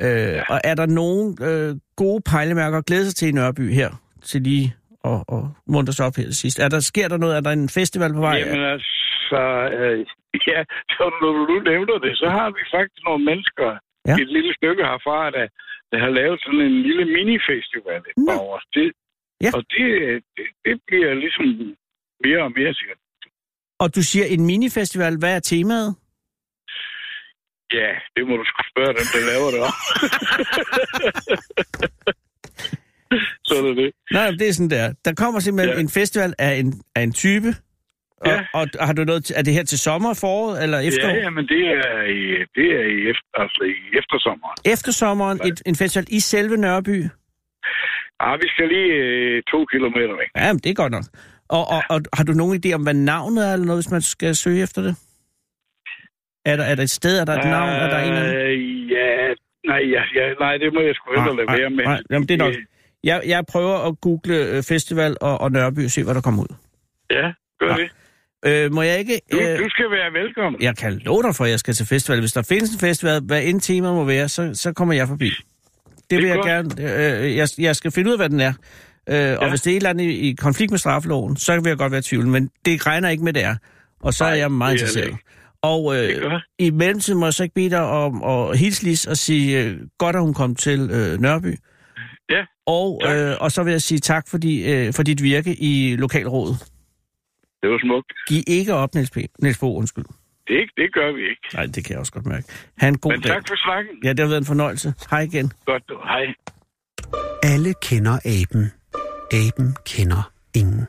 Øh, 0.00 0.06
ja. 0.08 0.42
Og 0.48 0.60
er 0.64 0.74
der 0.74 0.86
nogen 0.86 1.38
øh, 1.42 1.76
gode 1.96 2.20
pejlemærker 2.20 2.78
at 2.78 2.86
glæde 2.86 3.04
sig 3.06 3.14
til 3.16 3.28
i 3.28 3.32
Nørreby 3.32 3.72
her, 3.74 3.90
til 4.22 4.40
lige 4.42 4.74
at, 5.04 5.24
at 5.32 5.42
muntre 5.66 5.92
sig 5.92 6.06
op 6.06 6.16
her 6.16 6.24
til 6.24 6.36
sidst? 6.36 6.58
Er 6.58 6.68
der, 6.68 6.80
sker 6.80 7.08
der 7.08 7.16
noget? 7.16 7.36
Er 7.36 7.40
der 7.40 7.50
en 7.50 7.68
festival 7.68 8.12
på 8.12 8.20
vej? 8.20 8.36
Jamen 8.38 8.64
altså, 8.64 9.68
øh, 9.78 10.06
ja, 10.50 10.60
så 10.96 11.02
når 11.20 11.30
du 11.38 11.42
nu 11.52 11.56
nævner 11.70 11.96
det, 12.04 12.12
så 12.22 12.26
har 12.36 12.48
vi 12.56 12.62
faktisk 12.74 13.02
nogle 13.08 13.24
mennesker 13.30 13.68
Ja. 14.08 14.14
et 14.22 14.28
lille 14.36 14.52
stykke 14.58 14.82
herfra, 14.90 15.30
der, 15.36 15.46
der 15.92 15.98
har 16.04 16.10
lavet 16.20 16.40
sådan 16.44 16.60
en 16.60 16.82
lille 16.82 17.04
minifestival 17.18 18.00
et 18.10 18.16
par 18.28 18.40
års 18.50 18.66
tid. 18.74 18.90
Ja. 19.44 19.50
Og 19.56 19.60
det, 19.74 19.88
det, 20.36 20.46
det 20.64 20.74
bliver 20.86 21.14
ligesom 21.14 21.44
mere 22.24 22.42
og 22.46 22.52
mere 22.58 22.74
sikkert. 22.74 22.98
Og 23.82 23.94
du 23.96 24.02
siger 24.02 24.24
en 24.34 24.42
minifestival, 24.46 25.18
hvad 25.18 25.36
er 25.36 25.40
temaet? 25.40 25.90
Ja, 27.72 27.90
det 28.16 28.22
må 28.28 28.36
du 28.36 28.44
sgu 28.50 28.60
spørge 28.72 28.92
dem, 28.98 29.06
der 29.14 29.22
laver 29.32 29.48
det 29.54 29.60
om. 29.68 29.74
så 33.44 33.54
er 33.54 33.74
det. 33.74 33.92
Nej, 34.12 34.30
det 34.30 34.48
er 34.48 34.52
sådan 34.52 34.70
der. 34.70 34.94
Der 35.04 35.14
kommer 35.14 35.40
simpelthen. 35.40 35.74
Ja. 35.76 35.80
en 35.80 35.88
festival 35.88 36.34
af 36.38 36.52
en, 36.54 36.82
af 36.94 37.02
en 37.02 37.12
type. 37.12 37.48
Ja. 38.26 38.44
og, 38.54 38.66
og 38.80 38.86
har 38.86 38.92
du 38.94 39.04
noget 39.04 39.30
er 39.38 39.42
det 39.42 39.52
her 39.54 39.62
til 39.64 39.78
sommer, 39.78 40.14
foråret 40.14 40.62
eller 40.62 40.78
efterår? 40.78 41.08
Ja, 41.14 41.22
ja, 41.26 41.30
men 41.30 41.44
det 41.48 41.62
er 41.68 42.02
i, 42.02 42.20
det 42.56 42.66
er 42.78 42.84
i, 42.94 43.10
efter, 43.10 43.28
altså 43.44 43.62
i 43.64 43.96
eftersommeren. 44.00 44.56
Eftersommeren, 44.74 45.38
et, 45.48 45.62
en 45.66 45.76
festival 45.76 46.06
i 46.08 46.20
selve 46.20 46.56
Nørreby. 46.56 46.96
Ah, 48.20 48.38
vi 48.42 48.48
skal 48.48 48.68
lige 48.68 48.92
øh, 48.94 49.42
to 49.52 49.64
kilometer 49.64 50.14
væk. 50.20 50.28
Ja, 50.36 50.52
men 50.52 50.58
det 50.64 50.70
er 50.70 50.74
godt 50.74 50.92
nok. 50.92 51.04
Og, 51.48 51.64
og, 51.74 51.82
og 51.90 52.00
har 52.14 52.24
du 52.24 52.32
nogen 52.32 52.62
idé 52.64 52.72
om, 52.72 52.82
hvad 52.82 52.94
navnet 52.94 53.48
er, 53.48 53.52
eller 53.52 53.66
noget, 53.66 53.82
hvis 53.84 53.90
man 53.90 54.02
skal 54.02 54.36
søge 54.36 54.62
efter 54.62 54.82
det? 54.82 54.94
Er 56.44 56.56
der, 56.56 56.64
er 56.64 56.74
der 56.74 56.82
et 56.82 56.90
sted, 56.90 57.18
er 57.20 57.24
der 57.24 57.32
et 57.38 57.44
navn, 57.44 57.68
er 57.68 57.88
der 57.90 57.98
en 57.98 58.12
eller 58.12 58.22
anden? 58.22 58.36
Øh, 58.36 58.90
ja, 58.90 59.34
nej, 59.66 59.80
ja, 59.94 60.02
ja, 60.18 60.34
nej, 60.40 60.56
det 60.56 60.74
må 60.74 60.80
jeg 60.80 60.94
sgu 60.94 61.10
hellere 61.16 61.36
lade 61.36 61.48
være 61.60 61.70
med. 61.70 61.84
nej, 61.84 62.00
jamen, 62.10 62.28
det 62.28 62.34
er 62.34 62.38
nok. 62.44 62.54
Jeg, 63.04 63.22
jeg 63.26 63.44
prøver 63.52 63.76
at 63.88 64.00
google 64.00 64.36
øh, 64.56 64.62
festival 64.68 65.16
og, 65.20 65.40
og 65.40 65.52
Nørreby 65.52 65.84
og 65.84 65.90
se, 65.90 66.04
hvad 66.04 66.14
der 66.14 66.20
kommer 66.20 66.42
ud. 66.42 66.54
Ja, 67.10 67.32
gør 67.60 67.68
Ja. 67.68 67.76
det. 67.82 67.90
Øh, 68.46 68.72
må 68.72 68.82
jeg 68.82 68.98
ikke... 68.98 69.20
Du, 69.32 69.38
Øh, 69.40 69.58
du 69.58 69.68
skal 69.70 69.84
være 69.90 70.12
velkommen. 70.22 70.62
jeg 70.62 70.76
kan 70.76 70.92
love 70.92 71.22
dig 71.22 71.34
for, 71.34 71.44
at 71.44 71.50
jeg 71.50 71.58
skal 71.58 71.74
til 71.74 71.86
festival. 71.86 72.20
Hvis 72.20 72.32
der 72.32 72.42
findes 72.42 72.70
en 72.72 72.78
festival, 72.78 73.20
hvad 73.22 73.42
end 73.44 73.60
tema 73.60 73.92
må 73.92 74.04
være, 74.04 74.28
så, 74.28 74.50
så 74.54 74.72
kommer 74.72 74.94
jeg 74.94 75.08
forbi. 75.08 75.30
Det 76.10 76.18
vil 76.18 76.24
er 76.24 76.28
jeg 76.28 76.36
godt. 76.36 76.76
gerne. 76.76 77.24
Øh, 77.24 77.36
jeg, 77.36 77.48
jeg 77.58 77.76
skal 77.76 77.90
finde 77.90 78.08
ud 78.08 78.12
af, 78.12 78.18
hvad 78.18 78.28
den 78.28 78.40
er. 78.40 78.52
Øh, 79.08 79.14
ja. 79.16 79.36
Og 79.36 79.48
hvis 79.48 79.60
det 79.60 79.70
er 79.70 79.74
et 79.74 79.76
eller 79.76 79.90
andet 79.90 80.04
i, 80.04 80.30
i 80.30 80.32
konflikt 80.32 80.70
med 80.70 80.78
straffeloven, 80.78 81.36
så 81.36 81.60
vil 81.60 81.68
jeg 81.70 81.76
godt 81.78 81.92
være 81.92 81.98
i 81.98 82.02
tvivl. 82.02 82.26
Men 82.26 82.50
det 82.64 82.86
regner 82.86 83.08
ikke 83.08 83.24
med, 83.24 83.32
det 83.32 83.44
er. 83.44 83.56
Og 84.02 84.14
så 84.14 84.24
Nej, 84.24 84.32
er 84.32 84.36
jeg 84.36 84.52
meget 84.52 84.72
det 84.80 84.82
er 84.82 84.86
det 84.86 84.92
interesseret. 84.96 85.12
ikke. 85.12 85.24
Og 85.62 85.94
Det 85.94 86.16
øh, 86.24 86.40
i 86.58 86.70
mellemtiden 86.70 87.20
må 87.20 87.26
jeg 87.26 87.34
så 87.34 87.42
ikke 87.42 87.54
bede 87.54 87.70
dig 87.70 87.80
om 87.82 88.22
at 88.24 88.58
hilse 88.58 88.84
Lis 88.84 89.06
og 89.06 89.16
sige, 89.16 89.64
øh, 89.64 89.76
godt 89.98 90.16
at 90.16 90.22
hun 90.22 90.34
kom 90.34 90.54
til 90.54 90.80
øh, 90.90 91.20
Nørreby. 91.20 91.56
Ja, 92.30 92.40
Og, 92.66 93.00
tak. 93.04 93.16
øh, 93.16 93.36
og 93.40 93.52
så 93.52 93.62
vil 93.62 93.70
jeg 93.70 93.82
sige 93.82 93.98
tak 93.98 94.28
for, 94.28 94.38
de, 94.38 94.62
øh, 94.70 94.92
for 94.92 95.02
dit 95.02 95.22
virke 95.22 95.54
i 95.62 95.96
lokalrådet. 95.96 96.56
Det 97.62 97.70
var 97.70 97.78
smukt. 97.86 98.12
Giv 98.28 98.42
ikke 98.46 98.74
op, 98.74 98.94
Niels, 98.94 99.10
P. 99.10 99.16
Niels 99.42 99.58
Bo, 99.58 99.76
undskyld. 99.76 100.04
Det, 100.48 100.70
det 100.76 100.94
gør 100.94 101.12
vi 101.12 101.20
ikke. 101.32 101.42
Nej, 101.54 101.66
det 101.66 101.84
kan 101.84 101.90
jeg 101.92 101.98
også 102.00 102.12
godt 102.12 102.26
mærke. 102.26 102.46
Ha' 102.78 102.88
en 102.88 102.98
god 102.98 103.12
Men 103.12 103.20
dag. 103.20 103.32
tak 103.32 103.48
for 103.48 103.56
snakken. 103.56 103.92
Ja, 104.04 104.08
det 104.08 104.18
har 104.20 104.26
været 104.26 104.38
en 104.40 104.46
fornøjelse. 104.46 104.94
Hej 105.10 105.20
igen. 105.20 105.52
Godt, 105.66 105.82
du. 105.88 105.98
Hej. 106.04 106.24
Alle 107.42 107.74
kender 107.82 108.18
aben. 108.24 108.72
Aben 109.32 109.76
kender 109.86 110.30
ingen. 110.54 110.86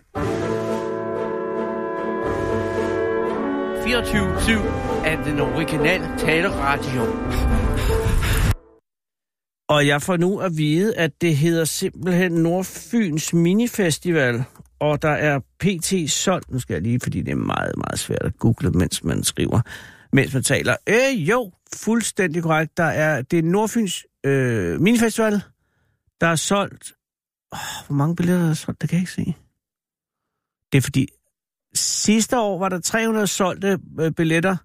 24-7 3.86 5.06
af 5.06 5.18
den 5.26 5.40
originale 5.40 6.06
taleradio. 6.18 7.02
Og 9.70 9.88
jeg 9.88 10.02
får 10.02 10.18
nu 10.18 10.40
at 10.40 10.52
vide, 10.58 10.98
at 10.98 11.12
det 11.22 11.36
hedder 11.38 11.66
simpelthen 11.66 12.32
Nordfyns 12.32 13.34
Minifestival, 13.34 14.44
og 14.82 15.02
der 15.02 15.10
er 15.10 15.40
PT 15.60 16.12
solgt. 16.12 16.52
Nu 16.52 16.60
skal 16.60 16.74
jeg 16.74 16.82
lige, 16.82 17.00
fordi 17.00 17.22
det 17.22 17.32
er 17.32 17.36
meget, 17.36 17.78
meget 17.78 18.00
svært 18.00 18.22
at 18.22 18.38
google, 18.38 18.72
mens 18.72 19.04
man 19.04 19.24
skriver, 19.24 19.62
mens 20.14 20.34
man 20.34 20.44
taler. 20.44 20.76
Øh, 20.90 21.30
jo, 21.30 21.52
fuldstændig 21.76 22.44
korrekt. 22.44 22.78
Der 22.78 22.84
er, 22.84 23.22
det 23.22 23.40
er 23.40 23.44
Nordfyns 23.44 24.06
øh, 24.24 24.82
Minifestival, 24.82 25.42
der 26.22 26.28
er 26.28 26.36
solgt... 26.36 26.94
Oh, 27.52 27.88
hvor 27.88 27.96
mange 27.96 28.16
billetter 28.16 28.50
er 28.50 28.54
solgt? 28.54 28.82
Det 28.82 28.90
kan 28.90 28.98
jeg 28.98 29.02
ikke 29.02 29.12
se. 29.12 29.36
Det 30.72 30.78
er 30.78 30.82
fordi, 30.82 31.08
sidste 31.74 32.40
år 32.40 32.60
var 32.60 32.70
der 32.70 32.80
300 32.80 33.28
solgte 33.28 33.80
øh, 34.00 34.12
billetter, 34.12 34.56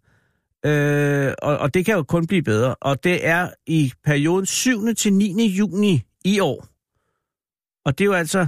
Øh, 0.67 1.35
og, 1.43 1.59
og 1.59 1.75
det 1.75 1.85
kan 1.85 1.95
jo 1.95 2.03
kun 2.03 2.27
blive 2.27 2.43
bedre. 2.43 2.75
Og 2.75 3.05
det 3.05 3.27
er 3.27 3.51
i 3.67 3.93
perioden 4.05 4.47
7. 4.47 4.95
til 4.95 5.13
9. 5.13 5.47
juni 5.47 6.03
i 6.25 6.41
år. 6.41 6.67
Og 7.85 7.99
det 7.99 8.05
er 8.05 8.07
jo 8.07 8.13
altså 8.13 8.47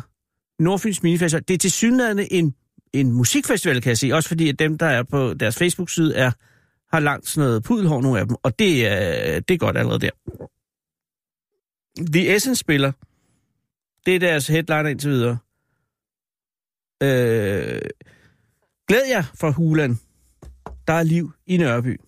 Nordfyns 0.59 1.03
Minifestival. 1.03 1.45
Det 1.49 1.55
er 1.55 1.59
til 1.59 1.73
synligheden 1.73 2.27
en, 2.31 2.55
en 2.93 3.13
musikfestival, 3.13 3.83
kan 3.83 3.89
jeg 3.89 3.99
sige. 3.99 4.15
Også 4.15 4.29
fordi, 4.29 4.49
at 4.49 4.59
dem, 4.59 4.79
der 4.79 4.87
er 4.87 5.03
på 5.03 5.35
deres 5.35 5.59
Facebook-side, 5.59 6.15
er, 6.15 6.31
har 6.93 7.01
langt 7.01 7.29
sådan 7.29 7.49
noget 7.49 7.63
pudelhår, 7.63 8.03
nogle 8.03 8.21
af 8.21 8.27
dem. 8.27 8.37
Og 8.43 8.59
det 8.59 8.87
er, 8.87 9.41
det 9.41 9.55
er 9.55 9.59
godt 9.59 9.79
allerede 9.79 10.01
der. 10.01 10.11
The 12.13 12.35
Essence 12.35 12.61
spiller. 12.61 12.93
Det 14.07 14.15
er 14.15 14.19
deres 14.19 14.47
headliner 14.47 14.89
indtil 14.89 15.11
videre. 15.11 15.39
Øh, 17.03 17.81
glæd 18.89 19.03
jer 19.09 19.23
for 19.35 19.51
Hulan. 19.51 19.99
Der 20.87 20.93
er 20.93 21.03
liv 21.03 21.33
i 21.47 21.57
Nørreby. 21.57 22.01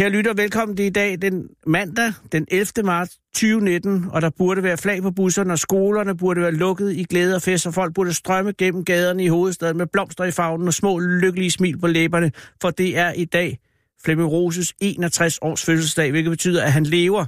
Kære 0.00 0.10
lytter, 0.10 0.34
velkommen 0.34 0.76
til 0.76 0.86
i 0.86 0.90
dag, 0.90 1.22
den 1.22 1.48
mandag, 1.66 2.12
den 2.32 2.46
11. 2.50 2.66
marts 2.84 3.18
2019, 3.34 4.04
og 4.10 4.22
der 4.22 4.30
burde 4.38 4.62
være 4.62 4.76
flag 4.76 5.02
på 5.02 5.10
busserne, 5.10 5.52
og 5.52 5.58
skolerne 5.58 6.16
burde 6.16 6.40
være 6.40 6.52
lukket 6.52 6.92
i 6.92 7.04
glæde 7.04 7.34
og 7.34 7.42
fest, 7.42 7.66
og 7.66 7.74
folk 7.74 7.94
burde 7.94 8.14
strømme 8.14 8.52
gennem 8.52 8.84
gaderne 8.84 9.24
i 9.24 9.28
hovedstaden 9.28 9.76
med 9.76 9.86
blomster 9.86 10.24
i 10.24 10.30
favnen 10.30 10.68
og 10.68 10.74
små 10.74 10.98
lykkelige 10.98 11.50
smil 11.50 11.78
på 11.78 11.86
læberne, 11.86 12.32
for 12.62 12.70
det 12.70 12.98
er 12.98 13.12
i 13.12 13.24
dag 13.24 13.58
Flemming 14.04 14.30
Roses 14.30 14.74
61 14.80 15.38
års 15.42 15.64
fødselsdag, 15.64 16.10
hvilket 16.10 16.30
betyder, 16.30 16.64
at 16.64 16.72
han 16.72 16.84
lever. 16.86 17.24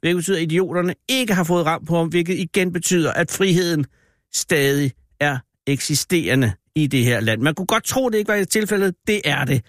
Hvilket 0.00 0.16
betyder, 0.16 0.36
at 0.36 0.42
idioterne 0.42 0.94
ikke 1.08 1.34
har 1.34 1.44
fået 1.44 1.66
ramt 1.66 1.88
på 1.88 1.96
ham, 1.96 2.08
hvilket 2.08 2.38
igen 2.38 2.72
betyder, 2.72 3.12
at 3.12 3.30
friheden 3.30 3.86
stadig 4.34 4.92
er 5.20 5.38
eksisterende 5.66 6.52
i 6.74 6.86
det 6.86 7.04
her 7.04 7.20
land. 7.20 7.40
Man 7.40 7.54
kunne 7.54 7.66
godt 7.66 7.84
tro, 7.84 8.08
det 8.08 8.18
ikke 8.18 8.28
var 8.28 8.34
et 8.34 8.48
tilfældet. 8.48 8.94
Det 9.06 9.20
er 9.24 9.44
det. 9.44 9.62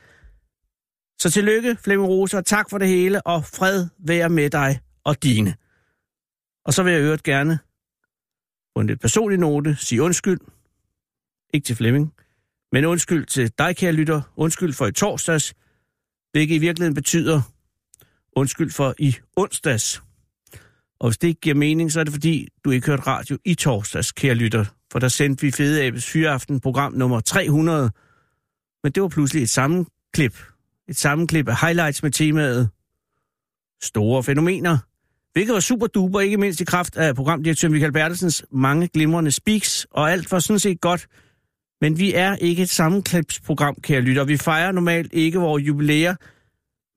Så 1.21 1.31
tillykke, 1.31 1.77
Flemming 1.83 2.09
Rose, 2.09 2.37
og 2.37 2.45
tak 2.45 2.69
for 2.69 2.77
det 2.77 2.87
hele, 2.87 3.27
og 3.27 3.45
fred 3.45 3.87
være 3.99 4.29
med 4.29 4.49
dig 4.49 4.79
og 5.03 5.23
dine. 5.23 5.55
Og 6.65 6.73
så 6.73 6.83
vil 6.83 6.93
jeg 6.93 7.01
øvrigt 7.01 7.23
gerne 7.23 7.59
på 8.75 8.81
en 8.81 8.87
lidt 8.87 9.01
personlig 9.01 9.39
note 9.39 9.75
sige 9.75 10.01
undskyld. 10.01 10.39
Ikke 11.53 11.65
til 11.65 11.75
Flemming, 11.75 12.13
men 12.71 12.85
undskyld 12.85 13.25
til 13.25 13.51
dig, 13.57 13.75
kære 13.75 13.91
lytter. 13.91 14.21
Undskyld 14.35 14.73
for 14.73 14.87
i 14.87 14.91
torsdags, 14.91 15.53
hvilket 16.31 16.55
i 16.55 16.57
virkeligheden 16.57 16.95
betyder 16.95 17.41
undskyld 18.35 18.71
for 18.71 18.95
i 18.99 19.15
onsdags. 19.35 20.03
Og 20.99 21.09
hvis 21.09 21.17
det 21.17 21.27
ikke 21.27 21.41
giver 21.41 21.55
mening, 21.55 21.91
så 21.91 21.99
er 21.99 22.03
det 22.03 22.13
fordi, 22.13 22.47
du 22.65 22.71
ikke 22.71 22.87
hørte 22.87 23.03
radio 23.03 23.37
i 23.45 23.55
torsdags, 23.55 24.11
kære 24.11 24.35
lytter. 24.35 24.65
For 24.91 24.99
der 24.99 25.07
sendte 25.07 25.41
vi 25.41 25.51
Fede 25.51 25.83
Abes 25.83 26.09
Fyraften, 26.09 26.59
program 26.59 26.93
nummer 26.93 27.19
300. 27.19 27.91
Men 28.83 28.91
det 28.91 29.03
var 29.03 29.09
pludselig 29.09 29.43
et 29.43 29.49
sammenklip. 29.49 30.50
Et 30.91 30.97
sammenklip 30.97 31.47
af 31.47 31.61
highlights 31.61 32.03
med 32.03 32.11
temaet 32.11 32.69
Store 33.83 34.23
fænomener. 34.23 34.77
Hvilket 35.33 35.53
var 35.53 35.59
super 35.59 35.87
duper, 35.87 36.19
ikke 36.19 36.37
mindst 36.37 36.61
i 36.61 36.65
kraft 36.65 36.97
af 36.97 37.15
programdirektør 37.15 37.69
Michael 37.69 37.91
Bertelsens 37.91 38.45
mange 38.51 38.87
glimrende 38.87 39.31
speaks, 39.31 39.87
og 39.91 40.11
alt 40.11 40.31
var 40.31 40.39
sådan 40.39 40.59
set 40.59 40.81
godt. 40.81 41.07
Men 41.81 41.99
vi 41.99 42.13
er 42.13 42.35
ikke 42.35 42.63
et 42.63 42.69
sammenklipsprogram, 42.69 43.75
kære 43.75 44.01
lytter. 44.01 44.23
Vi 44.23 44.37
fejrer 44.37 44.71
normalt 44.71 45.13
ikke 45.13 45.39
vores 45.39 45.63
jubilæer 45.63 46.15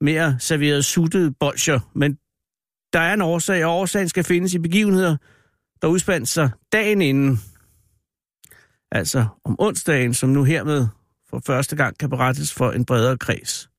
med 0.04 0.14
at 0.14 0.35
servere 0.38 0.83
suttede 0.83 1.35
bolcher, 1.40 1.80
men 1.94 2.14
der 2.92 3.00
er 3.00 3.14
en 3.14 3.22
årsag, 3.22 3.64
og 3.64 3.72
årsagen 3.72 4.09
skal 4.09 4.24
findes 4.24 4.54
i 4.54 4.59
begivenheder, 4.59 5.16
der 5.83 5.88
udspandt 5.88 6.28
sig 6.28 6.50
dagen 6.72 7.02
inden. 7.02 7.38
Altså 8.92 9.26
om 9.44 9.57
onsdagen, 9.59 10.14
som 10.14 10.28
nu 10.28 10.44
hermed 10.44 10.87
for 11.30 11.42
første 11.46 11.76
gang 11.76 11.98
kan 11.98 12.11
berettes 12.11 12.54
for 12.54 12.70
en 12.70 12.85
bredere 12.85 13.18
kreds. 13.18 13.73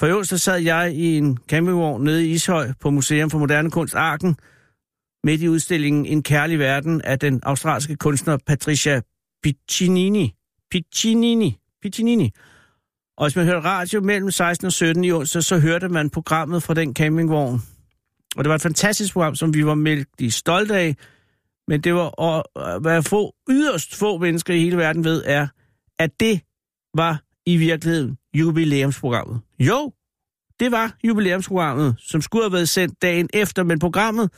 For 0.00 0.06
øvrigt 0.06 0.28
så 0.28 0.38
sad 0.38 0.58
jeg 0.58 0.94
i 0.94 1.16
en 1.16 1.38
campingvogn 1.48 2.04
nede 2.04 2.26
i 2.26 2.30
Ishøj 2.30 2.72
på 2.80 2.90
Museum 2.90 3.30
for 3.30 3.38
Moderne 3.38 3.70
Kunst 3.70 3.94
Arken, 3.94 4.36
midt 5.24 5.42
i 5.42 5.48
udstillingen 5.48 6.06
En 6.06 6.22
kærlig 6.22 6.58
verden 6.58 7.02
af 7.02 7.18
den 7.18 7.40
australske 7.42 7.96
kunstner 7.96 8.38
Patricia 8.46 9.00
Piccinini. 9.42 10.34
Piccinini. 10.70 11.58
Piccinini. 11.82 12.30
Og 13.16 13.26
hvis 13.26 13.36
man 13.36 13.44
hørte 13.44 13.60
radio 13.60 14.00
mellem 14.00 14.30
16 14.30 14.66
og 14.66 14.72
17 14.72 15.04
i 15.04 15.12
onsdag, 15.12 15.42
så 15.42 15.58
hørte 15.58 15.88
man 15.88 16.10
programmet 16.10 16.62
fra 16.62 16.74
den 16.74 16.94
campingvogn. 16.94 17.60
Og 18.36 18.44
det 18.44 18.48
var 18.48 18.54
et 18.54 18.62
fantastisk 18.62 19.12
program, 19.12 19.34
som 19.34 19.54
vi 19.54 19.66
var 19.66 19.74
mældig 19.74 20.32
stolte 20.32 20.76
af. 20.76 20.96
Men 21.68 21.80
det 21.80 21.94
var, 21.94 22.08
og 22.08 22.44
hvad 22.80 23.02
få, 23.02 23.34
yderst 23.50 23.96
få 23.96 24.18
mennesker 24.18 24.54
i 24.54 24.58
hele 24.58 24.76
verden 24.76 25.04
ved, 25.04 25.22
er, 25.26 25.46
at 25.98 26.10
det 26.20 26.40
var 26.94 27.22
i 27.48 27.56
virkeligheden 27.56 28.18
jubilæumsprogrammet. 28.34 29.40
Jo, 29.58 29.92
det 30.60 30.72
var 30.72 30.96
jubilæumsprogrammet, 31.04 31.96
som 31.98 32.22
skulle 32.22 32.44
have 32.44 32.52
været 32.52 32.68
sendt 32.68 33.02
dagen 33.02 33.28
efter, 33.34 33.62
men 33.62 33.78
programmet 33.78 34.30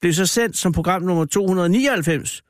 blev 0.00 0.12
så 0.12 0.26
sendt 0.26 0.56
som 0.56 0.72
program 0.72 1.02
nummer 1.02 1.24
299. 1.24 2.42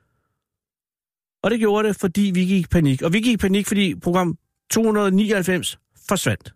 Og 1.42 1.50
det 1.50 1.58
gjorde 1.58 1.88
det, 1.88 1.96
fordi 1.96 2.30
vi 2.34 2.44
gik 2.44 2.64
i 2.64 2.68
panik. 2.70 3.02
Og 3.02 3.12
vi 3.12 3.20
gik 3.20 3.34
i 3.34 3.36
panik, 3.36 3.66
fordi 3.66 3.94
program 3.94 4.38
299 4.70 5.78
forsvandt. 6.08 6.54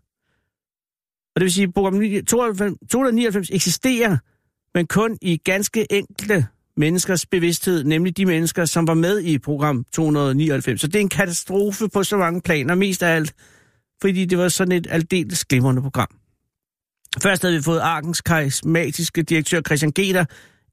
Og 1.34 1.40
det 1.40 1.42
vil 1.42 1.52
sige, 1.52 1.64
at 1.64 1.74
program 1.74 2.00
299 2.26 3.50
eksisterer, 3.50 4.16
men 4.74 4.86
kun 4.86 5.18
i 5.22 5.36
ganske 5.36 5.92
enkelte 5.92 6.46
menneskers 6.78 7.26
bevidsthed, 7.26 7.84
nemlig 7.84 8.16
de 8.16 8.26
mennesker, 8.26 8.64
som 8.64 8.86
var 8.86 8.94
med 8.94 9.20
i 9.20 9.38
program 9.38 9.84
299. 9.92 10.80
Så 10.80 10.86
det 10.86 10.94
er 10.94 11.00
en 11.00 11.08
katastrofe 11.08 11.88
på 11.88 12.02
så 12.02 12.16
mange 12.16 12.40
planer, 12.40 12.74
mest 12.74 13.02
af 13.02 13.14
alt, 13.14 13.34
fordi 14.00 14.24
det 14.24 14.38
var 14.38 14.48
sådan 14.48 14.72
et 14.72 14.86
aldeles 14.90 15.44
glimrende 15.44 15.82
program. 15.82 16.08
Først 17.22 17.42
havde 17.42 17.56
vi 17.56 17.62
fået 17.62 17.78
Arkens 17.78 18.20
karismatiske 18.20 19.22
direktør 19.22 19.60
Christian 19.60 19.92
Geter 19.92 20.24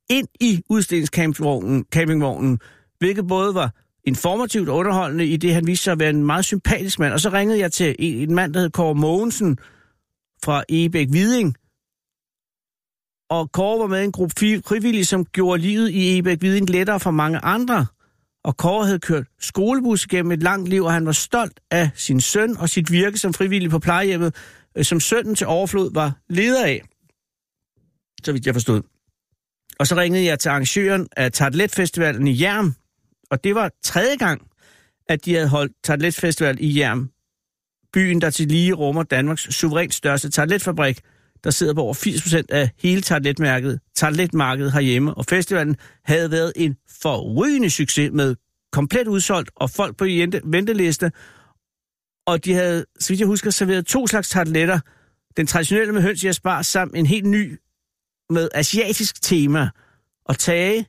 ind 0.10 0.28
i 0.40 0.62
udstillingscampingvognen, 0.70 1.86
campingvognen, 1.94 2.60
hvilket 3.00 3.28
både 3.28 3.56
var 3.56 3.72
informativt 4.08 4.70
og 4.70 4.78
underholdende, 4.78 5.26
i 5.26 5.38
det 5.38 5.54
han 5.54 5.68
viste 5.68 5.84
sig 5.84 5.92
at 5.92 6.00
være 6.00 6.10
en 6.10 6.26
meget 6.26 6.46
sympatisk 6.46 7.00
mand. 7.00 7.14
Og 7.14 7.20
så 7.20 7.30
ringede 7.30 7.60
jeg 7.60 7.72
til 7.72 7.96
en, 8.00 8.30
en 8.30 8.36
mand, 8.36 8.54
der 8.54 8.60
hed 8.60 8.70
Kåre 8.70 8.96
Mogensen 8.96 9.58
fra 10.44 10.64
Ebæk 10.70 11.08
Viding. 11.12 11.56
Og 13.30 13.52
Kåre 13.52 13.80
var 13.80 13.88
med 13.88 14.02
i 14.02 14.04
en 14.04 14.12
gruppe 14.12 14.36
frivillige, 14.66 15.06
som 15.06 15.26
gjorde 15.26 15.62
livet 15.62 15.90
i 15.90 16.18
Ebæk 16.18 16.42
Viden 16.42 16.66
lettere 16.66 17.00
for 17.00 17.12
mange 17.12 17.40
andre. 17.40 17.86
Og 18.44 18.58
Kåre 18.58 18.86
havde 18.86 19.00
kørt 19.00 19.28
skolebus 19.40 20.08
gennem 20.08 20.32
et 20.32 20.44
langt 20.44 20.70
liv, 20.70 20.84
og 20.84 20.94
han 20.94 21.06
var 21.06 21.12
stolt 21.12 21.60
af 21.72 21.90
sin 21.96 22.22
søn 22.22 22.58
og 22.58 22.70
sit 22.70 22.92
virke 22.92 23.18
som 23.18 23.34
frivillig 23.34 23.70
på 23.72 23.80
plejehjemmet, 23.80 24.36
øh, 24.78 24.86
som 24.86 25.00
sønnen 25.00 25.36
til 25.36 25.48
overflod 25.48 25.94
var 25.94 26.14
leder 26.30 26.66
af. 26.66 26.82
Så 28.24 28.32
vidt 28.32 28.46
jeg 28.46 28.56
forstod. 28.56 28.82
Og 29.80 29.88
så 29.88 29.96
ringede 29.96 30.26
jeg 30.26 30.40
til 30.40 30.50
arrangøren 30.50 31.08
af 31.18 31.32
Tartletfestivalen 31.32 32.28
i 32.28 32.32
Hjerm, 32.32 32.74
og 33.32 33.44
det 33.44 33.56
var 33.56 33.72
tredje 33.84 34.16
gang, 34.16 34.42
at 35.10 35.26
de 35.26 35.34
havde 35.34 35.48
holdt 35.48 35.72
Tartletfestival 35.84 36.58
i 36.60 36.68
Hjerm, 36.68 37.10
byen, 37.94 38.22
der 38.22 38.30
til 38.30 38.48
lige 38.48 38.74
rummer 38.74 39.04
Danmarks 39.04 39.42
suverænt 39.42 39.94
største 39.94 40.30
tartletfabrik, 40.30 41.02
der 41.46 41.52
sidder 41.52 41.74
på 41.74 41.82
over 41.82 41.94
80% 41.94 42.46
af 42.50 42.70
hele 42.78 43.02
tartletmærket, 43.02 43.80
tartletmarkedet 43.96 44.74
herhjemme, 44.74 45.14
og 45.14 45.26
festivalen 45.26 45.78
havde 46.04 46.32
været 46.32 46.54
en 46.56 46.76
forrygende 47.02 47.70
succes 47.70 48.12
med 48.14 48.36
komplet 48.72 49.08
udsolgt 49.08 49.52
og 49.56 49.70
folk 49.70 49.98
på 49.98 50.06
venteliste, 50.44 51.12
og 52.28 52.46
de 52.46 52.54
havde, 52.54 52.86
så 53.00 53.10
vidt 53.10 53.20
jeg 53.20 53.28
husker, 53.28 53.50
serveret 53.50 53.86
to 53.86 54.08
slags 54.08 54.30
tartletter. 54.30 54.80
Den 55.38 55.48
traditionelle 55.48 55.94
med 55.94 56.02
høns 56.02 56.24
i 56.24 56.28
asparges 56.28 56.68
samt 56.68 56.96
en 56.96 57.06
helt 57.06 57.26
ny 57.26 57.60
med 58.30 58.50
asiatisk 58.54 59.22
tema. 59.22 59.70
Og 60.26 60.38
Tage, 60.38 60.86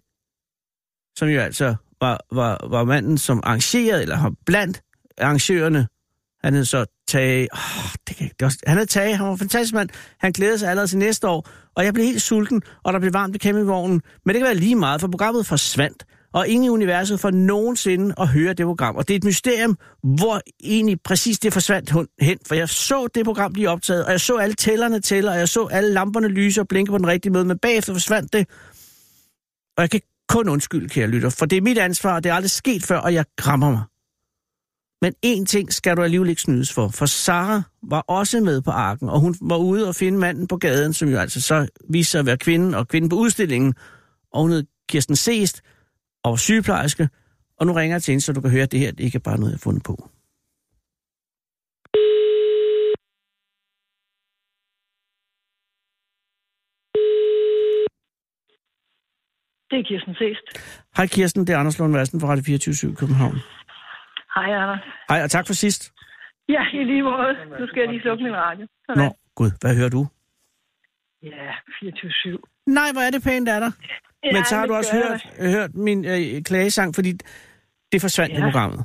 som 1.18 1.28
jo 1.28 1.40
altså 1.40 1.74
var, 2.00 2.26
var, 2.32 2.68
var 2.68 2.84
manden, 2.84 3.18
som 3.18 3.40
arrangerede, 3.42 4.02
eller 4.02 4.34
blandt 4.46 4.82
arrangørerne, 5.18 5.88
han 6.46 6.54
hed 6.54 6.64
så 6.64 6.84
Tage, 7.08 7.48
oh, 7.52 7.90
det, 8.08 8.16
kan, 8.16 8.26
det 8.26 8.42
var, 8.42 8.54
han 8.66 8.78
hed 8.78 8.86
Tage, 8.86 9.16
han 9.16 9.26
var 9.26 9.32
en 9.32 9.38
fantastisk 9.38 9.74
mand, 9.74 9.88
han 10.20 10.32
glædede 10.32 10.58
sig 10.58 10.70
allerede 10.70 10.88
til 10.88 10.98
næste 10.98 11.28
år, 11.28 11.48
og 11.76 11.84
jeg 11.84 11.94
blev 11.94 12.06
helt 12.06 12.22
sulten, 12.22 12.62
og 12.84 12.92
der 12.92 12.98
blev 12.98 13.12
varmt 13.12 13.36
i 13.36 13.38
campingvognen, 13.38 14.02
men 14.24 14.34
det 14.34 14.40
kan 14.40 14.46
være 14.46 14.54
lige 14.54 14.76
meget, 14.76 15.00
for 15.00 15.08
programmet 15.08 15.46
forsvandt 15.46 16.04
og 16.34 16.48
ingen 16.48 16.64
i 16.64 16.68
universet 16.68 17.20
for 17.20 17.30
nogensinde 17.30 18.14
at 18.20 18.28
høre 18.28 18.52
det 18.52 18.66
program. 18.66 18.96
Og 18.96 19.08
det 19.08 19.14
er 19.14 19.18
et 19.18 19.24
mysterium, 19.24 19.78
hvor 20.02 20.40
egentlig 20.64 21.00
præcis 21.04 21.38
det 21.38 21.52
forsvandt 21.52 21.92
hen. 22.20 22.38
For 22.46 22.54
jeg 22.54 22.68
så 22.68 23.08
det 23.14 23.24
program 23.24 23.52
blive 23.52 23.68
optaget, 23.68 24.04
og 24.04 24.12
jeg 24.12 24.20
så 24.20 24.36
alle 24.36 24.54
tællerne 24.54 25.00
tæller, 25.00 25.32
og 25.32 25.38
jeg 25.38 25.48
så 25.48 25.66
alle 25.66 25.92
lamperne 25.92 26.28
lyse 26.28 26.60
og 26.60 26.68
blinke 26.68 26.92
på 26.92 26.98
den 26.98 27.06
rigtige 27.06 27.32
måde, 27.32 27.44
men 27.44 27.58
bagefter 27.58 27.92
forsvandt 27.92 28.32
det. 28.32 28.46
Og 29.76 29.82
jeg 29.82 29.90
kan 29.90 30.00
kun 30.28 30.48
undskylde, 30.48 30.88
kære 30.88 31.06
lytter, 31.06 31.30
for 31.30 31.46
det 31.46 31.56
er 31.56 31.62
mit 31.62 31.78
ansvar, 31.78 32.14
og 32.14 32.24
det 32.24 32.30
er 32.30 32.34
aldrig 32.34 32.50
sket 32.50 32.82
før, 32.82 32.98
og 32.98 33.14
jeg 33.14 33.24
grammer 33.36 33.70
mig. 33.70 33.82
Men 35.02 35.14
én 35.26 35.44
ting 35.44 35.72
skal 35.72 35.96
du 35.96 36.02
alligevel 36.02 36.28
ikke 36.28 36.42
snydes 36.42 36.72
for, 36.72 36.88
for 36.88 37.06
Sara 37.06 37.62
var 37.82 38.00
også 38.00 38.40
med 38.40 38.62
på 38.62 38.70
arken, 38.70 39.08
og 39.08 39.20
hun 39.20 39.34
var 39.40 39.56
ude 39.56 39.88
og 39.88 39.94
finde 39.94 40.18
manden 40.18 40.46
på 40.48 40.56
gaden, 40.56 40.92
som 40.92 41.08
jo 41.08 41.18
altså 41.18 41.40
så 41.40 41.68
viste 41.90 42.10
sig 42.10 42.18
at 42.18 42.26
være 42.26 42.36
kvinden 42.36 42.74
og 42.74 42.88
kvinden 42.88 43.08
på 43.08 43.16
udstillingen, 43.16 43.74
og 44.32 44.42
hun 44.42 44.50
hed 44.50 44.64
Kirsten 44.88 45.16
Seest, 45.16 45.62
og 46.24 46.30
var 46.30 46.36
sygeplejerske, 46.36 47.08
og 47.58 47.66
nu 47.66 47.72
ringer 47.72 47.94
jeg 47.94 48.02
til 48.02 48.12
hende, 48.12 48.24
så 48.24 48.32
du 48.32 48.40
kan 48.40 48.50
høre, 48.50 48.62
at 48.62 48.72
det 48.72 48.80
her 48.80 48.90
det 48.90 49.04
ikke 49.04 49.16
er 49.16 49.20
bare 49.20 49.38
noget, 49.38 49.52
jeg 49.52 49.56
har 49.56 49.58
fundet 49.58 49.82
på. 49.82 50.08
Det 59.70 59.78
er 59.78 59.84
Kirsten 59.88 60.14
Sest. 60.14 60.46
Hej 60.96 61.06
Kirsten, 61.06 61.46
det 61.46 61.52
er 61.54 61.58
Anders 61.58 61.78
Lund 61.78 61.92
Madsen 61.92 62.20
fra 62.20 62.28
Radio 62.28 62.42
24 62.44 62.94
København. 62.94 63.38
Hej, 64.36 64.50
Anders. 64.62 64.84
Hej, 65.08 65.22
og 65.22 65.30
tak 65.30 65.46
for 65.46 65.54
sidst. 65.54 65.92
Ja, 66.48 66.62
i 66.72 66.84
lige 66.84 67.02
måde. 67.02 67.34
Nu 67.60 67.66
skal 67.66 67.80
jeg 67.80 67.88
lige 67.88 68.02
slukke 68.02 68.24
min 68.24 68.36
radio. 68.36 68.66
Sådan. 68.86 69.02
Nå, 69.02 69.16
gud, 69.34 69.50
hvad 69.60 69.76
hører 69.76 69.88
du? 69.88 70.06
Ja, 71.22 71.52
24 71.80 72.38
Nej, 72.66 72.88
hvor 72.92 73.00
er 73.00 73.10
det 73.10 73.22
pænt 73.22 73.48
af 73.48 73.60
dig. 73.60 73.72
Ja, 74.24 74.32
Men 74.32 74.44
så 74.44 74.56
har 74.56 74.66
du 74.66 74.74
også 74.74 74.96
hørt, 74.96 75.50
hørt 75.52 75.74
min 75.74 76.04
øh, 76.04 76.42
klagesang, 76.42 76.94
fordi 76.94 77.12
det 77.92 78.00
forsvandt 78.00 78.34
ja. 78.34 78.38
i 78.38 78.42
programmet. 78.42 78.84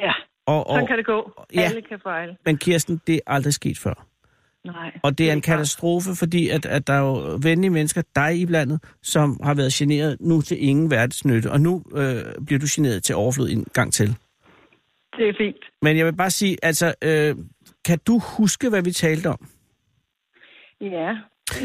Ja, 0.00 0.12
og, 0.46 0.66
og, 0.66 0.74
sådan 0.74 0.86
kan 0.86 0.98
det 0.98 1.06
gå. 1.06 1.32
Ja. 1.54 1.60
Alle 1.60 1.82
kan 1.82 2.00
fejle. 2.02 2.36
Men 2.46 2.56
Kirsten, 2.56 3.00
det 3.06 3.14
er 3.14 3.20
aldrig 3.26 3.54
sket 3.54 3.78
før. 3.78 4.06
Nej. 4.64 4.90
Og 5.02 5.18
det 5.18 5.28
er 5.28 5.32
en 5.32 5.40
katastrofe, 5.40 6.10
fordi 6.18 6.48
at, 6.48 6.66
at 6.66 6.86
der 6.86 6.92
er 6.92 7.00
jo 7.00 7.38
venlige 7.42 7.70
mennesker, 7.70 8.02
dig 8.14 8.40
iblandet, 8.40 8.84
som 9.02 9.40
har 9.42 9.54
været 9.54 9.72
generet 9.72 10.16
nu 10.20 10.40
til 10.40 10.68
ingen 10.68 10.90
verdensnytte. 10.90 11.50
Og 11.50 11.60
nu 11.60 11.82
øh, 11.94 12.44
bliver 12.46 12.58
du 12.58 12.66
generet 12.70 13.02
til 13.02 13.14
overflod 13.14 13.48
en 13.48 13.64
gang 13.74 13.92
til. 13.92 14.16
Det 15.20 15.28
er 15.28 15.34
fint. 15.38 15.64
Men 15.82 15.96
jeg 15.96 16.06
vil 16.06 16.16
bare 16.16 16.30
sige, 16.30 16.56
altså, 16.62 16.94
øh, 17.04 17.36
kan 17.84 17.98
du 18.06 18.20
huske, 18.38 18.68
hvad 18.68 18.82
vi 18.82 18.92
talte 18.92 19.26
om? 19.26 19.46
Ja, 20.80 21.10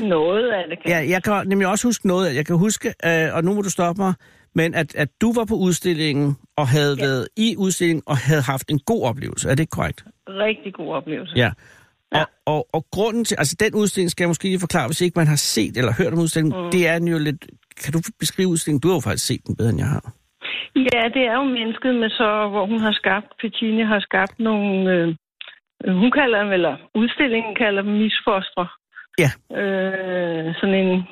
noget 0.01 0.51
af 0.51 0.63
det 0.69 0.77
kan 0.81 0.91
Ja, 0.91 1.09
jeg 1.09 1.23
kan 1.23 1.47
nemlig 1.47 1.67
også 1.67 1.87
huske 1.87 2.07
noget 2.07 2.27
af 2.27 2.35
Jeg 2.35 2.45
kan 2.45 2.57
huske, 2.57 2.87
øh, 3.05 3.35
og 3.35 3.43
nu 3.43 3.53
må 3.53 3.61
du 3.61 3.69
stoppe 3.69 4.01
mig, 4.01 4.13
men 4.55 4.75
at, 4.75 4.95
at 4.95 5.09
du 5.21 5.33
var 5.33 5.45
på 5.45 5.55
udstillingen 5.55 6.35
og 6.57 6.67
havde 6.67 6.95
ja. 6.99 7.05
været 7.05 7.27
i 7.37 7.55
udstillingen 7.57 8.03
og 8.05 8.17
havde 8.17 8.41
haft 8.41 8.71
en 8.71 8.79
god 8.79 9.03
oplevelse. 9.03 9.49
Er 9.49 9.55
det 9.55 9.69
korrekt? 9.69 10.05
Rigtig 10.29 10.73
god 10.73 10.93
oplevelse. 10.93 11.33
Ja. 11.35 11.51
Ja. 12.15 12.19
Og, 12.19 12.27
og, 12.45 12.67
og 12.73 12.85
grunden 12.91 13.25
til, 13.25 13.35
altså 13.37 13.55
den 13.59 13.75
udstilling 13.75 14.11
skal 14.11 14.23
jeg 14.23 14.29
måske 14.29 14.43
lige 14.43 14.59
forklare, 14.59 14.87
hvis 14.87 15.01
ikke 15.01 15.19
man 15.19 15.27
har 15.27 15.35
set 15.35 15.77
eller 15.77 15.93
hørt 15.93 16.13
om 16.13 16.19
udstillingen, 16.19 16.65
mm. 16.65 16.71
det 16.71 16.87
er 16.87 16.99
den 16.99 17.07
jo 17.07 17.17
lidt, 17.17 17.47
kan 17.83 17.93
du 17.93 17.99
beskrive 18.19 18.47
udstillingen? 18.47 18.81
Du 18.81 18.87
har 18.87 18.95
jo 18.95 18.99
faktisk 18.99 19.25
set 19.25 19.47
den 19.47 19.55
bedre, 19.55 19.69
end 19.69 19.79
jeg 19.79 19.87
har. 19.87 20.13
Ja, 20.75 21.01
det 21.15 21.23
er 21.31 21.35
jo 21.41 21.43
mennesket 21.43 21.95
med 21.95 22.09
så, 22.09 22.47
hvor 22.51 22.65
hun 22.65 22.79
har 22.79 22.91
skabt, 22.91 23.27
Pettine 23.41 23.85
har 23.85 23.99
skabt 23.99 24.39
nogle, 24.39 24.91
øh, 24.93 25.07
hun 26.01 26.11
kalder 26.11 26.43
dem, 26.43 26.51
eller 26.51 26.75
udstillingen 26.95 27.55
kalder 27.55 27.81
dem 27.81 27.91
misfostre. 27.91 28.67
Ja. 29.23 29.31
Øh, 29.61 30.55
sådan 30.59 30.75
en, 30.75 31.03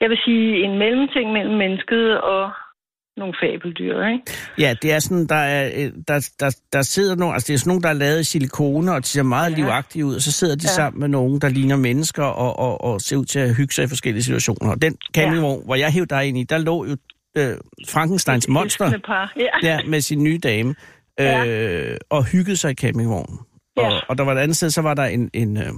jeg 0.00 0.10
vil 0.10 0.18
sige, 0.24 0.64
en 0.64 0.78
mellemting 0.78 1.32
mellem 1.32 1.56
mennesket 1.56 2.20
og 2.20 2.52
nogle 3.16 3.34
fabeldyr, 3.42 4.06
ikke? 4.06 4.24
Ja, 4.58 4.74
det 4.82 4.92
er 4.92 4.98
sådan, 4.98 5.26
der, 5.26 5.42
er, 5.56 5.90
der, 6.08 6.18
der, 6.40 6.50
der 6.72 6.82
sidder 6.82 7.14
nogle, 7.16 7.34
altså 7.34 7.46
det 7.48 7.54
er 7.54 7.58
sådan 7.58 7.70
nogle, 7.70 7.82
der 7.82 7.88
er 7.88 8.02
lavet 8.04 8.20
i 8.20 8.24
silikone, 8.24 8.92
og 8.92 9.02
de 9.02 9.08
ser 9.08 9.22
meget 9.22 9.50
ja. 9.50 9.56
livagtige 9.56 10.04
ud, 10.06 10.14
og 10.14 10.20
så 10.20 10.32
sidder 10.32 10.56
de 10.56 10.68
ja. 10.70 10.76
sammen 10.78 11.00
med 11.00 11.08
nogen, 11.08 11.40
der 11.40 11.48
ligner 11.48 11.76
mennesker, 11.76 12.24
og, 12.24 12.58
og, 12.58 12.84
og 12.84 13.00
ser 13.00 13.16
ud 13.16 13.24
til 13.24 13.38
at 13.38 13.56
hygge 13.56 13.74
sig 13.74 13.84
i 13.84 13.88
forskellige 13.88 14.22
situationer. 14.22 14.70
Og 14.70 14.82
den 14.82 14.96
campingvogn, 15.14 15.60
ja. 15.60 15.64
hvor 15.64 15.74
jeg 15.74 15.92
hævde 15.92 16.14
dig 16.14 16.28
ind 16.28 16.38
i, 16.38 16.44
der 16.44 16.58
lå 16.58 16.86
jo 16.86 16.96
øh, 17.36 17.56
Frankensteins 17.88 18.48
monster 18.48 18.98
par. 18.98 19.32
Ja. 19.36 19.50
Ja, 19.68 19.78
med 19.86 20.00
sin 20.00 20.22
nye 20.22 20.38
dame, 20.38 20.74
øh, 21.20 21.26
ja. 21.26 21.96
og 22.10 22.24
hyggede 22.24 22.56
sig 22.56 22.70
i 22.70 22.74
campingvognen. 22.74 23.38
Ja. 23.76 23.88
Og, 23.88 24.02
og 24.08 24.18
der 24.18 24.24
var 24.24 24.32
et 24.32 24.38
andet 24.38 24.56
sted, 24.56 24.70
så 24.70 24.82
var 24.82 24.94
der 24.94 25.04
en, 25.04 25.30
en, 25.34 25.56
øh, 25.56 25.72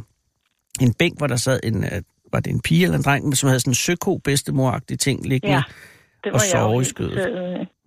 en 0.80 0.94
bænk, 0.98 1.18
hvor 1.18 1.26
der 1.26 1.36
sad 1.36 1.60
en, 1.64 1.84
øh, 1.84 2.02
var 2.32 2.40
det 2.40 2.50
en 2.50 2.60
pige 2.60 2.82
eller 2.84 2.98
en 2.98 3.04
dreng, 3.04 3.36
som 3.36 3.46
havde 3.46 3.60
sådan 3.60 3.70
en 3.70 3.74
søko 3.74 4.16
bedstemoragtig 4.16 4.98
ting 4.98 5.26
liggende 5.26 5.54
ja, 5.54 5.62
det 6.24 6.32
var 6.32 6.38
og 6.38 6.40
sove 6.40 6.80
i 6.80 6.84
skødet. 6.84 7.18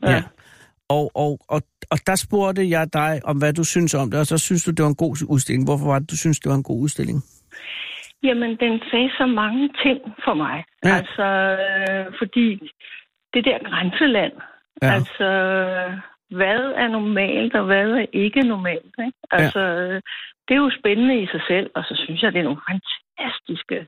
Ja. 0.03 0.11
ja. 0.11 0.23
Og, 0.89 1.11
og, 1.15 1.39
og, 1.49 1.61
og 1.91 1.97
der 2.07 2.15
spurgte 2.15 2.69
jeg 2.69 2.93
dig 2.93 3.21
om, 3.23 3.37
hvad 3.37 3.53
du 3.53 3.63
synes 3.63 3.93
om 3.93 4.11
det, 4.11 4.19
og 4.19 4.25
så 4.25 4.37
synes 4.37 4.63
du, 4.63 4.71
det 4.71 4.83
var 4.83 4.89
en 4.89 4.95
god 4.95 5.15
udstilling. 5.29 5.65
Hvorfor 5.65 5.85
var 5.85 5.99
det, 5.99 6.11
du 6.11 6.17
synes, 6.17 6.39
det 6.39 6.49
var 6.49 6.55
en 6.55 6.63
god 6.63 6.81
udstilling? 6.81 7.23
Jamen, 8.23 8.49
den 8.49 8.79
sagde 8.91 9.09
så 9.17 9.25
mange 9.25 9.69
ting 9.83 9.99
for 10.25 10.33
mig. 10.33 10.63
Ja. 10.85 10.95
Altså, 10.95 11.27
øh, 11.63 12.05
fordi 12.19 12.47
det 13.35 13.45
der 13.45 13.69
grænseland, 13.69 14.33
ja. 14.81 14.93
altså, 14.93 15.29
hvad 16.29 16.61
er 16.83 16.87
normalt, 16.87 17.55
og 17.55 17.65
hvad 17.65 17.89
er 17.91 18.05
ikke 18.13 18.41
normalt. 18.41 18.95
Ikke? 18.99 19.17
Altså, 19.31 19.59
ja. 19.59 19.95
det 20.45 20.53
er 20.55 20.63
jo 20.65 20.71
spændende 20.79 21.21
i 21.21 21.27
sig 21.27 21.41
selv, 21.47 21.69
og 21.75 21.83
så 21.83 22.01
synes 22.05 22.21
jeg, 22.21 22.33
det 22.33 22.39
er 22.39 22.43
nogle 22.49 22.65
fantastiske 22.69 23.87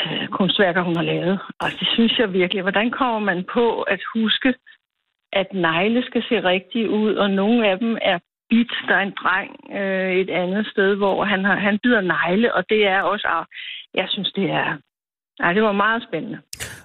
øh, 0.00 0.28
kunstværker, 0.28 0.82
hun 0.82 0.96
har 0.96 1.02
lavet. 1.02 1.40
Og 1.60 1.70
det 1.80 1.88
synes 1.94 2.18
jeg 2.18 2.32
virkelig. 2.32 2.62
Hvordan 2.62 2.90
kommer 2.90 3.18
man 3.18 3.44
på 3.52 3.82
at 3.82 4.00
huske, 4.14 4.54
at 5.32 5.52
negle 5.52 6.02
skal 6.06 6.22
se 6.28 6.44
rigtige 6.44 6.90
ud, 6.90 7.14
og 7.14 7.30
nogle 7.30 7.68
af 7.68 7.78
dem 7.78 7.98
er 8.02 8.18
bit. 8.50 8.72
Der 8.88 8.94
er 8.94 9.00
en 9.00 9.16
dreng 9.22 9.50
øh, 9.72 10.12
et 10.12 10.30
andet 10.30 10.66
sted, 10.66 10.94
hvor 10.94 11.24
han, 11.24 11.44
har, 11.44 11.56
han 11.56 11.78
bider 11.82 12.00
negle, 12.00 12.54
og 12.54 12.64
det 12.68 12.86
er 12.86 13.02
også... 13.02 13.44
Jeg 13.94 14.06
synes, 14.08 14.32
det 14.32 14.50
er... 14.50 14.78
Nej, 15.40 15.52
det 15.52 15.62
var 15.62 15.72
meget 15.72 16.02
spændende. 16.08 16.38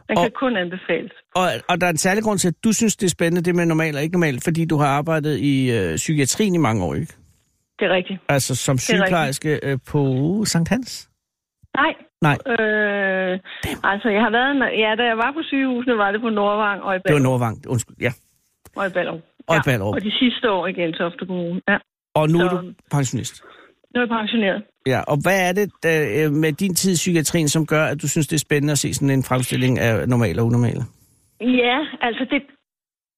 Den 0.09 0.17
Og- 0.17 0.23
kan 0.23 0.31
kun 0.31 0.57
anbefales. 0.57 1.11
Og, 1.35 1.47
og 1.69 1.81
der 1.81 1.87
er 1.87 1.91
en 1.91 1.97
særlig 1.97 2.23
grund 2.23 2.39
til, 2.39 2.47
at 2.47 2.53
du 2.63 2.71
synes, 2.73 2.95
det 2.95 3.05
er 3.05 3.09
spændende, 3.09 3.41
det 3.41 3.55
med 3.55 3.65
normal 3.65 3.95
og 3.95 4.01
ikke 4.01 4.13
normal, 4.13 4.39
fordi 4.43 4.65
du 4.65 4.77
har 4.77 4.87
arbejdet 4.87 5.37
i 5.39 5.71
øh, 5.77 5.95
psykiatrien 5.95 6.55
i 6.55 6.57
mange 6.57 6.85
år, 6.85 6.93
ikke? 6.95 7.13
Det 7.79 7.85
er 7.85 7.93
rigtigt. 7.93 8.19
Altså 8.29 8.55
som 8.55 8.73
er 8.73 8.79
sygeplejerske 8.79 9.59
øh, 9.63 9.77
på 9.91 10.01
Sankt 10.45 10.69
Hans? 10.69 11.09
Nej. 11.77 11.93
Nej. 12.21 12.37
Øh, 12.53 13.39
altså, 13.83 14.09
jeg 14.09 14.21
har 14.21 14.31
været... 14.37 14.79
Ja, 14.83 14.95
da 14.99 15.03
jeg 15.11 15.17
var 15.17 15.31
på 15.31 15.41
sygehusene, 15.43 15.97
var 15.97 16.11
det 16.11 16.21
på 16.21 16.29
Nordvang 16.29 16.81
og 16.83 16.95
i 16.95 16.97
Det 16.97 17.03
var 17.03 17.09
Ballerup. 17.09 17.23
Nordvang, 17.23 17.55
undskyld, 17.67 17.95
ja. 18.01 18.11
Og 18.75 18.87
i 18.87 18.89
Ballerup. 18.89 19.21
Og 19.47 19.55
i 19.57 19.59
Ballerup. 19.65 19.93
Og 19.95 20.01
de 20.03 20.11
sidste 20.11 20.51
år 20.51 20.67
i 20.67 20.73
Gentofte 20.73 21.25
Kommune. 21.25 21.61
Ja. 21.69 21.77
Og 22.15 22.29
nu 22.29 22.39
er 22.39 22.49
Så- 22.49 22.55
du 22.57 22.73
pensionist. 22.91 23.43
Nu 23.95 24.01
er 24.01 24.05
jeg 24.05 24.09
pensioneret. 24.19 24.63
Ja, 24.87 24.99
og 25.11 25.17
hvad 25.23 25.37
er 25.49 25.51
det 25.59 25.67
der, 25.83 25.97
øh, 26.17 26.31
med 26.43 26.51
din 26.53 26.75
tid 26.75 26.91
i 26.93 26.95
psykiatrien, 27.03 27.49
som 27.49 27.65
gør, 27.73 27.83
at 27.91 28.01
du 28.01 28.07
synes, 28.09 28.27
det 28.27 28.35
er 28.35 28.45
spændende 28.47 28.71
at 28.71 28.77
se 28.77 28.93
sådan 28.93 29.09
en 29.09 29.23
fremstilling 29.23 29.79
af 29.79 30.09
normale 30.09 30.41
og 30.41 30.45
unormale? 30.49 30.81
Ja, 31.63 31.77
altså 32.07 32.23
det... 32.31 32.41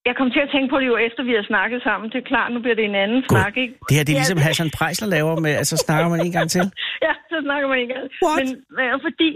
Jeg 0.10 0.16
kom 0.20 0.30
til 0.36 0.42
at 0.46 0.50
tænke 0.54 0.70
på 0.74 0.78
det 0.82 0.88
jo 0.94 0.98
efter, 1.08 1.22
vi 1.30 1.34
har 1.40 1.46
snakket 1.54 1.80
sammen. 1.88 2.06
Det 2.12 2.18
er 2.24 2.28
klart, 2.34 2.50
nu 2.54 2.60
bliver 2.64 2.76
det 2.80 2.86
en 2.86 2.96
anden 3.06 3.22
God. 3.22 3.30
snak, 3.36 3.54
ikke? 3.64 3.74
Det 3.90 3.94
her, 3.98 4.04
det 4.08 4.14
er 4.14 4.18
Ja, 4.18 4.22
ligesom 4.24 4.40
Hassan 4.48 4.72
Preisler 4.78 5.08
laver 5.16 5.34
med, 5.46 5.54
at 5.62 5.68
så 5.72 5.78
snakker 5.86 6.08
man 6.14 6.20
en 6.28 6.34
gang 6.38 6.48
til. 6.56 6.64
Ja, 7.06 7.14
så 7.32 7.38
snakker 7.48 7.68
man 7.72 7.78
ikke 7.82 7.94
engang. 7.94 8.10
What? 8.28 8.48
Men 8.80 8.88
fordi 9.08 9.30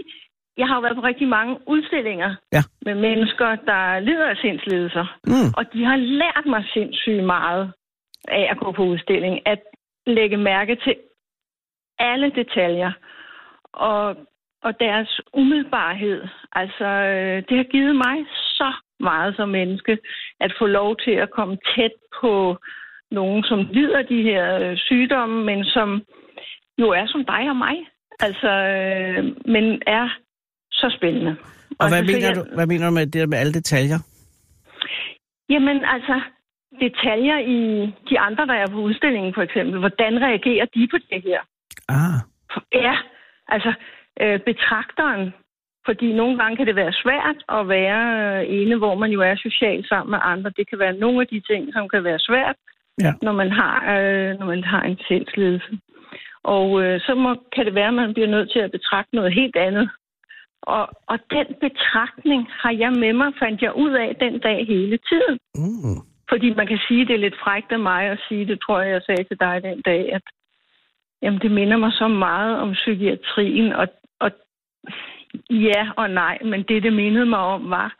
jeg 0.60 0.66
har 0.68 0.74
jo 0.78 0.82
været 0.86 0.96
på 1.00 1.04
rigtig 1.10 1.28
mange 1.38 1.52
udstillinger 1.74 2.30
Ja. 2.56 2.62
med 2.86 2.94
mennesker, 3.06 3.48
der 3.70 3.82
lider 4.08 4.26
af 4.34 4.36
sindslidelser. 4.44 5.06
Mm. 5.32 5.48
Og 5.58 5.64
de 5.72 5.80
har 5.90 5.96
lært 6.22 6.44
mig 6.54 6.62
sindssygt 6.76 7.24
meget 7.36 7.64
af 8.40 8.44
at 8.52 8.56
gå 8.62 8.68
på 8.78 8.82
udstilling. 8.92 9.34
At 9.52 9.60
lægge 10.06 10.36
mærke 10.36 10.74
til 10.84 10.94
alle 11.98 12.30
detaljer. 12.30 12.92
Og, 13.72 14.16
og 14.62 14.80
deres 14.80 15.20
umiddelbarhed. 15.34 16.22
Altså, 16.52 16.84
øh, 16.84 17.42
det 17.48 17.56
har 17.56 17.64
givet 17.72 17.96
mig 17.96 18.16
så 18.58 18.72
meget 19.00 19.36
som 19.36 19.48
menneske 19.48 19.98
at 20.40 20.52
få 20.58 20.66
lov 20.66 20.96
til 21.04 21.10
at 21.10 21.30
komme 21.30 21.56
tæt 21.76 21.90
på 22.20 22.56
nogen, 23.10 23.42
som 23.44 23.58
lider 23.72 24.02
de 24.02 24.22
her 24.22 24.58
øh, 24.58 24.76
sygdomme, 24.76 25.44
men 25.44 25.64
som 25.64 26.02
jo 26.78 26.88
er 26.90 27.06
som 27.06 27.24
dig 27.24 27.48
og 27.50 27.56
mig. 27.56 27.76
Altså, 28.20 28.48
øh, 28.50 29.24
men 29.46 29.82
er 29.86 30.08
så 30.72 30.94
spændende. 30.98 31.36
Og 31.78 31.88
hvad 31.88 31.98
Altså, 31.98 32.12
så 32.12 32.16
mener, 32.18 32.28
jeg- 32.28 32.36
du, 32.36 32.54
hvad 32.54 32.66
mener 32.66 32.86
du 32.88 32.94
med 32.94 33.06
det 33.06 33.14
der 33.14 33.26
med 33.26 33.38
alle 33.38 33.52
detaljer? 33.54 33.98
Jamen 35.48 35.84
altså, 35.84 36.20
detaljer 36.80 37.38
i 37.38 37.58
de 38.10 38.18
andre, 38.20 38.46
der 38.46 38.54
er 38.54 38.66
på 38.66 38.76
udstillingen 38.78 39.34
for 39.34 39.42
eksempel. 39.42 39.78
Hvordan 39.78 40.22
reagerer 40.22 40.66
de 40.74 40.88
på 40.90 40.98
det 41.10 41.22
her? 41.22 41.40
Ah, 41.92 42.18
Ja, 42.72 42.96
altså 43.48 43.72
øh, 44.20 44.40
betragteren. 44.40 45.34
Fordi 45.86 46.12
nogle 46.12 46.38
gange 46.38 46.56
kan 46.56 46.66
det 46.66 46.76
være 46.76 46.92
svært 46.92 47.38
at 47.58 47.68
være 47.68 48.02
øh, 48.40 48.44
ene, 48.58 48.76
hvor 48.78 48.94
man 48.94 49.10
jo 49.10 49.20
er 49.20 49.36
socialt 49.36 49.88
sammen 49.88 50.10
med 50.10 50.18
andre. 50.22 50.50
Det 50.56 50.68
kan 50.70 50.78
være 50.78 50.92
nogle 50.92 51.20
af 51.20 51.26
de 51.26 51.40
ting, 51.40 51.72
som 51.72 51.88
kan 51.88 52.04
være 52.04 52.18
svært, 52.18 52.56
Ja. 53.00 53.12
når, 53.22 53.32
man 53.32 53.50
har, 53.50 53.76
øh, 53.96 54.38
når 54.38 54.46
man 54.46 54.64
har 54.64 54.82
en 54.82 54.98
selvsledelse. 55.08 55.78
Og 56.44 56.82
øh, 56.82 57.00
så 57.00 57.14
må, 57.14 57.30
kan 57.54 57.66
det 57.66 57.74
være, 57.74 57.88
at 57.88 57.94
man 57.94 58.14
bliver 58.14 58.28
nødt 58.28 58.52
til 58.52 58.58
at 58.58 58.70
betragte 58.70 59.16
noget 59.16 59.34
helt 59.34 59.56
andet. 59.56 59.90
Og, 60.62 60.88
og 61.06 61.18
den 61.30 61.46
betragtning 61.60 62.48
har 62.62 62.72
jeg 62.72 62.92
med 62.92 63.12
mig, 63.12 63.32
fandt 63.42 63.62
jeg 63.62 63.76
ud 63.76 63.90
af 63.92 64.16
den 64.20 64.38
dag 64.40 64.66
hele 64.66 64.98
tiden. 65.10 65.38
mm. 65.54 66.00
Fordi 66.28 66.54
man 66.54 66.66
kan 66.66 66.78
sige, 66.88 67.06
det 67.06 67.14
er 67.14 67.18
lidt 67.26 67.38
frækt 67.44 67.72
af 67.72 67.78
mig 67.78 68.02
at 68.04 68.18
sige, 68.28 68.46
det 68.46 68.58
tror 68.60 68.80
jeg, 68.80 68.90
jeg 68.92 69.02
sagde 69.06 69.24
til 69.24 69.36
dig 69.40 69.62
den 69.62 69.82
dag, 69.90 70.12
at 70.12 70.22
jamen, 71.22 71.40
det 71.40 71.50
minder 71.50 71.76
mig 71.76 71.92
så 71.92 72.08
meget 72.08 72.58
om 72.58 72.72
psykiatrien. 72.72 73.72
Og, 73.72 73.88
og 74.20 74.30
ja 75.50 75.90
og 75.96 76.10
nej, 76.10 76.38
men 76.44 76.62
det, 76.62 76.82
det 76.82 76.92
mindede 76.92 77.26
mig 77.26 77.38
om, 77.38 77.70
var, 77.70 77.96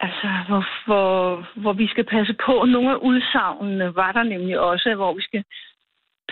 altså, 0.00 0.28
hvor, 0.48 0.64
hvor, 0.86 1.46
hvor 1.60 1.72
vi 1.72 1.86
skal 1.86 2.04
passe 2.04 2.34
på. 2.46 2.64
Nogle 2.64 2.90
af 2.90 2.96
udsagnene 2.96 3.96
var 3.96 4.12
der 4.12 4.22
nemlig 4.22 4.60
også, 4.60 4.94
hvor 4.94 5.12
vi 5.14 5.22
skal 5.22 5.44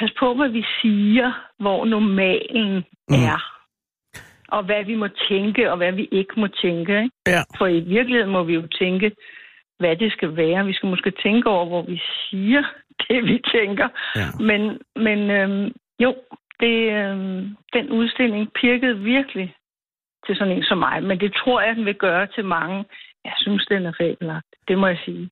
passe 0.01 0.15
på, 0.19 0.35
hvad 0.35 0.49
vi 0.49 0.65
siger, 0.81 1.33
hvor 1.59 1.85
normalen 1.85 2.85
Mm. 3.09 3.15
er. 3.15 3.41
Og 4.49 4.63
hvad 4.65 4.85
vi 4.85 4.95
må 4.95 5.09
tænke, 5.09 5.71
og 5.71 5.77
hvad 5.77 5.93
vi 5.93 6.09
ikke 6.13 6.41
må 6.41 6.47
tænke. 6.47 7.03
Ikke? 7.03 7.11
Ja. 7.27 7.43
For 7.59 7.67
i 7.67 7.81
virkeligheden 7.81 8.33
må 8.33 8.43
vi 8.43 8.55
jo 8.55 8.67
tænke, 8.67 9.13
hvad 9.79 9.97
det 9.97 10.13
skal 10.13 10.37
være. 10.37 10.67
Vi 10.67 10.73
skal 10.73 10.89
måske 10.89 11.11
tænke 11.11 11.51
over, 11.51 11.67
hvor 11.67 11.83
vi 11.83 12.01
siger 12.31 12.63
det, 13.09 13.25
vi 13.25 13.37
tænker. 13.57 13.89
Ja. 14.17 14.29
Men, 14.49 14.61
men 15.07 15.19
øhm, 15.31 15.73
jo, 16.05 16.15
det, 16.61 16.77
øhm, 17.01 17.57
den 17.73 17.91
udstilling 17.91 18.49
pirkede 18.61 18.99
virkelig 18.99 19.55
til 20.27 20.37
sådan 20.37 20.57
en 20.57 20.65
som 20.65 20.79
mig. 20.79 21.03
Men 21.03 21.21
det 21.21 21.33
tror 21.41 21.61
jeg, 21.61 21.77
den 21.77 21.85
vil 21.85 21.95
gøre 21.95 22.27
til 22.27 22.45
mange. 22.45 22.85
Jeg 23.25 23.35
synes, 23.37 23.67
den 23.67 23.87
er 23.87 23.93
fabelagtig. 24.01 24.59
Det 24.69 24.79
må 24.79 24.87
jeg 24.87 24.99
sige. 25.05 25.31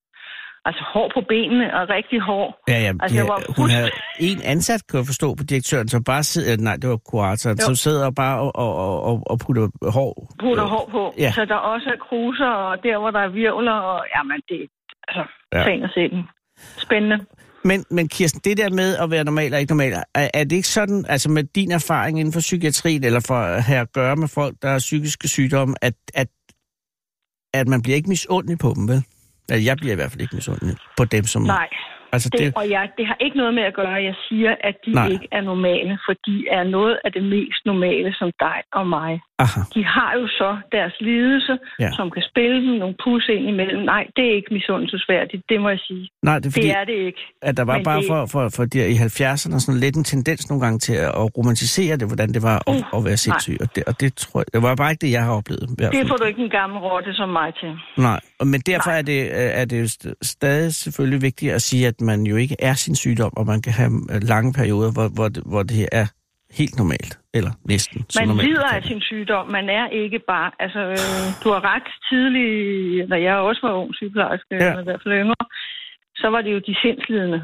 Altså 0.65 0.83
hår 0.95 1.11
på 1.15 1.21
benene 1.29 1.67
og 1.79 1.89
rigtig 1.89 2.21
hår. 2.21 2.63
Ja, 2.69 2.79
ja. 2.87 2.93
Altså, 3.03 3.17
jeg 3.17 3.27
var 3.29 3.39
hun 3.59 3.71
havde 3.71 3.91
en 4.21 4.41
ansat, 4.45 4.81
kan 4.89 4.99
jeg 4.99 5.07
forstå, 5.07 5.35
på 5.35 5.45
direktøren, 5.45 5.89
som 5.89 6.05
bare 6.05 6.23
sidder... 6.23 6.57
Nej, 6.57 6.77
det 6.77 6.91
var 6.91 6.97
kuratoren, 7.11 7.59
som 7.59 7.75
sidder 7.75 8.11
bare 8.11 8.41
og, 8.41 8.51
og, 8.55 9.03
og, 9.03 9.23
og 9.27 9.39
putter 9.47 9.91
hår... 9.97 10.13
putter 10.41 10.67
hår 10.75 10.89
på. 10.91 11.15
Ja. 11.19 11.33
Så 11.33 11.45
der 11.45 11.55
også 11.55 11.89
er 11.89 11.97
kruser, 12.09 12.47
og 12.47 12.83
der, 12.83 12.99
hvor 12.99 13.11
der 13.11 13.21
er 13.21 13.29
virvler, 13.29 13.73
og 13.73 14.07
jamen, 14.17 14.41
det 14.49 14.69
altså, 15.09 15.25
Ja. 15.55 15.85
og 15.85 15.91
sætten. 15.95 16.23
Spændende. 16.57 17.19
Men, 17.65 17.85
men 17.91 18.09
Kirsten, 18.09 18.41
det 18.45 18.57
der 18.57 18.71
med 18.71 18.97
at 18.97 19.11
være 19.11 19.25
normal 19.25 19.55
og 19.55 19.61
ikke 19.61 19.73
normal, 19.73 19.93
er, 20.15 20.31
er 20.35 20.45
det 20.45 20.57
ikke 20.57 20.69
sådan, 20.69 21.05
altså 21.09 21.31
med 21.31 21.45
din 21.45 21.73
erfaring 21.73 22.21
inden 22.21 22.33
for 22.33 22.41
psykiatrien, 22.41 23.05
eller 23.05 23.21
for 23.21 23.35
at 23.35 23.63
have 23.63 23.81
at 23.81 23.93
gøre 23.93 24.17
med 24.17 24.29
folk, 24.29 24.57
der 24.63 24.69
har 24.71 24.79
psykiske 24.79 25.29
sygdomme, 25.29 25.75
at, 25.81 25.95
at, 26.15 26.29
at 27.55 27.69
man 27.69 27.83
bliver 27.83 27.97
ikke 27.97 28.09
misundelig 28.09 28.59
på 28.59 28.73
dem, 28.77 28.89
vel? 28.89 29.05
Altså, 29.49 29.65
jeg 29.65 29.77
bliver 29.77 29.93
i 29.93 29.95
hvert 29.95 30.11
fald 30.11 30.21
ikke 30.21 30.37
misundelig 30.37 30.77
på 30.97 31.05
dem, 31.05 31.25
som... 31.25 31.43
Nej, 31.43 31.69
Altså, 32.15 32.29
det, 32.33 32.41
det, 32.41 32.53
og 32.57 32.65
jeg, 32.71 32.85
det 32.99 33.07
har 33.07 33.17
ikke 33.21 33.37
noget 33.37 33.55
med 33.55 33.63
at 33.71 33.75
gøre, 33.75 33.97
at 33.99 34.05
jeg 34.05 34.15
siger, 34.29 34.53
at 34.69 34.77
de 34.87 34.91
Nej. 34.93 35.09
Ikke 35.09 35.29
er 35.33 35.41
normale, 35.41 35.99
for 36.07 36.15
de 36.27 36.37
er 36.51 36.65
noget 36.65 36.99
af 37.05 37.13
det 37.13 37.25
mest 37.25 37.61
normale 37.67 38.11
som 38.21 38.31
dig 38.41 38.59
og 38.73 38.87
mig. 38.97 39.13
aha, 39.39 39.61
De 39.75 39.85
har 39.85 40.13
jo 40.21 40.27
så 40.41 40.51
deres 40.73 40.95
lidelse, 41.01 41.55
Ja. 41.81 41.91
som 41.99 42.11
kan 42.11 42.23
spille 42.31 42.57
dem 42.67 42.75
nogle 42.83 42.95
pus 43.05 43.29
ind 43.29 43.45
imellem. 43.49 43.83
Nej, 43.95 44.05
det 44.17 44.25
er 44.31 44.35
ikke 44.39 44.55
misundelsesværdigt, 44.59 45.43
det 45.49 45.61
må 45.61 45.69
jeg 45.69 45.79
sige. 45.89 46.09
nej, 46.23 46.39
det 46.39 46.47
er 46.47 46.51
fordi, 46.53 46.67
Det 46.67 46.77
er 46.81 46.85
det 46.85 46.99
ikke. 47.09 47.23
at 47.43 47.57
der 47.57 47.65
var 47.65 47.77
men 47.77 47.85
bare 47.85 47.99
det- 48.01 48.07
for, 48.13 48.27
for, 48.27 48.49
for 48.57 48.65
der 48.65 48.85
i 48.95 48.97
70'erne 49.07 49.59
sådan 49.65 49.81
lidt 49.81 49.97
en 49.97 50.05
tendens 50.05 50.51
nogle 50.51 50.61
gange 50.65 50.79
til 50.79 50.95
at 50.95 51.37
romantisere 51.39 51.97
det, 51.97 52.07
hvordan 52.07 52.29
det 52.35 52.43
var 52.43 52.57
at, 52.57 52.75
Uh, 52.93 52.99
at 52.99 53.05
være 53.05 53.17
sindssyg. 53.17 53.57
Og 53.61 53.69
det, 53.77 53.83
og 53.87 54.01
det 54.01 54.15
tror 54.15 54.41
jeg, 54.41 54.47
det 54.55 54.63
var 54.63 54.75
bare 54.75 54.91
ikke 54.91 55.07
det, 55.07 55.13
jeg 55.13 55.25
har 55.25 55.33
oplevet. 55.41 55.69
Det 55.99 56.09
får 56.09 56.17
du 56.17 56.25
ikke 56.25 56.43
en 56.43 56.51
gammel 56.51 56.79
rotte 56.79 57.15
som 57.15 57.29
mig 57.29 57.55
til. 57.61 57.73
Nej, 57.97 58.21
men 58.45 58.61
derfor 58.61 58.91
Nej. 58.91 58.99
er 58.99 59.03
det, 59.03 59.21
er 59.61 59.65
det 59.65 59.97
stadig 60.23 60.75
selvfølgelig 60.75 61.23
vigtigt 61.23 61.53
at 61.53 61.63
sige, 61.63 61.87
at 61.87 62.01
man 62.03 62.21
jo 62.31 62.37
ikke 62.37 62.57
er 62.59 62.75
sin 62.75 62.95
sygdom, 62.95 63.33
og 63.37 63.47
man 63.47 63.63
kan 63.63 63.73
have 63.73 63.91
øh, 64.13 64.21
lange 64.33 64.53
perioder, 64.53 64.91
hvor, 64.97 65.09
hvor, 65.17 65.29
det, 65.29 65.43
hvor 65.47 65.63
det 65.63 65.89
er 65.93 66.07
helt 66.61 66.77
normalt, 66.79 67.13
eller 67.35 67.51
næsten 67.65 67.99
Man 68.19 68.29
normalt. 68.29 68.49
lider 68.49 68.69
af 68.79 68.83
sin 68.91 69.01
sygdom. 69.01 69.49
Man 69.49 69.69
er 69.69 69.89
ikke 69.89 70.19
bare... 70.33 70.51
Altså, 70.65 70.81
øh, 70.81 71.25
du 71.45 71.49
har 71.55 71.63
ret 71.75 71.89
tidligt, 72.09 73.11
da 73.11 73.17
jeg 73.29 73.35
også 73.37 73.61
var 73.67 73.73
ung 73.73 73.95
sygeplejerske, 73.95 74.55
Ja. 74.55 74.81
i 74.81 74.85
hvert 74.85 75.01
fald 75.05 75.15
yngre, 75.23 75.45
så 76.17 76.27
var 76.29 76.41
det 76.43 76.53
jo 76.53 76.59
de 76.69 76.75
sindslidende. 76.83 77.41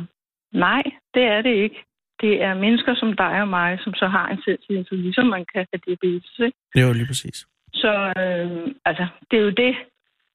Nej, 0.53 0.83
det 1.15 1.23
er 1.35 1.43
det 1.43 1.55
ikke. 1.65 1.79
Det 2.21 2.43
er 2.43 2.55
mennesker 2.55 2.95
som 2.95 3.13
dig 3.13 3.35
og 3.45 3.49
mig, 3.49 3.79
som 3.85 3.95
så 3.95 4.07
har 4.07 4.27
en 4.29 4.41
sindslidelse, 4.45 4.95
ligesom 4.95 5.27
man 5.27 5.45
kan 5.55 5.67
have 5.73 5.81
diabetes. 5.87 6.35
Ikke? 6.47 6.87
Var 6.87 6.93
lige 6.93 7.07
præcis. 7.07 7.47
Så 7.73 7.93
øh, 8.21 8.75
altså, 8.85 9.07
det 9.31 9.37
er 9.39 9.43
jo 9.43 9.51
det. 9.51 9.75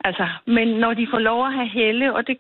Altså, 0.08 0.28
men 0.48 0.68
når 0.68 0.94
de 0.94 1.08
får 1.12 1.20
lov 1.20 1.46
at 1.48 1.54
have 1.54 1.70
helle, 1.70 2.16
og 2.16 2.28
det, 2.28 2.38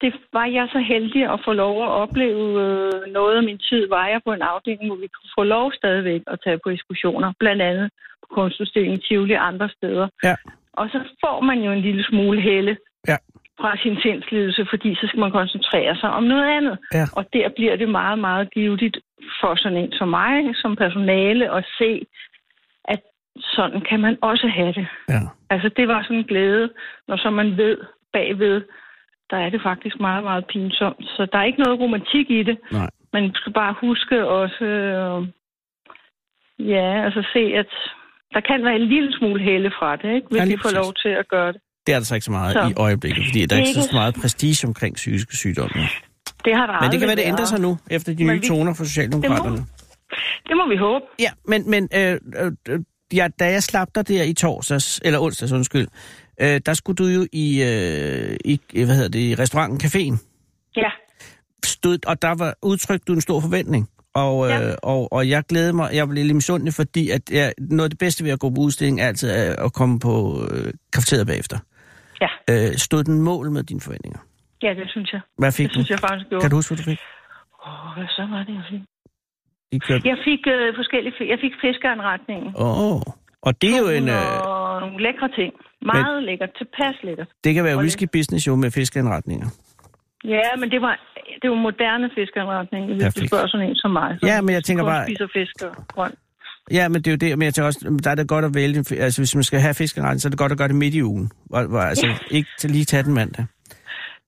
det 0.00 0.12
var 0.32 0.46
jeg 0.46 0.68
så 0.72 0.78
heldig 0.78 1.22
at 1.32 1.40
få 1.44 1.52
lov 1.52 1.82
at 1.82 1.90
opleve 1.90 2.44
øh, 2.64 3.12
noget 3.12 3.36
af 3.36 3.42
min 3.42 3.58
tid, 3.58 3.88
var 3.88 4.06
jeg 4.06 4.20
på 4.24 4.32
en 4.32 4.42
afdeling, 4.42 4.86
hvor 4.86 5.00
vi 5.04 5.08
kunne 5.16 5.32
få 5.38 5.42
lov 5.42 5.72
stadigvæk 5.72 6.22
at 6.26 6.38
tage 6.44 6.58
på 6.64 6.70
ekskursioner, 6.70 7.32
blandt 7.38 7.62
andet 7.62 7.90
på 8.22 8.26
kunstudstillingen 8.34 9.00
Tivoli 9.00 9.34
og 9.34 9.46
andre 9.46 9.68
steder. 9.68 10.08
Ja. 10.24 10.34
Og 10.72 10.88
så 10.92 10.98
får 11.24 11.40
man 11.40 11.58
jo 11.62 11.72
en 11.72 11.80
lille 11.80 12.04
smule 12.04 12.40
helle 12.40 12.76
Ja. 13.08 13.16
fra 13.60 13.76
sin 13.82 13.96
sindslidelse, 14.02 14.66
fordi 14.70 14.94
så 14.94 15.04
skal 15.06 15.20
man 15.20 15.30
koncentrere 15.30 15.96
sig 15.96 16.10
om 16.10 16.22
noget 16.22 16.56
andet. 16.56 16.78
Ja. 16.94 17.04
Og 17.16 17.24
der 17.32 17.48
bliver 17.56 17.76
det 17.76 17.88
meget, 17.88 18.18
meget 18.18 18.50
givetigt 18.52 18.98
for 19.40 19.54
sådan 19.54 19.78
en 19.78 19.92
som 19.92 20.08
mig, 20.08 20.56
som 20.56 20.76
personale, 20.76 21.54
at 21.56 21.64
se, 21.78 22.06
at 22.84 23.00
sådan 23.40 23.80
kan 23.80 24.00
man 24.00 24.18
også 24.22 24.46
have 24.48 24.72
det. 24.72 24.86
Ja. 25.08 25.20
Altså, 25.50 25.68
det 25.76 25.88
var 25.88 26.02
sådan 26.02 26.16
en 26.16 26.24
glæde, 26.24 26.70
når 27.08 27.16
så 27.16 27.30
man 27.30 27.56
ved 27.56 27.76
bagved, 28.12 28.62
der 29.30 29.36
er 29.44 29.50
det 29.50 29.60
faktisk 29.62 29.96
meget, 30.00 30.24
meget 30.24 30.44
pinsomt. 30.52 31.04
Så 31.16 31.26
der 31.32 31.38
er 31.38 31.44
ikke 31.44 31.62
noget 31.64 31.80
romantik 31.80 32.26
i 32.30 32.42
det. 32.42 32.56
Nej. 32.72 32.90
Man 33.12 33.30
skal 33.34 33.52
bare 33.52 33.74
huske 33.80 34.16
også, 34.28 34.64
øh, 34.64 35.18
ja, 36.74 37.04
altså 37.04 37.22
se, 37.34 37.42
at 37.62 37.70
der 38.34 38.40
kan 38.40 38.64
være 38.64 38.76
en 38.76 38.86
lille 38.94 39.12
smule 39.18 39.40
hælde 39.42 39.70
fra 39.78 39.96
det, 39.96 40.14
ikke? 40.14 40.26
hvis 40.30 40.40
Ja, 40.40 40.44
de 40.46 40.58
får 40.64 40.74
lov 40.82 40.92
til 41.02 41.08
at 41.22 41.28
gøre 41.28 41.52
det. 41.52 41.60
Det 41.86 41.94
er 41.94 41.98
der 41.98 42.04
så 42.04 42.14
ikke 42.14 42.24
så 42.24 42.30
meget 42.30 42.52
Så. 42.52 42.62
i 42.70 42.74
øjeblikket, 42.76 43.22
fordi 43.28 43.46
der 43.46 43.56
er 43.56 43.60
ikke 43.60 43.72
så 43.74 43.90
meget 43.92 44.14
prestige 44.22 44.66
omkring 44.68 44.94
psykiske 44.94 45.36
sygdomme. 45.36 45.82
Det 46.44 46.52
har 46.56 46.66
der 46.66 46.80
Men 46.80 46.90
det 46.92 46.98
kan 47.00 47.06
være, 47.08 47.16
det 47.16 47.26
ændrer 47.26 47.44
sig 47.44 47.60
nu, 47.60 47.78
efter 47.90 48.14
de 48.14 48.24
Men 48.24 48.34
nye 48.34 48.40
vi- 48.40 48.46
toner 48.48 48.74
fra 48.74 48.84
Socialdemokraterne. 48.84 49.58
Det 50.48 50.56
må 50.56 50.68
vi 50.68 50.76
håbe. 50.76 51.04
Ja, 51.18 51.30
men, 51.44 51.70
men 51.70 51.88
øh, 51.96 52.12
øh, 52.44 52.52
øh, 52.68 52.80
ja, 53.14 53.28
da 53.40 53.44
jeg 53.44 53.62
slap 53.62 53.88
dig 53.94 54.08
der 54.08 54.22
i 54.22 54.32
torsdags, 54.34 55.00
eller 55.04 55.18
onsdags, 55.20 55.52
undskyld, 55.52 55.86
øh, 56.42 56.60
der 56.66 56.74
skulle 56.74 56.96
du 56.96 57.04
jo 57.06 57.26
i, 57.32 57.62
øh, 57.62 58.36
i 58.44 58.60
hvad 58.84 58.94
hedder 58.96 59.08
det, 59.08 59.18
i 59.18 59.34
restauranten 59.34 59.80
Caféen. 59.84 60.16
Ja, 60.76 60.90
Stod, 61.64 61.98
og 62.06 62.22
der 62.22 62.34
var 62.38 62.54
udtrykt 62.62 63.08
du 63.08 63.12
en 63.12 63.20
stor 63.20 63.40
forventning. 63.40 63.88
Og, 64.14 64.46
øh, 64.46 64.50
Ja. 64.52 64.74
og, 64.82 65.12
og 65.12 65.28
jeg 65.28 65.42
glæder 65.48 65.72
mig, 65.72 65.90
jeg 65.94 66.08
blev 66.08 66.24
lidt 66.24 66.34
misundelig, 66.34 66.74
fordi 66.74 67.10
at 67.10 67.22
jeg, 67.30 67.52
noget 67.58 67.84
af 67.84 67.90
det 67.90 67.98
bedste 67.98 68.24
ved 68.24 68.30
at 68.30 68.40
gå 68.40 68.50
på 68.50 68.60
udstilling 68.60 69.00
er 69.00 69.06
altid 69.06 69.30
at, 69.30 69.58
at 69.64 69.72
komme 69.72 70.00
på 70.00 70.12
øh, 70.50 70.72
kafeteriet 70.92 71.26
bagefter. 71.26 71.58
ja. 72.20 72.28
Øh, 72.50 72.72
stod 72.76 73.04
den 73.04 73.20
mål 73.22 73.50
med 73.50 73.62
dine 73.62 73.80
forventninger? 73.80 74.18
Ja, 74.62 74.68
det 74.80 74.84
synes 74.90 75.12
jeg. 75.12 75.20
Hvad 75.38 75.52
fik 75.52 75.66
Det 75.66 75.72
synes 75.74 75.88
du? 75.88 75.92
jeg 75.94 76.00
faktisk 76.00 76.28
gjorde. 76.28 76.42
Kan 76.42 76.50
du 76.50 76.56
huske, 76.56 76.70
hvad 76.74 76.76
du 76.84 76.90
fik? 76.90 76.98
Åh, 77.66 77.94
hvad 77.96 78.06
så 78.16 78.22
var 78.32 78.42
det, 78.48 78.54
jeg 78.60 78.64
fik? 78.70 78.80
I 79.72 79.78
kørte... 79.78 80.08
Jeg 80.08 80.18
fik 80.28 80.40
øh, 80.54 80.68
forskellige... 80.80 81.14
Jeg 81.32 81.38
fik 81.44 81.52
fiskeanretningen. 81.64 82.48
Åh, 82.56 82.78
oh. 82.92 83.02
Og 83.42 83.62
det 83.62 83.70
er 83.74 83.78
jo 83.78 83.88
en... 83.88 84.08
Øh, 84.08 84.46
Og 84.48 84.80
nogle 84.80 85.02
lækre 85.02 85.28
ting. 85.38 85.52
Meget 85.92 86.14
Men... 86.16 86.24
lækkert. 86.24 86.50
Tilpas 86.58 86.96
lækkert. 87.02 87.28
det 87.44 87.54
kan 87.54 87.64
være 87.64 87.74
og 87.74 87.80
whisky 87.80 88.04
business 88.12 88.46
jo 88.46 88.54
med 88.56 88.70
fiskeanretninger. 88.70 89.46
Ja, 90.24 90.48
men 90.60 90.70
det 90.70 90.80
var, 90.82 90.94
det 91.42 91.50
var 91.50 91.56
moderne 91.56 92.10
fiskeanretning, 92.18 92.86
hvis 92.86 93.02
Perfekt. 93.02 93.22
du 93.22 93.26
spørger 93.28 93.46
sådan 93.46 93.68
en 93.68 93.76
som 93.76 93.90
mig. 93.90 94.18
Ja, 94.22 94.40
men 94.40 94.54
jeg 94.54 94.64
tænker 94.64 94.84
bare- 94.84 95.06
spiser 95.06 95.26
fisk 95.32 95.62
og 95.62 95.86
grønt. 95.88 96.14
Ja, 96.70 96.88
men 96.88 96.94
det 97.02 97.06
er 97.06 97.10
jo 97.10 97.16
det, 97.16 97.38
men 97.38 97.44
jeg 97.46 97.54
tænker 97.54 97.66
også, 97.66 97.98
der 98.04 98.10
er 98.10 98.14
det 98.14 98.28
godt 98.28 98.44
at 98.44 98.54
vælge, 98.54 98.78
altså 98.98 99.20
hvis 99.20 99.34
man 99.34 99.44
skal 99.44 99.60
have 99.60 99.74
fiskeretten, 99.74 100.20
så 100.20 100.28
er 100.28 100.30
det 100.30 100.38
godt 100.38 100.52
at 100.52 100.58
gøre 100.58 100.68
det 100.68 100.76
midt 100.76 100.94
i 100.94 101.02
ugen. 101.02 101.30
Hvor, 101.46 101.62
hvor, 101.66 101.80
altså 101.80 102.06
ikke 102.36 102.48
til 102.58 102.70
lige 102.70 102.84
tage 102.84 103.02
den 103.02 103.14
mandag. 103.14 103.46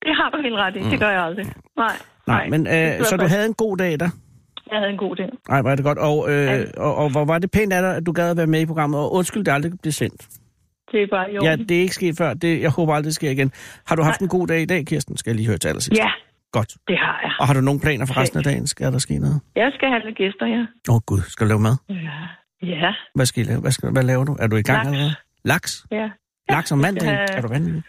Det 0.06 0.12
har 0.16 0.30
du 0.30 0.42
helt 0.42 0.54
ret 0.54 0.76
i. 0.76 0.80
Det 0.90 1.00
gør 1.00 1.10
jeg 1.10 1.22
aldrig. 1.22 1.46
Nej. 1.76 1.94
Mm. 2.26 2.32
Nej, 2.32 2.48
men 2.48 2.66
øh, 2.66 3.04
så 3.04 3.16
du 3.16 3.26
havde 3.26 3.46
en 3.46 3.54
god 3.54 3.76
dag 3.76 4.00
der? 4.00 4.08
Jeg 4.72 4.78
havde 4.80 4.90
en 4.92 4.98
god 4.98 5.16
dag. 5.16 5.28
Nej, 5.48 5.62
var 5.62 5.74
det 5.74 5.84
godt. 5.84 5.98
Og, 5.98 6.30
øh, 6.30 6.44
Ja. 6.44 6.64
og, 6.76 6.92
og 6.96 7.10
hvor 7.10 7.24
var 7.24 7.38
det 7.38 7.50
pænt 7.50 7.72
af 7.72 7.82
dig, 7.82 7.96
at 7.96 8.06
du 8.06 8.12
gad 8.12 8.30
at 8.30 8.36
være 8.36 8.46
med 8.46 8.60
i 8.60 8.66
programmet, 8.66 9.00
og 9.00 9.12
undskyld, 9.14 9.44
det 9.44 9.52
aldrig 9.52 9.72
blev 9.82 9.92
sendt. 9.92 10.20
Det 10.92 11.02
er 11.02 11.06
bare 11.10 11.32
i 11.32 11.36
Ja, 11.42 11.56
det 11.56 11.70
er 11.76 11.80
ikke 11.80 11.94
sket 11.94 12.14
før. 12.18 12.34
Det, 12.34 12.60
jeg 12.60 12.70
håber 12.70 12.92
aldrig, 12.94 13.04
det 13.04 13.14
sker 13.14 13.30
igen. 13.30 13.52
Har 13.88 13.96
du 13.96 14.02
haft 14.02 14.20
Nej. 14.20 14.24
en 14.26 14.28
god 14.28 14.46
dag 14.46 14.60
i 14.60 14.64
dag, 14.64 14.86
Kirsten? 14.86 15.16
Skal 15.16 15.30
jeg 15.30 15.36
lige 15.36 15.46
høre 15.48 15.58
til 15.58 15.68
allersidst. 15.68 15.98
Ja, 16.02 16.10
Godt. 16.52 16.70
det 16.88 16.98
har 16.98 17.20
jeg. 17.22 17.32
Og 17.40 17.46
har 17.46 17.54
du 17.54 17.60
nogle 17.60 17.80
planer 17.80 18.06
for 18.06 18.16
resten 18.20 18.38
af 18.38 18.44
dagen? 18.44 18.66
Skal 18.66 18.92
der 18.92 18.98
ske 18.98 19.18
noget? 19.18 19.40
Jeg 19.56 19.70
skal 19.74 19.88
have 19.88 20.02
lidt 20.06 20.16
gæster, 20.16 20.46
ja. 20.46 20.62
Åh 20.88 20.94
oh, 20.94 21.00
gud, 21.06 21.20
skal 21.32 21.46
du 21.46 21.48
lave 21.48 21.60
mad? 21.60 21.76
Ja. 21.88 22.18
Ja, 22.62 22.92
Hvad 23.14 23.26
skal 23.26 23.38
I 23.44 23.46
lave? 23.50 23.60
Hvad, 23.60 23.70
skal, 23.70 23.90
hvad 23.92 24.02
laver 24.02 24.24
du? 24.24 24.36
Er 24.40 24.46
du 24.46 24.56
i 24.56 24.62
gang 24.62 24.78
Laks. 24.78 24.86
allerede? 24.88 25.14
Laks? 25.44 25.86
ja. 25.90 26.08
Laks 26.54 26.72
om 26.72 26.78
mandagen? 26.78 27.14
have- 27.14 27.32
Er 27.36 27.40
du 27.40 27.48
vanvittig? 27.48 27.82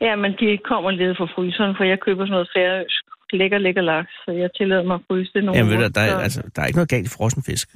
Ja, 0.00 0.16
men 0.22 0.30
de 0.40 0.58
kommer 0.70 0.90
lidt 0.90 1.16
fra 1.18 1.26
fryseren, 1.34 1.74
for 1.78 1.84
jeg 1.84 1.98
køber 2.06 2.22
sådan 2.24 2.32
noget 2.36 2.48
færøsk. 2.56 3.02
Lækker, 3.32 3.58
lækker 3.58 3.82
laks, 3.82 4.10
så 4.24 4.30
jeg 4.32 4.50
tillader 4.58 4.82
mig 4.82 4.94
at 4.94 5.00
fryse 5.08 5.30
det 5.34 5.44
nogle 5.44 5.58
Jamen 5.58 5.70
ved 5.78 5.78
du, 5.88 5.90
der, 5.94 6.00
er, 6.00 6.08
så- 6.10 6.18
altså, 6.18 6.42
der 6.56 6.62
er 6.62 6.66
ikke 6.66 6.76
noget 6.78 6.88
galt 6.88 7.06
i 7.06 7.10
frossen 7.16 7.42
fisk. 7.42 7.68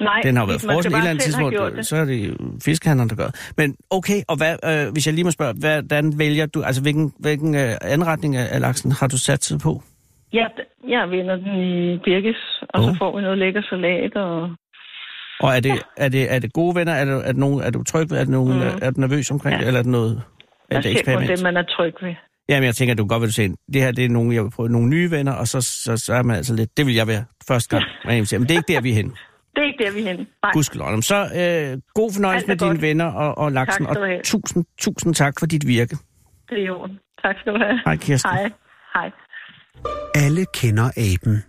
Nej, 0.00 0.20
Den 0.24 0.36
har 0.36 0.42
jo 0.42 0.46
været 0.46 0.60
frossen 0.60 0.92
et 0.92 0.96
eller 0.96 1.10
andet 1.10 1.22
tidspunkt, 1.24 1.86
så 1.86 1.96
er 1.96 2.04
det 2.04 2.36
fiskehandleren, 2.64 3.10
der 3.10 3.16
gør. 3.16 3.30
Men 3.56 3.76
okay, 3.90 4.18
og 4.28 4.36
hvad, 4.36 4.54
øh, 4.70 4.92
hvis 4.92 5.06
jeg 5.06 5.14
lige 5.14 5.24
må 5.24 5.30
spørge, 5.30 5.54
hvordan 5.60 6.18
vælger 6.18 6.46
du, 6.46 6.62
altså 6.62 6.82
hvilken, 6.82 7.12
hvilken 7.18 7.54
øh, 7.54 7.70
anretning 7.82 8.36
af, 8.36 8.60
laksen 8.60 8.92
har 8.92 9.06
du 9.08 9.18
sat 9.18 9.40
tid 9.40 9.58
på? 9.58 9.82
Ja, 10.32 10.46
jeg 10.88 11.10
vinder 11.10 11.36
den 11.36 11.54
i 11.70 11.98
birkes, 12.04 12.36
og 12.68 12.80
Åh. 12.82 12.88
så 12.88 12.94
får 12.98 13.16
vi 13.16 13.22
noget 13.22 13.38
lækker 13.38 13.62
salat. 13.70 14.16
Og... 14.16 14.40
Og 15.40 15.56
er 15.56 15.60
det, 15.60 15.72
er 15.96 16.08
det, 16.08 16.34
er 16.34 16.38
det 16.38 16.52
gode 16.52 16.74
venner? 16.76 16.92
Er, 16.92 17.04
det, 17.04 17.14
er, 17.14 17.32
det 17.32 17.36
nogen, 17.36 17.60
er 17.62 17.70
du 17.70 17.82
tryg 17.82 18.10
ved? 18.10 18.16
Er, 18.16 18.20
det 18.20 18.28
nogen, 18.28 18.54
mm. 18.54 18.78
er 18.82 18.90
du 18.90 19.00
nervøs 19.00 19.30
omkring 19.30 19.54
Ja. 19.54 19.60
det? 19.60 19.66
Eller 19.66 19.78
er 19.78 19.82
det 19.82 19.92
noget 19.92 20.22
er 20.70 20.74
Jeg 20.76 20.82
det 20.84 20.90
eksperiment? 20.92 21.30
det, 21.30 21.42
man 21.42 21.56
er 21.56 21.62
tryg 21.62 21.94
ved. 22.02 22.14
Jamen, 22.48 22.66
jeg 22.66 22.74
tænker, 22.74 22.94
du 22.94 23.06
godt 23.06 23.22
vil 23.22 23.32
se, 23.32 23.48
det 23.48 23.82
her 23.82 23.92
det 23.92 24.04
er 24.04 24.08
nogle, 24.08 24.34
jeg 24.34 24.42
vil 24.44 24.50
prøve, 24.50 24.68
nogle 24.68 24.88
nye 24.88 25.10
venner, 25.10 25.32
og 25.32 25.48
så, 25.48 25.60
så, 25.60 25.96
så 25.96 26.14
er 26.14 26.22
man 26.22 26.36
altså 26.36 26.54
lidt, 26.54 26.76
det 26.76 26.86
vil 26.86 26.94
jeg 26.94 27.06
være 27.06 27.24
første 27.48 27.76
gang, 27.76 27.84
man 28.04 28.16
inviterer. 28.16 28.38
Men 28.40 28.48
det 28.48 28.54
er 28.54 28.58
ikke 28.58 28.72
der, 28.72 28.80
vi 28.80 28.90
er 28.90 28.94
henne. 28.94 29.10
Det 29.56 29.62
er 29.62 29.66
ikke 29.66 29.84
der, 29.84 29.90
vi 29.92 30.00
er 30.00 30.04
henne. 30.08 30.26
Nej, 30.42 30.52
Gudskelov. 30.52 31.02
Så 31.02 31.16
øh, 31.16 31.80
god 31.94 32.12
fornøjelse 32.12 32.44
Alt 32.44 32.44
er 32.44 32.48
med 32.52 32.56
dine 32.56 32.70
godt. 32.70 32.82
venner 32.82 33.04
og, 33.04 33.38
og 33.38 33.52
laksen, 33.52 33.86
Tak 33.86 33.96
og 33.96 34.06
have. 34.06 34.20
tusind, 34.24 34.64
tusind 34.78 35.14
tak 35.14 35.34
for 35.38 35.46
dit 35.46 35.66
virke. 35.66 35.96
det 36.50 36.64
er 36.64 36.70
orden. 36.70 36.98
Tak 37.22 37.34
skal 37.40 37.52
du 37.52 37.58
have. 37.58 37.80
Hej, 37.84 37.96
Kirsten. 37.96 38.30
Hej. 38.30 38.50
Hej. 38.94 39.10
Alle 40.14 40.46
kender 40.54 40.84
aben. 40.96 41.42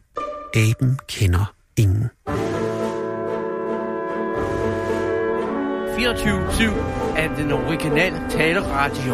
Aben 0.55 0.99
kender 1.09 1.53
ingen. 1.77 2.09
24-7 5.95 7.17
af 7.17 7.29
den 7.37 7.51
originale 7.51 8.17
taleradio. 8.29 9.13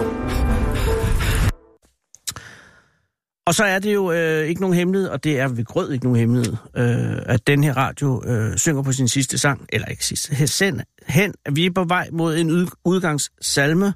Og 3.51 3.55
så 3.55 3.63
er 3.63 3.79
det 3.79 3.93
jo 3.93 4.11
øh, 4.11 4.47
ikke 4.47 4.61
nogen 4.61 4.75
hemmelighed, 4.75 5.09
og 5.09 5.23
det 5.23 5.39
er 5.39 5.47
ved 5.47 5.65
grød 5.65 5.91
ikke 5.91 6.05
nogen 6.05 6.19
hemmelighed, 6.19 6.53
øh, 6.77 7.21
at 7.25 7.47
den 7.47 7.63
her 7.63 7.77
radio 7.77 8.23
øh, 8.25 8.57
synger 8.57 8.83
på 8.83 8.91
sin 8.91 9.07
sidste 9.07 9.37
sang, 9.37 9.65
eller 9.73 9.87
ikke 9.87 10.05
sidste, 10.05 10.47
sen, 10.47 10.81
hen, 11.07 11.33
vi 11.51 11.65
er 11.65 11.71
på 11.75 11.83
vej 11.83 12.09
mod 12.11 12.37
en 12.37 12.69
udgangssalme. 12.85 13.93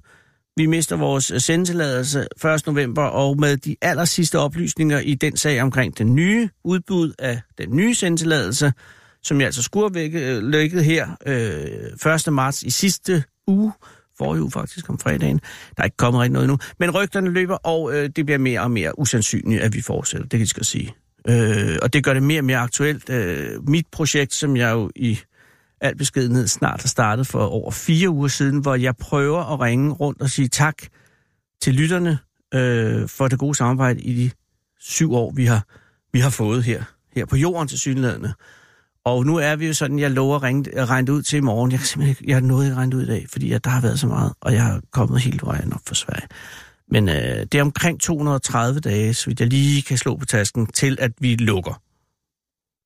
Vi 0.57 0.65
mister 0.65 0.95
vores 0.95 1.31
øh, 1.31 1.41
sendetilladelse 1.41 2.27
1. 2.45 2.67
november, 2.67 3.03
og 3.03 3.39
med 3.39 3.57
de 3.57 3.75
aller 3.81 4.05
sidste 4.05 4.39
oplysninger 4.39 4.99
i 4.99 5.13
den 5.13 5.37
sag 5.37 5.61
omkring 5.61 5.97
den 5.97 6.15
nye 6.15 6.49
udbud 6.63 7.13
af 7.19 7.41
den 7.57 7.75
nye 7.75 7.95
sendetilladelse, 7.95 8.73
som 9.23 9.39
jeg 9.39 9.45
altså 9.45 9.63
skulle 9.63 10.11
have 10.11 10.51
lægget 10.51 10.79
øh, 10.79 10.85
her 10.85 11.07
øh, 12.05 12.13
1. 12.27 12.33
marts 12.33 12.63
i 12.63 12.69
sidste 12.69 13.23
uge, 13.47 13.71
forrige 14.17 14.41
uge 14.41 14.51
faktisk 14.51 14.89
om 14.89 14.99
fredagen. 14.99 15.39
Der 15.77 15.81
er 15.81 15.85
ikke 15.85 15.97
kommet 15.97 16.21
rigtig 16.21 16.33
noget 16.33 16.43
endnu. 16.43 16.57
Men 16.79 16.91
rygterne 16.91 17.29
løber, 17.29 17.55
og 17.55 17.93
øh, 17.93 18.09
det 18.15 18.25
bliver 18.25 18.37
mere 18.37 18.61
og 18.61 18.71
mere 18.71 18.99
usandsynligt, 18.99 19.61
at 19.61 19.73
vi 19.73 19.81
fortsætter. 19.81 20.23
Det 20.23 20.31
kan 20.31 20.39
jeg 20.39 20.47
skal 20.47 20.65
sige. 20.65 20.95
Øh, 21.27 21.77
og 21.81 21.93
det 21.93 22.03
gør 22.03 22.13
det 22.13 22.23
mere 22.23 22.39
og 22.39 22.45
mere 22.45 22.57
aktuelt. 22.57 23.09
Øh, 23.09 23.69
mit 23.69 23.85
projekt, 23.91 24.33
som 24.33 24.57
jeg 24.57 24.71
jo 24.71 24.89
i 24.95 25.19
al 25.81 25.95
beskedenhed 25.95 26.47
snart 26.47 26.81
har 26.81 26.87
startet 26.87 27.27
for 27.27 27.45
over 27.45 27.71
fire 27.71 28.09
uger 28.09 28.27
siden, 28.27 28.59
hvor 28.59 28.75
jeg 28.75 28.95
prøver 28.95 29.53
at 29.53 29.59
ringe 29.59 29.93
rundt 29.93 30.21
og 30.21 30.29
sige 30.29 30.47
tak 30.47 30.75
til 31.61 31.73
lytterne 31.73 32.19
øh, 32.53 33.09
for 33.09 33.27
det 33.27 33.39
gode 33.39 33.55
samarbejde 33.55 34.01
i 34.01 34.13
de 34.13 34.31
syv 34.79 35.13
år, 35.13 35.31
vi 35.35 35.45
har, 35.45 35.65
vi 36.13 36.19
har 36.19 36.29
fået 36.29 36.63
her, 36.63 36.83
her 37.15 37.25
på 37.25 37.35
jorden 37.35 37.67
til 37.67 37.79
synlædende. 37.79 38.33
Og 39.05 39.25
nu 39.25 39.35
er 39.35 39.55
vi 39.55 39.67
jo 39.67 39.73
sådan, 39.73 39.99
jeg 39.99 40.11
lover 40.11 40.35
at 40.35 40.89
regne 40.89 41.13
ud 41.13 41.21
til 41.21 41.37
i 41.37 41.41
morgen. 41.41 41.71
Jeg 41.71 41.79
kan 41.79 41.87
simpelthen 41.87 42.29
jeg 42.29 42.35
har 42.35 42.41
nået 42.41 42.65
ikke 42.65 42.75
regnet 42.75 42.93
ud 42.93 43.03
i 43.03 43.05
dag, 43.05 43.25
fordi 43.29 43.51
at 43.51 43.63
der 43.63 43.69
har 43.69 43.81
været 43.81 43.99
så 43.99 44.07
meget, 44.07 44.33
og 44.41 44.53
jeg 44.53 44.63
har 44.63 44.81
kommet 44.91 45.21
helt 45.21 45.45
vejen 45.45 45.73
op 45.73 45.81
for 45.87 45.95
Sverige. 45.95 46.27
Men 46.91 47.09
øh, 47.09 47.45
det 47.51 47.55
er 47.55 47.61
omkring 47.61 48.01
230 48.01 48.79
dage, 48.79 49.13
så 49.13 49.29
vidt 49.29 49.39
jeg 49.39 49.47
lige 49.47 49.81
kan 49.81 49.97
slå 49.97 50.15
på 50.15 50.25
tasken, 50.25 50.67
til 50.67 50.97
at 51.01 51.11
vi 51.19 51.35
lukker. 51.35 51.81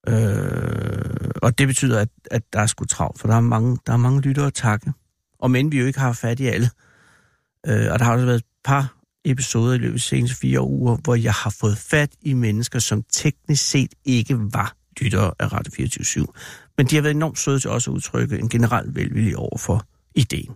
Øh, 0.08 1.32
og 1.42 1.58
det 1.58 1.68
betyder, 1.68 2.00
at, 2.00 2.10
at 2.32 2.42
der 2.54 2.60
er 2.60 2.66
sgu 2.66 2.86
travlt, 2.86 3.20
for 3.20 3.28
der 3.28 3.36
er 3.36 3.42
mange, 3.42 3.78
der 3.88 3.94
er 3.94 3.98
mange 3.98 4.22
lyttere 4.22 4.48
at 4.48 4.54
takke. 4.54 4.94
Og 5.40 5.52
men 5.52 5.72
vi 5.72 5.80
jo 5.80 5.86
ikke 5.86 6.00
har 6.00 6.14
fat 6.14 6.40
i 6.40 6.46
alle. 6.46 6.70
Øh, 7.68 7.92
og 7.92 8.00
der 8.00 8.06
har 8.06 8.14
også 8.14 8.26
været 8.26 8.38
et 8.38 8.46
par 8.64 8.96
episoder 9.26 9.74
i 9.74 9.78
løbet 9.78 9.94
af 9.94 10.00
de 10.00 10.04
seneste 10.04 10.38
fire 10.38 10.62
uger, 10.62 10.98
hvor 11.04 11.16
jeg 11.16 11.34
har 11.34 11.56
fået 11.60 11.78
fat 11.78 12.10
i 12.22 12.34
mennesker, 12.34 12.80
som 12.80 13.04
teknisk 13.12 13.70
set 13.70 13.94
ikke 14.06 14.38
var 14.40 14.79
lyttere 15.02 15.34
af 15.40 15.54
Radio 15.54 15.72
24 15.76 16.28
Men 16.78 16.86
de 16.86 16.96
har 16.96 17.02
været 17.02 17.16
enormt 17.16 17.40
søde 17.40 17.60
til 17.60 17.70
også 17.70 17.92
at 17.92 17.96
udtrykke 17.96 18.40
en 18.40 18.50
generel 18.50 18.96
velvilje 18.96 19.36
over 19.36 19.58
for 19.58 19.86
ideen. 20.16 20.56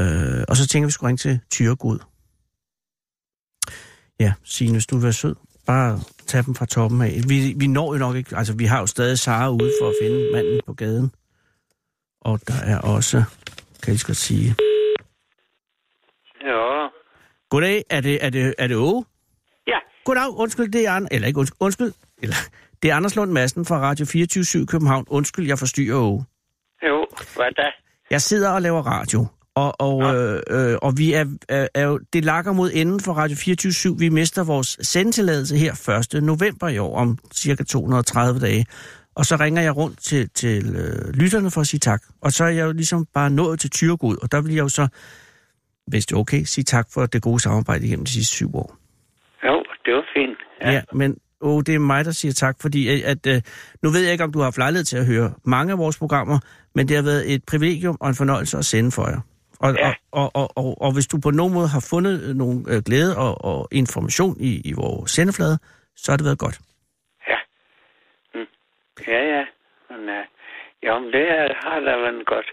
Øh, 0.00 0.44
og 0.48 0.56
så 0.56 0.66
tænker 0.68 0.86
vi, 0.86 0.88
vi 0.88 0.92
skulle 0.92 1.08
ringe 1.08 1.18
til 1.18 1.40
Tyregod. 1.50 1.98
Ja, 4.20 4.32
Signe, 4.44 4.72
hvis 4.72 4.86
du 4.86 4.96
vil 4.96 5.02
være 5.02 5.12
sød, 5.12 5.34
bare 5.66 6.00
tag 6.26 6.46
dem 6.46 6.54
fra 6.54 6.66
toppen 6.66 7.02
af. 7.02 7.20
Vi, 7.28 7.54
vi 7.56 7.66
når 7.66 7.92
jo 7.94 7.98
nok 7.98 8.16
ikke, 8.16 8.36
altså 8.36 8.54
vi 8.54 8.64
har 8.64 8.80
jo 8.80 8.86
stadig 8.86 9.18
Sara 9.18 9.50
ude 9.50 9.72
for 9.80 9.88
at 9.88 9.94
finde 10.02 10.32
manden 10.32 10.60
på 10.66 10.74
gaden. 10.74 11.10
Og 12.20 12.40
der 12.48 12.54
er 12.54 12.78
også, 12.78 13.24
kan 13.82 13.92
jeg 13.92 14.00
godt 14.06 14.16
sige, 14.16 14.56
Ja. 16.44 16.88
Goddag, 17.50 17.84
er 17.90 18.00
det, 18.00 18.24
er 18.24 18.30
det, 18.30 18.54
er 18.58 18.66
det 18.66 18.76
Åge? 18.76 19.04
Ja. 19.66 19.78
Goddag, 20.04 20.28
undskyld, 20.36 20.72
det 20.72 20.86
er 20.86 20.90
Anders, 20.90 21.08
eller 21.12 21.28
ikke 21.28 21.38
undskyld, 21.38 21.56
undskyld, 21.60 21.92
eller, 22.22 22.36
det 22.84 22.90
er 22.90 22.96
Anders 22.96 23.16
Lund 23.16 23.32
Madsen 23.32 23.64
fra 23.64 23.78
Radio 23.78 24.06
24 24.06 24.66
København. 24.66 25.04
Undskyld, 25.10 25.46
jeg 25.46 25.58
forstyrrer 25.58 25.96
Åge. 25.96 26.24
Jo, 26.88 27.06
hvad 27.36 27.52
da? 27.56 27.68
Jeg 28.10 28.20
sidder 28.20 28.50
og 28.50 28.62
laver 28.62 28.82
radio, 28.82 29.26
og, 29.54 29.80
og, 29.80 29.96
øh, 30.14 30.42
øh, 30.50 30.78
og 30.82 30.92
vi 30.98 31.12
er, 31.12 31.24
er, 31.48 31.68
er 31.74 31.84
jo, 31.86 31.98
det 32.12 32.24
lakker 32.24 32.52
mod 32.52 32.70
enden 32.74 33.00
for 33.00 33.12
Radio 33.12 33.36
24 33.36 33.96
Vi 33.98 34.08
mister 34.08 34.44
vores 34.44 34.68
sendtilladelse 34.82 35.56
her 35.56 35.72
1. 36.14 36.22
november 36.22 36.68
i 36.68 36.78
år, 36.78 36.96
om 36.96 37.18
cirka 37.32 37.62
230 37.64 38.40
dage. 38.40 38.66
Og 39.16 39.24
så 39.24 39.36
ringer 39.40 39.62
jeg 39.62 39.76
rundt 39.76 39.98
til, 39.98 40.30
til 40.30 40.62
øh, 40.82 41.14
lytterne 41.20 41.50
for 41.50 41.60
at 41.60 41.66
sige 41.66 41.80
tak. 41.80 42.02
Og 42.22 42.30
så 42.32 42.44
er 42.44 42.48
jeg 42.48 42.64
jo 42.66 42.72
ligesom 42.72 43.06
bare 43.14 43.30
nået 43.30 43.60
til 43.60 43.70
Tyregod, 43.70 44.16
og 44.22 44.32
der 44.32 44.42
vil 44.42 44.54
jeg 44.54 44.62
jo 44.62 44.68
så, 44.68 44.88
hvis 45.86 46.06
det 46.06 46.14
er 46.14 46.18
okay, 46.18 46.42
sige 46.44 46.64
tak 46.64 46.86
for 46.94 47.06
det 47.06 47.22
gode 47.22 47.40
samarbejde 47.40 47.86
igennem 47.86 48.04
de 48.04 48.10
sidste 48.10 48.34
syv 48.36 48.56
år. 48.56 48.76
Ja, 50.62 50.72
ja 50.72 50.82
men 50.92 51.18
åh, 51.44 51.62
det 51.66 51.74
er 51.74 51.78
mig, 51.78 52.04
der 52.04 52.10
siger 52.10 52.32
tak, 52.32 52.56
fordi 52.62 52.88
at, 52.88 53.00
at, 53.12 53.26
øh, 53.36 53.42
nu 53.82 53.90
ved 53.90 54.00
jeg 54.02 54.12
ikke, 54.12 54.24
om 54.24 54.32
du 54.32 54.38
har 54.38 54.44
haft 54.44 54.58
lejlighed 54.58 54.84
til 54.84 54.96
at 54.96 55.06
høre 55.06 55.28
mange 55.44 55.72
af 55.72 55.78
vores 55.78 55.98
programmer, 55.98 56.38
men 56.74 56.88
det 56.88 56.96
har 56.96 57.02
været 57.04 57.34
et 57.34 57.42
privilegium 57.50 57.96
og 58.00 58.08
en 58.08 58.14
fornøjelse 58.14 58.58
at 58.58 58.64
sende 58.64 58.90
for 58.92 59.06
jer. 59.12 59.20
Og, 59.60 59.74
Ja. 59.74 59.88
og, 59.88 59.96
og, 60.12 60.30
og, 60.34 60.48
og, 60.56 60.82
og 60.82 60.92
hvis 60.94 61.06
du 61.06 61.16
på 61.20 61.30
nogen 61.30 61.54
måde 61.54 61.68
har 61.68 61.86
fundet 61.90 62.36
nogen 62.36 62.66
øh, 62.68 62.82
glæde 62.86 63.16
og, 63.16 63.44
og 63.44 63.68
information 63.72 64.36
i, 64.40 64.60
i 64.70 64.72
vores 64.72 65.10
sendeflade, 65.10 65.58
så 65.96 66.12
har 66.12 66.16
det 66.16 66.24
været 66.26 66.38
godt. 66.38 66.58
Ja. 67.28 67.38
Mm. 68.34 68.46
Ja, 69.08 69.20
ja. 69.34 69.44
Men, 69.90 70.00
uh, 70.18 70.24
jo, 70.86 70.94
det 71.14 71.26
har 71.64 71.80
da 71.86 71.92
været 72.04 72.26
godt. 72.26 72.48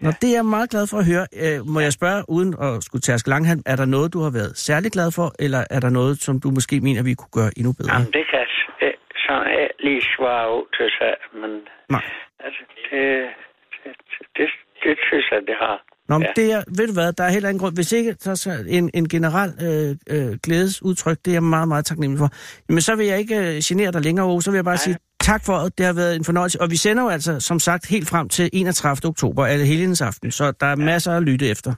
Nå, 0.00 0.10
det 0.20 0.28
er 0.30 0.34
jeg 0.34 0.44
meget 0.44 0.70
glad 0.70 0.86
for 0.86 0.98
at 0.98 1.06
høre. 1.06 1.26
Øh, 1.44 1.66
må 1.74 1.80
jeg 1.80 1.92
spørge, 1.92 2.20
uden 2.28 2.54
at 2.62 2.82
skulle 2.86 3.02
tærske 3.02 3.28
langhand, 3.28 3.62
er 3.66 3.76
der 3.76 3.84
noget, 3.84 4.12
du 4.12 4.20
har 4.20 4.30
været 4.30 4.52
særlig 4.58 4.92
glad 4.92 5.10
for, 5.12 5.34
eller 5.38 5.64
er 5.70 5.80
der 5.80 5.90
noget, 5.90 6.18
som 6.26 6.40
du 6.40 6.50
måske 6.50 6.80
mener, 6.80 7.02
vi 7.02 7.14
kunne 7.14 7.34
gøre 7.40 7.50
endnu 7.58 7.72
bedre? 7.72 7.92
Jamen, 7.92 8.06
det 8.06 8.24
kan 8.30 8.38
jeg 8.42 8.48
s- 8.58 8.70
eh, 8.86 8.94
så 9.26 9.34
ikke 9.60 9.74
lige 9.86 10.02
svare 10.16 10.46
ud 10.58 10.66
til 10.76 10.88
sig, 10.98 11.12
men 11.40 11.50
Nej. 11.94 12.04
altså, 12.46 12.62
det, 12.90 13.02
det, 13.84 13.92
det, 14.36 14.48
det 14.84 14.94
synes 15.08 15.26
jeg, 15.32 15.40
det 15.50 15.56
har. 15.64 15.76
Nå, 16.08 16.18
men 16.18 16.26
Ja. 16.26 16.32
det 16.42 16.52
er, 16.52 16.62
ved 16.78 16.86
du 16.86 16.92
hvad, 16.92 17.12
der 17.12 17.24
er 17.24 17.30
heller 17.30 17.48
ingen 17.48 17.60
grund. 17.60 17.74
Hvis 17.74 17.92
ikke, 17.92 18.14
så 18.18 18.36
skal 18.36 18.64
en, 18.68 18.90
en 18.94 19.08
generel 19.08 19.50
øh, 19.66 19.90
øh, 20.14 20.32
glædesudtryk, 20.42 21.18
det 21.24 21.30
er 21.30 21.34
jeg 21.34 21.42
meget, 21.42 21.68
meget 21.68 21.84
taknemmelig 21.84 22.18
for. 22.18 22.30
Men 22.72 22.80
så 22.80 22.96
vil 22.96 23.06
jeg 23.06 23.18
ikke 23.18 23.36
øh, 23.36 23.54
genere 23.64 23.92
dig 23.92 24.00
længere, 24.00 24.26
Åge. 24.26 24.42
Så 24.42 24.50
vil 24.50 24.58
jeg 24.58 24.64
bare 24.64 24.72
Nej. 24.82 24.86
sige 24.86 24.96
tak 25.32 25.42
for 25.46 25.56
det. 25.64 25.78
Det 25.78 25.86
har 25.86 25.96
været 26.02 26.16
en 26.16 26.24
fornøjelse. 26.24 26.60
Og 26.60 26.70
vi 26.70 26.76
sender 26.76 27.02
jo 27.02 27.08
altså, 27.08 27.40
som 27.40 27.58
sagt, 27.58 27.82
helt 27.94 28.08
frem 28.12 28.28
til 28.28 28.50
31. 28.52 29.08
oktober, 29.12 29.46
alle 29.46 29.64
helgens 29.64 30.02
aften. 30.02 30.30
Så 30.30 30.44
der 30.60 30.66
er 30.66 30.76
masser 30.76 31.12
at 31.16 31.22
lytte 31.22 31.46
efter. 31.54 31.72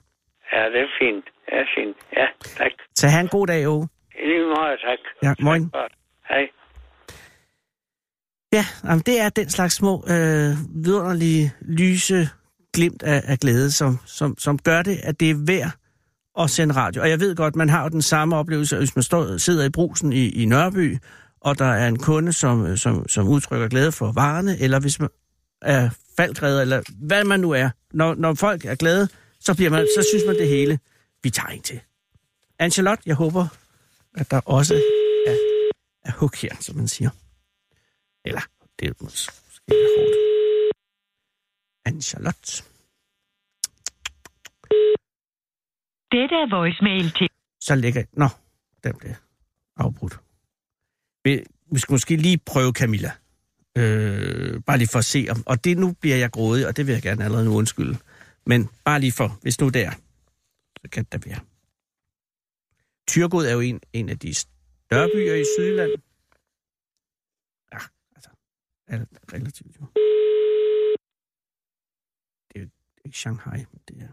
Ja, 0.53 0.63
det 0.73 0.79
er 0.87 0.91
fint. 1.01 1.25
Det 1.45 1.55
er 1.63 1.67
fint. 1.77 1.97
Ja, 2.19 2.27
tak. 2.59 2.71
Så 2.95 3.07
have 3.07 3.21
en 3.21 3.27
god 3.27 3.47
dag, 3.47 3.67
Åge. 3.67 3.87
I 4.23 4.25
lige 4.27 4.45
måde, 4.55 4.77
tak. 4.87 5.01
Ja. 5.23 5.33
Godt. 5.79 5.93
Hej. 6.29 6.43
Ja, 8.53 8.63
jamen, 8.85 9.03
det 9.05 9.21
er 9.21 9.29
den 9.29 9.49
slags 9.49 9.75
små, 9.75 9.93
øh, 10.13 10.49
vidunderlige, 10.85 11.51
lyse 11.61 12.29
glimt 12.73 13.03
af, 13.03 13.21
af 13.27 13.37
glæde, 13.37 13.71
som, 13.71 13.99
som, 14.05 14.35
som 14.37 14.57
gør 14.57 14.81
det, 14.81 14.97
at 15.03 15.19
det 15.19 15.29
er 15.29 15.45
værd 15.47 15.71
at 16.39 16.49
sende 16.49 16.75
radio. 16.75 17.01
Og 17.01 17.09
jeg 17.09 17.19
ved 17.19 17.35
godt, 17.35 17.55
man 17.55 17.69
har 17.69 17.83
jo 17.83 17.89
den 17.89 18.01
samme 18.01 18.35
oplevelse, 18.35 18.77
hvis 18.77 18.95
man 18.95 19.03
står, 19.03 19.37
sidder 19.37 19.65
i 19.65 19.69
brusen 19.69 20.13
i, 20.13 20.43
i 20.43 20.45
Nørreby, 20.45 20.97
og 21.41 21.59
der 21.59 21.65
er 21.65 21.87
en 21.87 21.97
kunde, 21.97 22.33
som, 22.33 22.77
som, 22.77 23.07
som 23.07 23.27
udtrykker 23.27 23.67
glæde 23.67 23.91
for 23.91 24.11
varerne, 24.11 24.59
eller 24.59 24.79
hvis 24.79 24.99
man 24.99 25.09
er 25.61 25.89
faldgræder, 26.17 26.61
eller 26.61 26.81
hvad 27.07 27.23
man 27.23 27.39
nu 27.39 27.51
er. 27.51 27.69
Når, 27.93 28.15
når 28.15 28.33
folk 28.33 28.65
er 28.65 28.75
glade, 28.75 29.07
så, 29.39 29.55
bliver 29.55 29.69
man, 29.69 29.87
så 29.97 30.07
synes 30.11 30.23
man 30.27 30.35
det 30.35 30.47
hele. 30.47 30.79
Vi 31.23 31.29
tager 31.29 31.47
en 31.47 31.61
til. 31.61 31.81
Anne-Charlotte, 32.63 33.03
jeg 33.05 33.15
håber, 33.15 33.47
at 34.17 34.31
der 34.31 34.41
også 34.45 34.75
er, 35.27 35.35
er 36.05 36.11
hug 36.11 36.31
her, 36.41 36.55
som 36.59 36.75
man 36.75 36.87
siger. 36.87 37.09
Eller, 38.25 38.41
det 38.79 38.87
er 38.87 38.93
måske 39.01 39.31
hårdt. 39.69 40.15
Anne-Charlotte. 41.89 42.63
Dette 46.11 46.35
er 46.35 46.49
voicemail 46.57 47.11
til 47.11 47.29
Så 47.61 47.75
lægger 47.75 48.03
Nå, 48.13 48.27
den 48.83 48.95
blev 48.97 49.13
afbrudt. 49.77 50.19
Vi, 51.23 51.43
skal 51.79 51.93
måske 51.93 52.15
lige 52.15 52.37
prøve 52.37 52.71
Camilla. 52.71 53.11
Øh, 53.77 54.61
bare 54.61 54.77
lige 54.77 54.87
for 54.87 54.99
at 54.99 55.05
se 55.05 55.27
om... 55.29 55.43
Og 55.45 55.63
det 55.63 55.77
nu 55.77 55.93
bliver 56.01 56.17
jeg 56.17 56.31
grådig, 56.31 56.67
og 56.67 56.77
det 56.77 56.87
vil 56.87 56.93
jeg 56.93 57.01
gerne 57.01 57.23
allerede 57.23 57.45
nu 57.45 57.55
undskylde. 57.55 57.97
Men 58.45 58.69
bare 58.85 58.99
lige 58.99 59.11
for, 59.11 59.39
hvis 59.41 59.59
nu 59.59 59.69
der, 59.69 59.91
så 60.81 60.89
kan 60.91 61.03
det 61.03 61.13
da 61.13 61.29
være. 61.29 61.39
Tyrgod 63.07 63.45
er 63.45 63.53
jo 63.53 63.59
en, 63.59 63.81
en 63.93 64.09
af 64.09 64.19
de 64.19 64.33
større 64.33 65.09
byer 65.15 65.35
i 65.35 65.45
Sydland. 65.57 65.91
Ja, 67.73 67.79
altså, 68.15 68.29
alt 68.87 69.09
relativt 69.33 69.75
jo. 69.79 69.85
Det 72.47 72.55
er 72.55 72.59
jo 72.59 72.69
ikke 73.05 73.17
Shanghai, 73.17 73.65
men 73.71 73.81
det 73.87 73.97
er... 74.01 74.07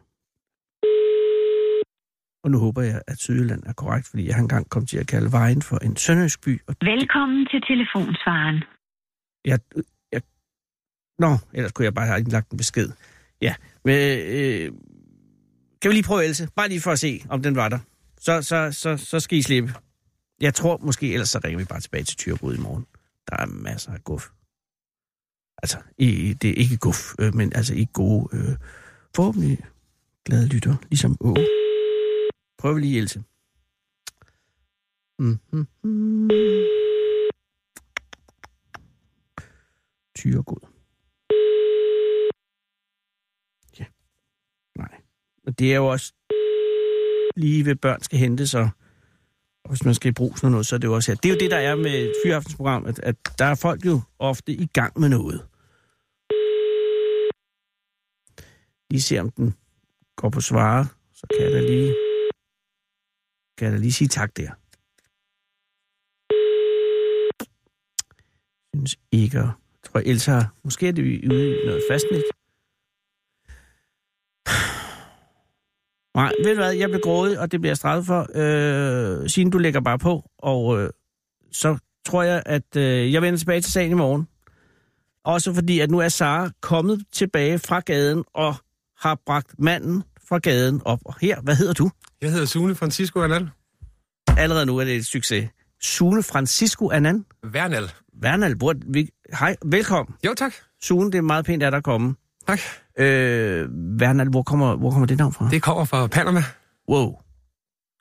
Og 2.49 2.53
nu 2.53 2.59
håber 2.59 2.83
jeg, 2.83 3.03
at 3.07 3.19
Sydjylland 3.19 3.63
er 3.67 3.73
korrekt, 3.73 4.07
fordi 4.07 4.27
jeg 4.27 4.35
har 4.35 4.43
engang 4.43 4.71
kom 4.71 4.87
til 4.87 4.99
at 4.99 5.07
kalde 5.07 5.33
vejen 5.33 5.63
for 5.63 5.77
en 5.77 5.97
sønderjysk 5.97 6.45
by. 6.45 6.63
Og 6.67 6.75
Velkommen 6.81 7.47
til 7.47 7.61
telefonsvaren. 7.63 8.65
jeg, 9.45 9.59
jeg, 10.13 10.23
nå, 11.19 11.39
ellers 11.53 11.73
kunne 11.73 11.85
jeg 11.85 11.95
bare 11.95 12.07
have 12.07 12.23
lagt 12.23 12.51
en 12.51 12.57
besked. 12.59 12.89
Ja, 13.41 13.55
men 13.85 13.95
øh, 14.19 14.73
kan 15.83 15.89
vi 15.89 15.95
lige 15.95 16.03
prøve 16.03 16.25
Else? 16.25 16.49
Bare 16.57 16.69
lige 16.69 16.81
for 16.81 16.91
at 16.91 16.99
se, 16.99 17.21
om 17.29 17.43
den 17.43 17.57
var 17.57 17.69
der. 17.69 17.79
Så, 18.21 18.43
så, 18.43 18.73
så, 18.73 18.97
så 18.97 19.21
skal 19.21 19.39
I 19.39 19.43
slippe. 19.43 19.75
Jeg 20.41 20.55
tror 20.55 20.77
måske, 20.83 21.13
ellers 21.13 21.29
så 21.29 21.41
ringer 21.45 21.59
vi 21.59 21.65
bare 21.65 21.81
tilbage 21.81 22.05
til 22.05 22.17
Tyrbrud 22.17 22.55
i 22.55 22.61
morgen. 22.61 22.87
Der 23.31 23.37
er 23.37 23.47
masser 23.47 23.93
af 23.93 24.05
guf. 24.05 24.29
Altså, 25.63 25.79
i, 25.99 26.33
det 26.33 26.51
er 26.51 26.55
ikke 26.55 26.77
guf, 26.77 27.15
øh, 27.19 27.35
men 27.35 27.53
altså 27.55 27.75
ikke 27.75 27.93
gode, 27.93 28.29
øh, 28.33 28.57
forhåbentlig 29.17 29.59
glade 30.25 30.49
lytter, 30.49 30.75
ligesom 30.91 31.17
Å. 31.21 31.35
Prøv 32.59 32.77
lige, 32.77 32.99
Else. 32.99 33.23
Mm-hmm. 35.19 36.29
Tyregod. 40.15 40.61
Ja. 43.79 43.85
Nej. 44.79 45.01
Og 45.47 45.59
det 45.59 45.73
er 45.73 45.77
jo 45.77 45.87
også 45.87 46.13
lige 47.37 47.65
ved 47.65 47.77
børn 47.77 48.03
skal 48.03 48.19
hentes, 48.19 48.55
og, 48.55 48.69
og 49.65 49.71
hvis 49.71 49.85
man 49.85 49.95
skal 49.95 50.15
bruge 50.15 50.37
sådan 50.37 50.51
noget, 50.51 50.67
så 50.67 50.75
er 50.75 50.79
det 50.79 50.89
jo 50.89 50.95
også 50.95 51.13
her. 51.13 51.17
Det 51.17 51.29
er 51.29 51.35
jo 51.35 51.41
det, 51.41 51.51
der 51.51 51.57
er 51.57 51.77
med 51.77 52.05
et 52.05 52.15
fyraftensprogram, 52.25 52.87
at, 52.87 52.99
at 52.99 53.17
der 53.39 53.45
er 53.45 53.55
folk 53.55 53.87
jo 53.87 54.01
ofte 54.19 54.53
i 54.53 54.67
gang 54.67 55.01
med 55.01 55.09
noget. 55.09 55.47
Lige 58.91 59.03
se, 59.03 59.19
om 59.19 59.31
den 59.31 59.55
går 60.17 60.31
på 60.31 60.41
svare, 60.41 60.87
så 61.15 61.27
kan 61.31 61.45
jeg 61.45 61.53
da 61.53 61.61
lige, 61.61 62.08
kan 63.59 63.65
jeg 63.67 63.73
da 63.73 63.79
lige 63.79 63.93
sige 63.93 64.09
tak 64.09 64.37
der. 64.37 64.51
synes 68.79 68.99
ikke, 69.13 69.39
jeg 69.39 69.53
tror, 69.85 70.01
Elsa 70.05 70.33
har, 70.33 70.55
måske 70.65 70.89
er 70.89 70.93
det 70.93 71.03
ude 71.03 71.55
i 71.55 71.67
noget 71.67 71.83
fastnet. 71.91 72.25
Nej, 76.15 76.33
ved 76.45 76.55
du 76.55 76.61
hvad, 76.61 76.73
jeg 76.73 76.89
bliver 76.89 77.03
grådig, 77.03 77.41
og 77.41 77.53
det 77.53 77.61
bliver 77.61 77.71
jeg 77.71 77.77
straffet 77.77 78.07
for. 78.07 78.27
Øh, 78.35 79.29
siden 79.29 79.51
du 79.51 79.59
lægger 79.59 79.81
bare 79.81 79.99
på, 79.99 80.31
og 80.39 80.81
øh, 80.81 80.91
så 81.53 81.79
tror 82.07 82.23
jeg, 82.23 82.43
at 82.47 82.77
øh, 82.77 83.13
jeg 83.13 83.23
vender 83.23 83.39
tilbage 83.39 83.61
til 83.61 83.73
sagen 83.73 83.91
i 83.91 83.95
morgen. 83.95 84.29
Også 85.25 85.55
fordi, 85.55 85.81
at 85.81 85.91
nu 85.91 85.99
er 85.99 86.09
Sara 86.09 86.51
kommet 86.61 87.05
tilbage 87.13 87.59
fra 87.59 87.81
gaden 87.81 88.25
og 88.35 88.55
har 88.99 89.19
bragt 89.27 89.55
manden 89.59 90.05
fra 90.29 90.39
gaden 90.39 90.83
op. 90.85 91.01
Og 91.05 91.15
her, 91.21 91.41
hvad 91.41 91.57
hedder 91.57 91.73
du? 91.73 91.91
Jeg 92.23 92.31
hedder 92.31 92.47
Sune 92.47 92.75
Francisco 92.75 93.23
Anal. 93.23 93.51
Allerede 94.37 94.67
nu 94.67 94.77
er 94.77 94.85
det 94.85 94.97
et 94.97 95.07
succes. 95.07 95.49
Sune 95.81 96.23
Francisco 96.23 96.91
Anan. 96.91 97.25
Vernal. 97.43 97.93
Vernal, 98.21 98.55
hvor 98.55 98.75
vi... 98.87 99.09
Hej, 99.39 99.57
velkommen. 99.65 100.15
Jo, 100.27 100.35
tak. 100.35 100.53
Sune, 100.83 101.13
det 101.13 101.19
er 101.19 101.23
meget 101.23 101.45
pænt 101.45 101.63
af 101.63 101.71
dig 101.71 101.79
at 101.79 101.85
komme. 101.85 102.15
Tak. 102.47 102.61
Øh, 102.99 103.69
Vernal, 104.01 104.29
hvor 104.29 104.43
kommer, 104.43 104.77
hvor 104.77 104.91
kommer 104.91 105.07
det 105.07 105.19
navn 105.19 105.33
fra? 105.33 105.49
Det 105.51 105.63
kommer 105.63 105.85
fra 105.85 106.07
Panama. 106.07 106.43
Wow. 106.89 107.15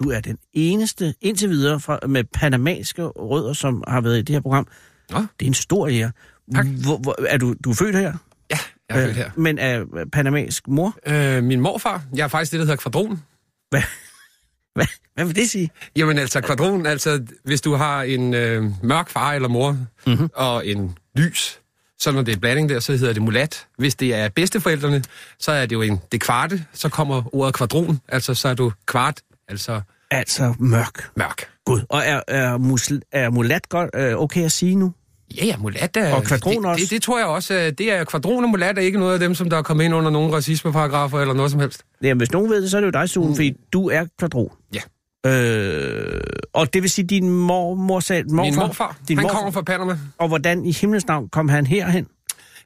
Du 0.03 0.09
er 0.09 0.20
den 0.20 0.38
eneste 0.53 1.13
indtil 1.22 1.49
videre 1.49 1.80
fra, 1.80 1.99
med 2.07 2.24
panamanske 2.24 3.03
rødder, 3.03 3.53
som 3.53 3.84
har 3.88 4.01
været 4.01 4.18
i 4.18 4.22
det 4.22 4.36
her 4.36 4.41
program. 4.41 4.68
Nå. 5.11 5.20
Det 5.20 5.45
er 5.45 5.47
en 5.49 5.53
stor 5.53 5.88
ære. 5.88 6.11
Tak. 6.55 6.65
Hvor, 6.68 6.97
hvor, 6.97 7.15
er 7.28 7.38
du, 7.38 7.55
du 7.63 7.70
er 7.70 7.76
født 7.76 7.95
her? 7.95 8.13
Ja, 8.51 8.57
jeg 8.89 8.97
er 8.97 9.05
født 9.05 9.15
her. 9.15 9.32
Men 9.36 9.59
er 9.59 9.86
panamansk 10.13 10.68
mor? 10.68 10.97
Øh, 11.05 11.43
min 11.43 11.59
morfar, 11.61 12.03
jeg 12.15 12.24
er 12.24 12.28
faktisk 12.28 12.51
det, 12.51 12.59
der 12.59 12.65
hedder 12.65 12.78
kvadron. 12.78 13.24
Hvad, 13.70 13.82
hvad, 14.76 14.86
hvad 15.15 15.26
vil 15.26 15.36
det 15.36 15.49
sige? 15.49 15.70
Jamen 15.95 16.18
altså, 16.18 16.41
kvadron, 16.41 16.86
altså, 16.86 17.26
hvis 17.43 17.61
du 17.61 17.74
har 17.76 18.01
en 18.03 18.34
øh, 18.34 18.63
mørk 18.84 19.09
far 19.09 19.34
eller 19.34 19.47
mor, 19.49 19.72
Mhm. 19.72 19.88
mm-hmm. 20.05 20.30
og 20.36 20.68
en 20.68 20.97
lys, 21.15 21.59
så 21.99 22.11
når 22.11 22.22
det 22.22 22.36
er 22.36 22.39
blanding 22.39 22.70
der, 22.70 22.80
så 22.80 22.91
hedder 22.91 23.13
det 23.13 23.22
mulat. 23.22 23.68
Hvis 23.78 23.95
det 23.95 24.13
er 24.15 24.30
bedsteforældrene, 24.30 25.03
så 25.39 25.51
er 25.51 25.65
det 25.65 25.76
jo 25.76 25.82
en 25.82 25.99
det 26.11 26.22
kvarte, 26.22 26.65
så 26.74 26.89
kommer 26.89 27.36
ordet 27.36 27.53
kvadron, 27.55 27.99
altså 28.07 28.34
så 28.34 28.47
er 28.49 28.53
du 28.53 28.72
kvart, 28.86 29.22
altså 29.49 29.82
Altså 30.11 30.53
mørk. 30.59 31.09
mørk. 31.18 31.49
Gud. 31.65 31.82
Og 31.89 32.01
er, 32.05 32.22
er, 32.28 32.57
musl, 32.57 32.97
er 33.11 33.30
mulat 33.30 33.70
godt 33.70 33.89
øh, 33.95 34.15
okay 34.18 34.45
at 34.45 34.51
sige 34.51 34.76
nu? 34.76 34.93
Ja, 35.38 35.45
ja, 35.45 35.57
mulat 35.57 35.97
er... 35.97 36.13
Og 36.15 36.23
kvadron 36.23 36.63
det, 36.63 36.65
også? 36.65 36.82
Det, 36.82 36.91
det, 36.91 37.01
tror 37.01 37.17
jeg 37.17 37.28
også. 37.28 37.53
øh, 37.53 37.71
Det 37.78 37.91
er 37.91 38.03
kvadron 38.03 38.43
og 38.43 38.49
mulat 38.49 38.78
er 38.78 38.82
ikke 38.82 38.99
noget 38.99 39.13
af 39.13 39.19
dem, 39.19 39.36
som 39.36 39.49
der 39.49 39.57
er 39.57 39.61
kommet 39.61 39.84
ind 39.86 39.95
under 39.95 40.11
nogle 40.11 40.34
racismeparagrafer 40.34 41.19
eller 41.19 41.34
noget 41.34 41.51
som 41.51 41.59
helst. 41.59 41.84
Jamen, 42.01 42.17
hvis 42.17 42.32
nogen 42.32 42.49
ved 42.49 42.61
det, 42.61 42.71
så 42.71 42.78
er 42.78 42.82
det 42.82 42.86
jo 42.86 42.91
dig, 42.91 43.09
Sune, 43.09 43.28
mm. 43.30 43.36
fordi 43.36 43.53
du 43.73 43.89
er 43.89 44.05
kvadron. 44.19 44.49
Ja. 44.73 44.82
Øh, 45.32 46.21
og 46.53 46.73
det 46.73 46.82
vil 46.82 46.89
sige, 46.89 47.05
din 47.07 47.30
mormor 47.30 47.99
sagde... 47.99 48.23
Morfar, 48.23 48.43
Min 48.43 48.55
morfar, 48.55 48.97
din 49.07 49.17
han 49.17 49.23
morfar, 49.23 49.36
kommer 49.38 49.51
fra 49.51 49.61
Panama. 49.61 49.97
Og 50.17 50.28
hvordan 50.28 50.65
i 50.65 50.71
himlens 50.71 51.07
navn 51.07 51.30
kom 51.30 51.49
han 51.49 51.67
herhen? 51.67 52.07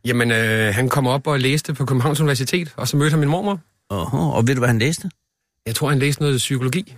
Jamen, 0.05 0.31
øh, 0.31 0.73
han 0.75 0.89
kom 0.89 1.07
op 1.07 1.27
og 1.27 1.39
læste 1.39 1.73
på 1.73 1.85
Københavns 1.85 2.19
Universitet, 2.21 2.73
og 2.77 2.87
så 2.87 2.97
mødte 2.97 3.09
han 3.11 3.19
min 3.19 3.29
mormor. 3.29 3.59
Oho, 3.89 4.17
og 4.31 4.47
ved 4.47 4.55
du, 4.55 4.59
hvad 4.59 4.69
han 4.69 4.79
læste? 4.79 5.09
Jeg 5.65 5.75
tror, 5.75 5.89
han 5.89 5.99
læste 5.99 6.21
noget 6.21 6.37
psykologi. 6.37 6.95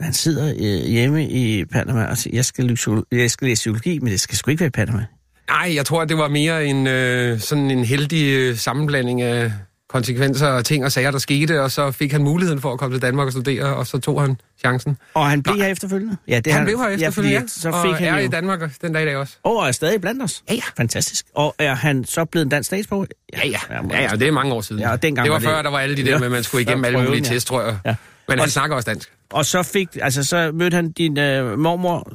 Han 0.00 0.12
sidder 0.12 0.48
øh, 0.58 0.90
hjemme 0.90 1.28
i 1.28 1.64
Panama 1.64 2.04
og 2.04 2.18
siger, 2.18 2.36
jeg 2.36 2.44
skal, 2.44 2.64
læse, 2.64 2.90
jeg 3.12 3.30
skal 3.30 3.48
læse 3.48 3.60
psykologi, 3.60 3.98
men 3.98 4.12
det 4.12 4.20
skal 4.20 4.36
sgu 4.38 4.50
ikke 4.50 4.60
være 4.60 4.66
i 4.68 4.70
Panama. 4.70 5.06
Nej, 5.48 5.74
jeg 5.74 5.86
tror, 5.86 6.04
det 6.04 6.18
var 6.18 6.28
mere 6.28 6.66
en 6.66 6.86
øh, 6.86 7.40
sådan 7.40 7.70
en 7.70 7.84
heldig 7.84 8.32
øh, 8.34 8.56
sammenblanding 8.56 9.22
af 9.22 9.52
konsekvenser 9.88 10.46
og 10.46 10.64
ting 10.64 10.84
og 10.84 10.92
sager, 10.92 11.10
der 11.10 11.18
skete, 11.18 11.62
og 11.62 11.70
så 11.70 11.90
fik 11.90 12.12
han 12.12 12.22
muligheden 12.22 12.60
for 12.60 12.72
at 12.72 12.78
komme 12.78 12.94
til 12.96 13.02
Danmark 13.02 13.26
og 13.26 13.32
studere, 13.32 13.76
og 13.76 13.86
så 13.86 13.98
tog 13.98 14.20
han 14.20 14.36
chancen. 14.60 14.96
Og 15.14 15.30
han 15.30 15.42
blev 15.42 15.56
her 15.56 15.66
efterfølgende? 15.66 16.16
Ja, 16.28 16.40
det 16.40 16.52
han 16.52 16.64
blev 16.64 16.78
her 16.78 16.88
efterfølgende, 16.88 17.34
ja, 17.34 17.40
fordi 17.40 17.48
Så 17.60 17.70
og 17.70 17.82
fik 17.86 17.94
han 18.06 18.14
er 18.14 18.18
jo... 18.18 18.24
i 18.24 18.28
Danmark 18.28 18.60
den 18.82 18.92
dag 18.92 19.02
i 19.02 19.06
dag 19.06 19.16
også. 19.16 19.36
Og 19.42 19.68
er 19.68 19.72
stadig 19.72 20.00
blandt 20.00 20.22
os? 20.22 20.42
Ja, 20.48 20.54
ja. 20.54 20.60
Fantastisk. 20.76 21.26
Og 21.34 21.54
er 21.58 21.74
han 21.74 22.04
så 22.04 22.24
blevet 22.24 22.44
en 22.44 22.50
dansk 22.50 22.66
statsborger? 22.66 23.06
Ja, 23.32 23.48
ja. 23.48 23.58
ja, 23.90 24.02
ja 24.02 24.08
det 24.16 24.28
er 24.28 24.32
mange 24.32 24.52
år 24.54 24.60
siden. 24.60 24.82
Ja, 24.82 24.90
og 24.92 25.02
dengang 25.02 25.24
det 25.24 25.32
var, 25.32 25.38
var 25.38 25.40
det- 25.40 25.56
før, 25.56 25.62
der 25.62 25.70
var 25.70 25.78
alle 25.78 25.96
de 25.96 26.04
der 26.04 26.10
Ja, 26.10 26.18
med, 26.18 26.26
at 26.26 26.32
man 26.32 26.42
skulle 26.42 26.62
igennem 26.66 26.84
alle 26.84 26.98
mulige 26.98 27.22
ja. 27.28 27.34
test, 27.34 27.46
tror 27.46 27.62
jeg. 27.62 27.76
Ja. 27.86 27.94
Men 28.28 28.38
Og- 28.38 28.44
han 28.44 28.50
snakker 28.50 28.76
også 28.76 28.90
dansk. 28.90 29.12
Og 29.30 29.46
så 29.46 29.62
fik, 29.62 29.88
altså 30.00 30.24
så 30.24 30.50
mødte 30.54 30.74
han 30.74 30.92
din 30.92 31.18
øh, 31.18 31.58
mormor, 31.58 32.12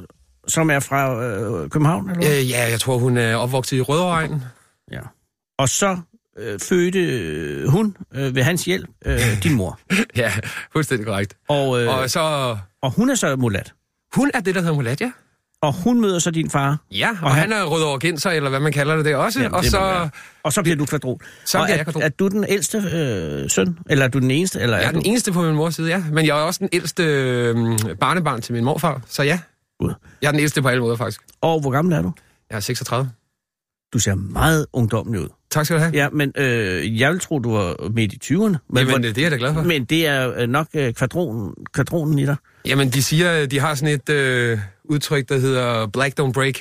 som 0.48 0.70
er 0.70 0.80
fra 0.80 1.24
øh, 1.24 1.70
København, 1.70 2.10
eller? 2.10 2.38
Øh, 2.38 2.50
ja, 2.50 2.70
jeg 2.70 2.80
tror, 2.80 2.98
hun 2.98 3.16
er 3.16 3.36
opvokset 3.36 3.76
i 3.76 3.80
Rødovregn. 3.80 4.42
Ja. 4.92 5.00
Og 5.58 5.68
så 5.68 5.96
øh, 6.38 6.60
fødte 6.60 6.98
øh, 6.98 7.68
hun 7.68 7.96
øh, 8.14 8.34
ved 8.34 8.42
hans 8.42 8.64
hjælp 8.64 8.88
øh, 9.06 9.20
din 9.42 9.54
mor. 9.54 9.78
ja, 10.16 10.32
fuldstændig 10.72 11.06
korrekt. 11.06 11.36
Og, 11.48 11.82
øh, 11.82 11.88
Og 11.98 12.10
så... 12.10 12.56
og 12.82 12.90
hun 12.90 13.10
er 13.10 13.14
så 13.14 13.36
mulat. 13.36 13.72
Hun 14.14 14.30
er 14.34 14.40
det, 14.40 14.54
der 14.54 14.60
hedder 14.60 14.74
Mulat, 14.74 15.00
ja. 15.00 15.12
Og 15.62 15.72
hun 15.72 16.00
møder 16.00 16.18
så 16.18 16.30
din 16.30 16.50
far. 16.50 16.76
Ja, 16.90 17.08
og, 17.10 17.16
Og 17.26 17.34
han- 17.34 17.40
han 17.52 17.52
er 17.52 17.64
rødovregenser, 17.64 18.30
eller 18.30 18.50
hvad 18.50 18.60
man 18.60 18.72
kalder 18.72 18.96
det 18.96 19.04
der 19.04 19.16
også. 19.16 19.40
Jamen, 19.40 19.54
og 19.54 19.62
det 19.62 19.70
så... 19.70 19.78
være. 19.80 20.10
Og 20.42 20.52
så 20.52 20.62
bliver 20.62 20.76
du 20.76 20.84
kvadron. 20.86 21.20
Så 21.44 21.58
og 21.58 21.64
er, 21.64 21.74
jeg 21.76 21.84
kvadron. 21.84 22.02
er 22.02 22.08
du 22.08 22.28
den 22.28 22.44
ældste 22.48 22.78
øh, 22.78 23.50
søn? 23.50 23.78
Eller 23.90 24.04
er 24.04 24.08
du 24.08 24.18
den 24.18 24.30
eneste? 24.30 24.60
Eller 24.60 24.76
Jeg 24.76 24.84
er 24.84 24.88
er 24.88 24.92
den 24.92 25.02
du... 25.02 25.08
eneste 25.10 25.32
på 25.32 25.42
min 25.42 25.54
mors 25.54 25.74
side, 25.74 25.88
ja. 25.88 26.02
Men 26.12 26.26
jeg 26.26 26.38
er 26.38 26.42
også 26.42 26.58
den 26.58 26.68
ældste 26.72 27.02
øh, 27.04 27.78
barnebarn 28.00 28.40
til 28.42 28.54
min 28.54 28.64
morfar, 28.64 29.02
så 29.08 29.22
ja. 29.22 29.38
Gud. 29.80 29.92
Jeg 30.22 30.28
er 30.28 30.32
den 30.32 30.40
ældste 30.40 30.62
på 30.62 30.68
alle 30.68 30.80
måder, 30.82 30.96
faktisk. 30.96 31.20
Og 31.40 31.60
hvor 31.60 31.70
gammel 31.70 31.94
er 31.94 32.02
du? 32.02 32.12
Jeg 32.50 32.56
er 32.56 32.60
36. 32.60 33.10
Du 33.92 33.98
ser 33.98 34.14
meget 34.14 34.66
ungdommelig 34.72 35.20
ud. 35.20 35.28
Tak 35.50 35.64
skal 35.64 35.76
du 35.76 35.80
have. 35.80 35.92
Ja, 35.94 36.08
men 36.12 36.32
øh, 36.36 37.00
jeg 37.00 37.10
vil 37.12 37.20
tro, 37.20 37.38
du 37.38 37.52
var 37.52 37.88
midt 37.90 38.12
i 38.12 38.18
20'erne. 38.24 38.56
Men, 38.70 38.86
Jamen, 38.88 39.02
det 39.02 39.18
er 39.18 39.22
jeg 39.22 39.30
da 39.30 39.36
glad 39.36 39.54
for. 39.54 39.62
men 39.62 39.84
det 39.84 40.06
er 40.06 40.32
øh, 40.38 40.48
nok 40.48 40.66
øh, 40.74 40.92
kvadronen, 40.94 41.54
kvadronen 41.74 42.18
i 42.18 42.26
dig. 42.26 42.36
Jamen, 42.66 42.90
de 42.90 43.02
siger, 43.02 43.46
de 43.46 43.60
har 43.60 43.74
sådan 43.74 43.94
et 43.94 44.08
øh, 44.10 44.58
udtryk, 44.88 45.28
der 45.28 45.38
hedder 45.38 45.86
black 45.86 46.20
don't 46.20 46.32
break. 46.32 46.54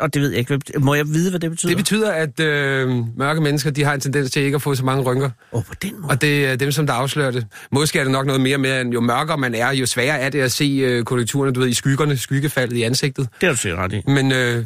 Og 0.00 0.14
det 0.14 0.22
ved 0.22 0.30
jeg 0.30 0.38
ikke. 0.38 0.60
Må 0.78 0.94
jeg 0.94 1.06
vide, 1.08 1.30
hvad 1.30 1.40
det 1.40 1.50
betyder? 1.50 1.70
Det 1.70 1.76
betyder, 1.76 2.12
at 2.12 2.40
øh, 2.40 2.88
mørke 3.16 3.40
mennesker, 3.40 3.70
de 3.70 3.84
har 3.84 3.94
en 3.94 4.00
tendens 4.00 4.30
til 4.30 4.42
ikke 4.42 4.54
at 4.54 4.62
få 4.62 4.74
så 4.74 4.84
mange 4.84 5.02
rynker. 5.02 5.30
Åh, 5.52 5.58
oh, 5.58 5.64
på 5.64 5.74
den 5.82 6.00
måde. 6.00 6.10
Og 6.10 6.20
det 6.20 6.46
er 6.46 6.56
dem, 6.56 6.72
som 6.72 6.86
der 6.86 6.92
afslører 6.92 7.30
det. 7.30 7.46
Måske 7.72 7.98
er 7.98 8.02
det 8.02 8.12
nok 8.12 8.26
noget 8.26 8.40
mere 8.40 8.58
med, 8.58 8.70
at 8.70 8.86
jo 8.86 9.00
mørkere 9.00 9.38
man 9.38 9.54
er, 9.54 9.70
jo 9.70 9.86
sværere 9.86 10.18
er 10.18 10.28
det 10.28 10.40
at 10.40 10.52
se 10.52 10.64
øh, 10.64 11.04
korrekturerne, 11.04 11.52
du 11.52 11.60
ved, 11.60 11.68
i 11.68 11.74
skyggerne, 11.74 12.16
skyggefaldet 12.16 12.76
i 12.76 12.82
ansigtet. 12.82 13.28
Det 13.40 13.46
har 13.46 13.50
du 13.50 13.56
sikkert 13.56 13.80
ret 13.80 13.92
i. 13.92 14.02
Men 14.06 14.32
øh, 14.32 14.64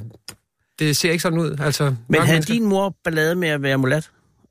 det 0.78 0.96
ser 0.96 1.10
ikke 1.10 1.22
sådan 1.22 1.38
ud. 1.38 1.56
Altså, 1.60 1.94
Men 2.08 2.20
havde 2.20 2.32
mennesker. 2.32 2.54
din 2.54 2.64
mor 2.64 2.96
ballade 3.04 3.34
med 3.34 3.48
at 3.48 3.62
være 3.62 3.78
mulat 3.78 4.10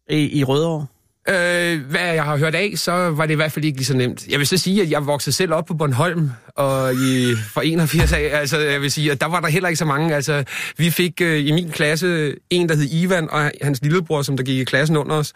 i, 0.10 0.40
i 0.40 0.44
Rødovre? 0.44 0.86
Øh, 1.30 1.82
hvad 1.90 2.02
jeg 2.14 2.24
har 2.24 2.38
hørt 2.38 2.56
af, 2.56 2.74
så 2.76 2.92
var 2.92 3.26
det 3.26 3.34
i 3.34 3.36
hvert 3.36 3.52
fald 3.52 3.66
ikke 3.66 3.78
lige 3.78 3.86
så 3.86 3.94
nemt. 3.98 4.28
Jeg 4.28 4.40
vil 4.40 4.48
så 4.48 4.58
sige, 4.58 4.82
at 4.82 4.92
jeg 4.92 5.06
voksede 5.06 5.36
selv 5.36 5.54
op 5.54 5.66
på 5.66 5.74
Bornholm, 5.74 6.30
og 6.56 6.94
i, 6.94 7.36
for 7.54 7.62
81 7.62 8.14
af, 8.14 8.30
altså 8.34 8.60
jeg 8.60 8.82
vil 8.82 8.92
sige, 8.92 9.12
at 9.12 9.22
der 9.22 9.28
var 9.28 9.40
der 9.40 9.48
heller 9.48 9.70
ikke 9.70 9.78
så 9.80 9.86
mange. 9.86 10.16
Altså, 10.16 10.44
vi 10.78 10.90
fik 10.90 11.22
øh, 11.22 11.48
i 11.48 11.52
min 11.52 11.70
klasse 11.72 12.36
en, 12.50 12.70
der 12.70 12.76
hed 12.76 12.88
Ivan, 12.92 13.30
og 13.30 13.52
hans 13.62 13.82
lillebror, 13.82 14.22
som 14.22 14.38
der 14.38 14.44
gik 14.44 14.60
i 14.60 14.64
klassen 14.64 14.98
under 14.98 15.16
os. 15.16 15.34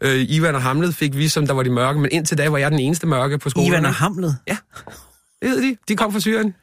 Øh, 0.00 0.24
Ivan 0.28 0.54
og 0.54 0.62
Hamlet 0.62 0.94
fik 0.94 1.16
vi, 1.16 1.28
som 1.28 1.46
der 1.46 1.54
var 1.54 1.62
de 1.62 1.70
mørke, 1.70 2.00
men 2.00 2.08
indtil 2.12 2.38
da 2.38 2.48
var 2.48 2.58
jeg 2.58 2.70
den 2.70 2.78
eneste 2.78 3.06
mørke 3.06 3.38
på 3.38 3.50
skolen. 3.50 3.68
Ivan 3.68 3.84
og 3.86 3.94
Hamlet? 3.94 4.36
Ja, 4.48 4.56
det 5.42 5.50
ved 5.50 5.62
de. 5.62 5.76
De 5.88 5.96
kom 5.96 6.12
fra 6.12 6.20
Syrien. 6.20 6.54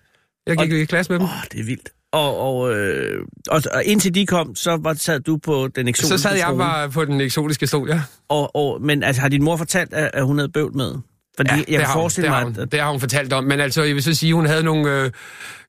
Jeg 0.48 0.58
gik 0.58 0.72
Og- 0.72 0.78
i 0.80 0.86
klasse 0.86 1.12
med 1.12 1.20
dem. 1.20 1.26
Åh, 1.26 1.32
oh, 1.38 1.44
det 1.52 1.60
er 1.60 1.64
vildt. 1.66 1.90
Og, 2.16 2.38
og, 2.40 2.74
øh, 2.78 3.22
og, 3.48 3.62
og 3.74 3.84
indtil 3.84 4.16
de 4.16 4.26
kom, 4.26 4.56
så 4.56 4.78
var, 4.82 4.94
sad 4.94 5.20
du 5.20 5.38
på 5.38 5.68
den 5.76 5.88
eksotiske 5.88 6.18
Så 6.18 6.24
sad 6.24 6.36
jeg 6.38 6.46
trone. 6.46 6.58
bare 6.58 6.90
på 6.90 7.06
den 7.06 7.22
eksotiske 7.22 7.68
stol, 7.68 7.90
ja. 7.90 8.02
Og, 8.30 8.56
og, 8.56 8.82
men 8.82 9.04
altså, 9.04 9.22
har 9.22 9.30
din 9.30 9.44
mor 9.44 9.58
fortalt, 9.58 9.94
at, 9.94 10.26
hun 10.26 10.38
havde 10.38 10.50
bøvl 10.50 10.78
med? 10.78 10.92
Fordi 11.38 11.50
Ja, 11.52 11.56
jeg 11.58 11.80
det 11.80 11.88
har 11.88 12.00
hun, 12.00 12.10
det 12.16 12.30
har 12.30 12.44
hun, 12.44 12.56
at, 12.60 12.72
det 12.72 12.80
har 12.80 12.92
hun 12.92 13.00
fortalt 13.00 13.34
om. 13.34 13.44
Men 13.44 13.60
altså, 13.60 13.84
jeg 13.84 13.96
vil 13.96 14.04
så 14.04 14.14
sige, 14.14 14.34
hun 14.34 14.46
havde 14.46 14.64
nogle, 14.64 14.92
øh, 15.02 15.12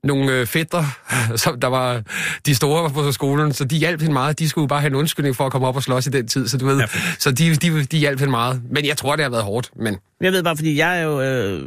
nogle 0.05 0.32
øh, 0.32 0.47
fædre, 0.47 0.86
som 1.44 1.61
der 1.61 1.68
var 1.68 2.03
de 2.47 2.55
store 2.55 2.90
på 2.90 3.12
skolen, 3.12 3.53
så 3.53 3.64
de 3.64 3.76
hjalp 3.76 4.01
hende 4.01 4.12
meget. 4.12 4.38
De 4.38 4.49
skulle 4.49 4.68
bare 4.68 4.80
have 4.80 4.88
en 4.90 4.94
undskyldning 4.94 5.36
for 5.36 5.47
at 5.47 5.53
komme 5.53 5.66
op 5.66 5.76
og 5.76 5.82
slås 5.82 6.07
i 6.07 6.11
den 6.11 6.28
tid, 6.28 6.49
så 6.49 6.59
du 6.59 6.66
ved. 6.66 6.78
Ja. 6.78 6.86
Så 7.18 7.30
de, 7.30 7.55
de, 7.55 7.84
de 7.84 7.99
hjalp 7.99 8.18
hende 8.18 8.30
meget. 8.30 8.62
Men 8.70 8.86
jeg 8.86 8.97
tror, 8.97 9.16
det 9.16 9.22
har 9.24 9.30
været 9.30 9.44
hårdt. 9.44 9.70
Men 9.76 9.97
Jeg 10.20 10.32
ved 10.32 10.42
bare, 10.42 10.57
fordi 10.57 10.78
jeg 10.78 10.99
er 10.99 11.03
jo... 11.03 11.22
Øh, 11.22 11.62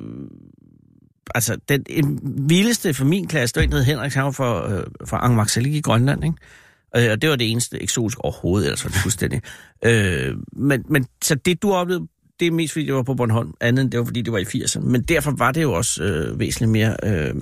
altså, 1.35 1.57
den 1.69 2.19
vildeste 2.49 2.93
for 2.93 3.05
min 3.05 3.27
klasse, 3.27 3.53
det 3.53 3.59
var 3.59 3.63
en, 3.63 3.71
der 3.71 3.77
hed 3.77 3.85
Henrik, 3.85 4.13
han 4.13 4.23
var 4.23 4.31
fra, 4.31 4.73
øh, 4.73 4.83
fra 5.05 5.25
Angmarksalik 5.25 5.73
i 5.73 5.81
Grønland, 5.81 6.23
ikke? 6.23 7.05
Øh, 7.07 7.11
og 7.11 7.21
det 7.21 7.29
var 7.29 7.35
det 7.35 7.51
eneste 7.51 7.83
eksotiske 7.83 8.25
overhovedet, 8.25 8.65
ellers 8.65 8.85
var 8.85 8.89
det 8.89 8.99
fuldstændig. 8.99 9.41
Øh, 9.85 10.35
men, 10.53 10.85
men 10.89 11.05
så 11.23 11.35
det, 11.35 11.61
du 11.61 11.73
oplevede, 11.73 12.07
det 12.39 12.47
er 12.47 12.51
mest 12.51 12.73
fordi, 12.73 12.85
det 12.85 12.93
var 12.93 13.03
på 13.03 13.13
Bornholm, 13.13 13.53
andet 13.61 13.83
end 13.83 13.91
det 13.91 13.99
var 13.99 14.05
fordi, 14.05 14.21
det 14.21 14.33
var 14.33 14.39
i 14.39 14.43
80'erne. 14.43 14.79
Men 14.79 15.01
derfor 15.01 15.31
var 15.31 15.51
det 15.51 15.61
jo 15.61 15.73
også 15.73 16.03
øh, 16.03 16.39
væsentligt 16.39 16.71
mere 16.71 16.95
øh, 17.03 17.35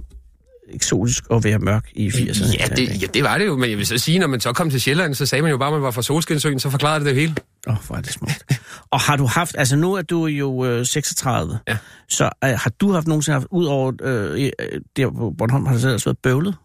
eksotisk 0.73 1.23
at 1.31 1.43
være 1.43 1.59
mørk 1.59 1.89
i 1.93 2.07
80'erne. 2.09 2.55
ja 2.59 2.65
det, 2.75 3.01
ja, 3.01 3.07
det 3.07 3.23
var 3.23 3.37
det 3.37 3.45
jo. 3.45 3.57
Men 3.57 3.69
jeg 3.69 3.77
vil 3.77 3.85
så 3.87 3.97
sige, 3.97 4.19
når 4.19 4.27
man 4.27 4.39
så 4.39 4.53
kom 4.53 4.69
til 4.69 4.81
Sjælland, 4.81 5.13
så 5.15 5.25
sagde 5.25 5.41
man 5.41 5.51
jo 5.51 5.57
bare, 5.57 5.67
at 5.67 5.73
man 5.73 5.81
var 5.81 5.91
fra 5.91 6.01
Solskinsøen, 6.01 6.59
så 6.59 6.69
forklarede 6.69 7.05
det 7.05 7.15
det 7.15 7.21
hele. 7.21 7.35
Åh, 7.67 7.73
oh, 7.73 7.79
hvor 7.87 7.95
er 7.95 8.01
det 8.01 8.11
smukt. 8.13 8.43
og 8.91 8.99
har 8.99 9.15
du 9.15 9.25
haft, 9.25 9.55
altså 9.57 9.75
nu 9.75 9.93
er 9.93 10.01
du 10.01 10.25
jo 10.25 10.65
øh, 10.65 10.85
36, 10.85 11.59
Ja. 11.67 11.77
så 12.09 12.29
øh, 12.43 12.49
har 12.49 12.69
du 12.81 12.91
haft 12.91 13.07
nogensinde 13.07 13.33
haft, 13.33 13.47
ud 13.51 13.65
over 13.65 13.93
øh, 14.01 14.49
øh, 14.59 14.81
der 14.97 15.09
på 15.11 15.33
Bornholm, 15.37 15.65
har 15.65 15.73
du 15.73 15.79
selv 15.79 15.93
også 15.93 16.09
været 16.09 16.17
bøvlet? 16.23 16.55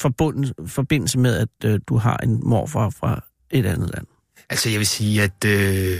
Forbundet, 0.00 0.52
forbindelse 0.66 1.18
med, 1.18 1.36
at 1.36 1.70
øh, 1.70 1.80
du 1.88 1.96
har 1.96 2.16
en 2.16 2.40
morfar 2.48 2.90
fra 2.90 3.24
et 3.50 3.66
andet 3.66 3.90
land. 3.94 4.06
Altså, 4.50 4.70
jeg 4.70 4.78
vil 4.78 4.86
sige, 4.86 5.22
at 5.22 5.44
øh, 5.46 5.98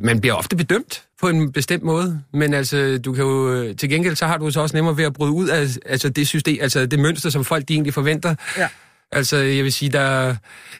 man 0.00 0.20
bliver 0.20 0.34
ofte 0.34 0.56
bedømt 0.56 1.04
på 1.20 1.28
en 1.28 1.52
bestemt 1.52 1.82
måde, 1.82 2.22
men 2.32 2.54
altså, 2.54 2.98
du 3.04 3.12
kan 3.12 3.24
jo, 3.24 3.74
til 3.74 3.88
gengæld 3.88 4.16
så 4.16 4.26
har 4.26 4.36
du 4.36 4.50
så 4.50 4.60
også 4.60 4.76
nemmere 4.76 4.96
ved 4.96 5.04
at 5.04 5.12
bryde 5.12 5.32
ud 5.32 5.48
af 5.48 5.68
altså, 5.86 6.08
det 6.08 6.28
system, 6.28 6.58
altså 6.60 6.86
det 6.86 6.98
mønster, 6.98 7.30
som 7.30 7.44
folk 7.44 7.68
de 7.68 7.74
egentlig 7.74 7.94
forventer. 7.94 8.34
Ja. 8.58 8.68
Altså, 9.12 9.36
jeg 9.36 9.64
vil 9.64 9.72
sige, 9.72 9.92
der, 9.92 10.36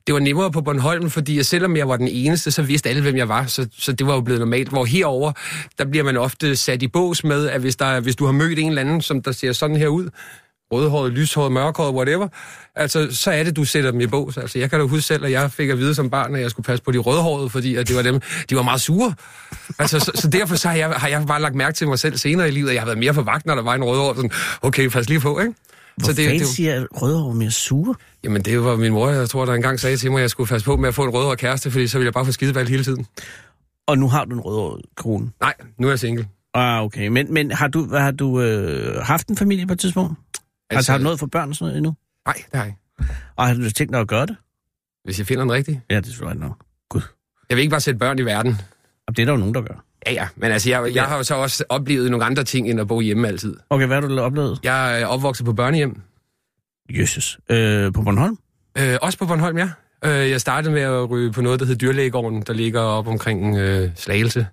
det 0.06 0.12
var 0.12 0.18
nemmere 0.20 0.50
på 0.50 0.60
Bornholm, 0.60 1.10
fordi 1.10 1.42
selvom 1.42 1.76
jeg 1.76 1.88
var 1.88 1.96
den 1.96 2.08
eneste, 2.08 2.50
så 2.50 2.62
vidste 2.62 2.88
alle, 2.88 3.02
hvem 3.02 3.16
jeg 3.16 3.28
var, 3.28 3.46
så, 3.46 3.68
så 3.78 3.92
det 3.92 4.06
var 4.06 4.14
jo 4.14 4.20
blevet 4.20 4.40
normalt. 4.40 4.68
Hvor 4.68 4.84
herover 4.84 5.32
der 5.78 5.84
bliver 5.84 6.04
man 6.04 6.16
ofte 6.16 6.56
sat 6.56 6.82
i 6.82 6.88
bås 6.88 7.24
med, 7.24 7.48
at 7.48 7.60
hvis, 7.60 7.76
der, 7.76 8.00
hvis 8.00 8.16
du 8.16 8.24
har 8.24 8.32
mødt 8.32 8.58
en 8.58 8.68
eller 8.68 8.80
anden, 8.80 9.02
som 9.02 9.22
der 9.22 9.32
ser 9.32 9.52
sådan 9.52 9.76
her 9.76 9.88
ud, 9.88 10.08
rødhåret, 10.72 11.12
lyshåret, 11.12 11.52
mørkhåret, 11.52 11.94
whatever, 11.94 12.28
altså, 12.74 13.08
så 13.10 13.30
er 13.30 13.42
det, 13.42 13.56
du 13.56 13.64
sætter 13.64 13.90
dem 13.90 14.00
i 14.00 14.06
bås. 14.06 14.36
Altså, 14.36 14.58
jeg 14.58 14.70
kan 14.70 14.80
da 14.80 14.86
huske 14.86 15.06
selv, 15.06 15.24
at 15.24 15.30
jeg 15.30 15.52
fik 15.52 15.70
at 15.70 15.78
vide 15.78 15.94
som 15.94 16.10
barn, 16.10 16.34
at 16.34 16.40
jeg 16.40 16.50
skulle 16.50 16.64
passe 16.64 16.84
på 16.84 16.92
de 16.92 16.98
rødhårede, 16.98 17.50
fordi 17.50 17.76
at 17.76 17.88
det 17.88 17.96
var 17.96 18.02
dem, 18.02 18.20
de 18.50 18.56
var 18.56 18.62
meget 18.62 18.80
sure. 18.80 19.14
Altså, 19.78 20.00
så, 20.00 20.12
så 20.14 20.28
derfor 20.28 20.56
så 20.56 20.68
har, 20.68 20.76
jeg, 20.76 20.90
har 20.90 21.08
jeg 21.08 21.24
bare 21.26 21.40
lagt 21.40 21.54
mærke 21.54 21.74
til 21.74 21.88
mig 21.88 21.98
selv 21.98 22.16
senere 22.16 22.48
i 22.48 22.50
livet, 22.50 22.68
at 22.68 22.74
jeg 22.74 22.80
har 22.82 22.86
været 22.86 22.98
mere 22.98 23.14
på 23.14 23.22
vagt, 23.22 23.46
når 23.46 23.54
der 23.54 23.62
var 23.62 23.74
en 23.74 23.84
rødhåret. 23.84 24.16
Sådan, 24.16 24.30
okay, 24.62 24.88
pas 24.88 25.08
lige 25.08 25.20
på, 25.20 25.40
ikke? 25.40 25.54
Hvor 25.96 26.06
så 26.06 26.12
det, 26.12 26.24
fanden 26.24 26.40
det, 26.40 26.48
siger 26.48 26.74
at 26.74 26.86
rødhår 27.02 27.32
mere 27.32 27.50
sure? 27.50 27.94
jamen, 28.24 28.42
det 28.42 28.64
var 28.64 28.76
min 28.76 28.92
mor, 28.92 29.10
jeg 29.10 29.28
tror, 29.28 29.44
der 29.44 29.52
engang 29.54 29.80
sagde 29.80 29.96
til 29.96 30.10
mig, 30.10 30.18
at 30.18 30.22
jeg 30.22 30.30
skulle 30.30 30.48
passe 30.48 30.64
på 30.64 30.76
med 30.76 30.88
at 30.88 30.94
få 30.94 31.04
en 31.04 31.10
rødhåret 31.10 31.38
kæreste, 31.38 31.70
fordi 31.70 31.86
så 31.86 31.98
ville 31.98 32.06
jeg 32.06 32.12
bare 32.12 32.24
få 32.24 32.32
skidevalg 32.32 32.68
hele 32.68 32.84
tiden. 32.84 33.06
Og 33.86 33.98
nu 33.98 34.08
har 34.08 34.24
du 34.24 34.34
en 34.34 34.40
rødhåret 34.40 34.82
krone. 34.96 35.30
Nej, 35.40 35.54
nu 35.78 35.86
er 35.86 35.90
jeg 35.90 35.98
single. 35.98 36.28
Ah, 36.54 36.82
okay. 36.82 37.08
Men, 37.08 37.34
men 37.34 37.50
har 37.50 37.68
du, 37.68 37.96
har 37.96 38.10
du 38.10 38.40
øh, 38.40 39.02
haft 39.02 39.28
en 39.28 39.36
familie 39.36 39.66
på 39.66 39.72
et 39.72 39.78
tidspunkt? 39.78 40.14
Altså, 40.70 40.92
har 40.92 40.98
du 40.98 41.04
noget 41.04 41.18
for 41.18 41.26
børn 41.26 41.48
og 41.48 41.54
sådan 41.54 41.64
noget 41.66 41.76
endnu? 41.76 41.94
Nej, 42.26 42.34
det 42.34 42.44
har 42.54 42.64
jeg 42.64 42.66
ikke. 42.66 43.12
Og 43.36 43.46
har 43.46 43.54
du 43.54 43.70
tænkt 43.70 43.92
dig 43.92 44.00
at 44.00 44.08
gøre 44.08 44.26
det? 44.26 44.36
Hvis 45.04 45.18
jeg 45.18 45.26
finder 45.26 45.42
en 45.42 45.52
rigtig. 45.52 45.82
Ja, 45.90 45.96
det 45.96 46.02
er 46.02 46.10
selvfølgelig 46.10 46.40
nok. 46.40 46.64
Gud. 46.88 47.00
Jeg 47.48 47.56
vil 47.56 47.62
ikke 47.62 47.70
bare 47.70 47.80
sætte 47.80 47.98
børn 47.98 48.18
i 48.18 48.22
verden. 48.22 48.60
Og 49.06 49.16
det 49.16 49.22
er 49.22 49.26
der 49.26 49.32
jo 49.32 49.38
nogen, 49.38 49.54
der 49.54 49.60
gør. 49.60 49.84
Ja, 50.06 50.12
ja. 50.12 50.28
Men 50.36 50.52
altså, 50.52 50.70
jeg, 50.70 50.94
jeg 50.94 51.04
har 51.04 51.16
jo 51.16 51.22
så 51.22 51.34
også 51.34 51.64
oplevet 51.68 52.10
nogle 52.10 52.26
andre 52.26 52.44
ting, 52.44 52.70
end 52.70 52.80
at 52.80 52.88
bo 52.88 53.00
hjemme 53.00 53.28
altid. 53.28 53.56
Okay, 53.70 53.86
hvad 53.86 54.00
har 54.00 54.08
du 54.08 54.20
oplevet? 54.20 54.60
Jeg 54.62 55.00
er 55.00 55.06
opvokset 55.06 55.46
på 55.46 55.52
børnehjem. 55.52 56.00
Jesus. 56.90 57.38
Øh, 57.50 57.92
på 57.92 58.02
Bornholm? 58.02 58.38
Øh, 58.78 58.98
også 59.02 59.18
på 59.18 59.26
Bornholm, 59.26 59.58
ja. 59.58 59.70
Øh, 60.04 60.30
jeg 60.30 60.40
startede 60.40 60.74
med 60.74 60.82
at 60.82 61.10
ryge 61.10 61.32
på 61.32 61.40
noget, 61.40 61.60
der 61.60 61.66
hedder 61.66 61.78
Dyrlægegården, 61.78 62.42
der 62.42 62.52
ligger 62.52 62.80
op 62.80 63.06
omkring 63.06 63.56
øh, 63.58 63.90
Slagelse. 63.94 64.46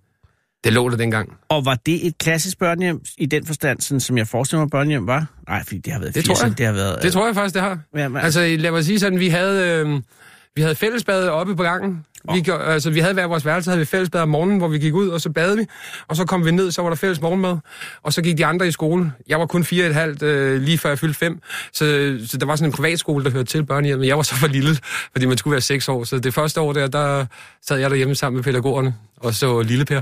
Det 0.64 0.74
lå 0.74 0.90
der 0.90 0.98
dengang. 0.98 1.34
Og 1.50 1.66
var 1.66 1.76
det 1.86 2.08
et 2.08 2.18
klassisk 2.18 2.60
børnehjem 2.60 3.02
i 3.18 3.26
den 3.26 3.46
forstand, 3.46 3.82
sådan, 3.82 4.00
som 4.00 4.18
jeg 4.18 4.28
forestiller 4.28 4.62
mig, 4.62 4.70
børnehjem 4.70 5.08
var? 5.08 5.26
Nej, 5.48 5.64
fordi 5.64 5.78
det 5.78 5.94
har 5.94 6.00
været 6.00 6.16
Det 6.16 6.26
tror 6.26 6.36
80'erne, 6.36 6.44
jeg. 6.44 6.58
Det 6.58 6.66
har 6.66 6.74
været... 6.74 7.04
Det 7.04 7.14
tror 7.14 7.26
jeg 7.26 7.36
faktisk, 7.36 7.54
det 7.54 7.62
har. 7.62 7.80
Ja, 7.96 8.08
men, 8.08 8.22
Altså, 8.22 8.56
lad 8.60 8.72
mig 8.72 8.86
sige 8.86 9.00
sådan, 9.00 9.20
vi 9.20 9.28
havde, 9.28 9.84
øh, 9.86 10.02
vi 10.56 10.62
havde 10.62 10.76
fællesbad 10.76 11.28
oppe 11.28 11.56
på 11.56 11.64
gangen. 11.64 12.06
Vi, 12.34 12.42
gjorde, 12.42 12.64
altså, 12.64 12.90
vi 12.90 13.00
havde 13.00 13.14
hver 13.14 13.26
vores 13.26 13.46
værelse, 13.46 13.70
havde 13.70 13.80
vi 13.80 13.86
fællesbad 13.86 14.22
om 14.22 14.30
morgenen, 14.30 14.58
hvor 14.58 14.68
vi 14.68 14.80
gik 14.80 14.94
ud, 14.94 15.10
og 15.10 15.22
så 15.22 15.30
badede 15.30 15.58
vi. 15.58 15.66
Og 16.08 16.16
så 16.16 16.26
kom 16.26 16.46
vi 16.46 16.52
ned, 16.52 16.72
så 16.72 16.82
var 16.82 16.90
der 16.90 16.96
fælles 16.96 17.22
morgenmad. 17.22 17.58
Og 18.04 18.14
så 18.14 18.22
gik 18.22 18.38
de 18.38 18.46
andre 18.46 18.68
i 18.68 18.72
skole. 18.72 19.12
Jeg 19.28 19.40
var 19.40 19.46
kun 19.46 19.64
fire 19.64 19.84
og 19.86 19.90
et 19.90 19.96
halvt, 19.96 20.24
øh, 20.24 20.62
lige 20.62 20.78
før 20.78 20.90
jeg 20.90 21.00
fyldte 21.00 21.20
fem. 21.20 21.40
Så, 21.74 22.18
så 22.28 22.38
der 22.38 22.46
var 22.46 22.56
sådan 22.56 22.70
en 22.70 22.74
privatskole, 22.74 23.24
der 23.24 23.32
hørte 23.32 23.46
til 23.52 23.66
børnehjemmet. 23.66 24.08
Jeg 24.08 24.18
var 24.18 24.24
så 24.24 24.36
for 24.36 24.48
lille, 24.48 24.78
fordi 25.12 25.26
man 25.26 25.38
skulle 25.38 25.52
være 25.52 25.62
seks 25.62 25.90
år. 25.90 26.04
Så 26.04 26.20
det 26.20 26.34
første 26.34 26.62
år 26.62 26.74
der, 26.74 26.88
der 26.88 27.26
sad 27.68 27.78
jeg 27.78 27.90
derhjemme 27.90 28.16
sammen 28.16 28.36
med 28.36 28.44
pædagogerne, 28.44 28.96
og 29.18 29.34
så 29.34 29.62
Lille 29.62 29.86
Per. 29.86 30.02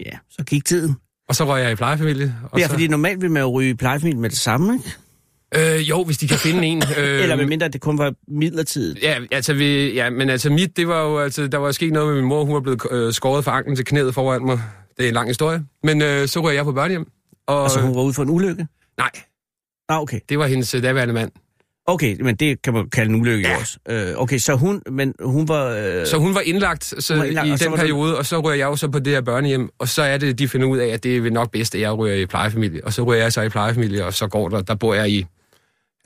Ja, 0.00 0.18
så 0.30 0.44
gik 0.44 0.64
tiden. 0.64 0.96
Og 1.28 1.34
så 1.34 1.44
røg 1.44 1.62
jeg 1.62 1.72
i 1.72 1.74
plejefamilie. 1.74 2.36
Og 2.52 2.58
Ja, 2.58 2.64
så, 2.64 2.70
fordi 2.70 2.88
normalt 2.88 3.22
vil 3.22 3.30
man 3.30 3.42
jo 3.42 3.48
ryge 3.48 3.70
i 3.70 3.74
plejefamilie 3.74 4.20
med 4.20 4.30
det 4.30 4.38
samme, 4.38 4.74
ikke? 4.74 5.76
øh, 5.76 5.88
jo, 5.90 6.04
hvis 6.04 6.18
de 6.18 6.28
kan 6.28 6.38
finde 6.38 6.66
en. 6.66 6.82
Øh, 6.98 7.22
Eller 7.22 7.36
medmindre 7.36 7.68
det 7.68 7.80
kun 7.80 7.98
var 7.98 8.14
midlertidigt. 8.28 9.02
Ja, 9.02 9.18
altså, 9.30 9.54
vi, 9.54 9.94
ja, 9.94 10.10
men 10.10 10.30
altså 10.30 10.50
mit, 10.50 10.76
det 10.76 10.88
var 10.88 11.02
jo, 11.02 11.18
altså, 11.18 11.46
der 11.46 11.58
var 11.58 11.72
sket 11.72 11.92
noget 11.92 12.08
med 12.08 12.14
min 12.20 12.28
mor, 12.28 12.44
hun 12.44 12.54
var 12.54 12.60
blevet 12.60 12.80
øh, 12.90 13.12
skåret 13.12 13.44
fra 13.44 13.56
anklen 13.56 13.76
til 13.76 13.84
knæet 13.84 14.14
foran 14.14 14.44
mig. 14.46 14.60
Det 14.96 15.04
er 15.04 15.08
en 15.08 15.14
lang 15.14 15.28
historie. 15.28 15.64
Men 15.82 16.02
øh, 16.02 16.28
så 16.28 16.40
røg 16.40 16.54
jeg 16.54 16.64
på 16.64 16.72
børnehjem. 16.72 17.06
Og, 17.46 17.62
Altså, 17.62 17.80
hun 17.80 17.94
var 17.94 18.02
ude 18.02 18.14
for 18.14 18.22
en 18.22 18.30
ulykke? 18.30 18.66
Nej, 18.98 19.10
Ah, 19.88 20.00
okay. 20.00 20.20
det 20.28 20.38
var 20.38 20.46
hendes 20.46 20.74
øh, 20.74 20.82
daværende 20.82 21.14
mand. 21.14 21.30
Okay, 21.86 22.16
men 22.20 22.36
det 22.36 22.62
kan 22.62 22.72
man 22.72 22.90
kalde 22.90 23.10
en 23.14 23.20
ulykke 23.20 23.48
Ja. 23.48 23.58
også. 23.60 23.78
Øh, 23.88 24.12
okay, 24.16 24.38
så 24.38 24.54
hun, 24.54 24.82
men 24.90 25.14
hun 25.20 25.48
var... 25.48 25.66
Øh, 25.68 26.06
Så 26.06 26.16
hun 26.18 26.34
var 26.34 26.40
indlagt, 26.40 26.84
så 26.84 27.14
Hun 27.14 27.18
var 27.20 27.24
indlagt, 27.24 27.62
i 27.62 27.64
den 27.64 27.72
periode, 27.72 28.18
og 28.18 28.26
så 28.26 28.40
rører 28.40 28.54
jeg 28.54 28.64
jo 28.64 28.76
så 28.76 28.88
på 28.88 28.98
det 28.98 29.12
her 29.12 29.20
børnehjem, 29.20 29.70
og 29.78 29.88
så 29.88 30.02
er 30.02 30.18
det, 30.18 30.38
de 30.38 30.48
finder 30.48 30.66
ud 30.66 30.78
af, 30.78 30.86
at 30.88 31.02
det 31.02 31.26
er 31.26 31.30
nok 31.30 31.50
bedst, 31.50 31.74
at 31.74 31.80
jeg 31.80 31.98
rører 31.98 32.14
i 32.14 32.26
plejefamilie. 32.26 32.84
Og 32.84 32.92
så 32.92 33.02
rører 33.02 33.18
jeg 33.18 33.32
så 33.32 33.42
i 33.42 33.48
plejefamilie, 33.48 34.04
og 34.04 34.14
så 34.14 34.26
går 34.28 34.48
der, 34.48 34.62
der 34.62 34.74
bor 34.74 34.94
jeg 34.94 35.10
i 35.10 35.18
et 35.18 35.26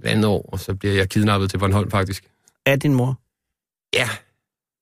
andet 0.05 0.25
år, 0.25 0.49
og 0.53 0.61
så 0.61 0.75
bliver 0.75 0.95
jeg 0.95 1.09
kidnappet 1.09 1.51
til 1.51 1.59
Bornholm 1.59 1.91
faktisk. 1.91 2.25
er 2.67 2.77
din 2.77 2.95
mor? 2.95 3.19
Ja. 3.95 4.09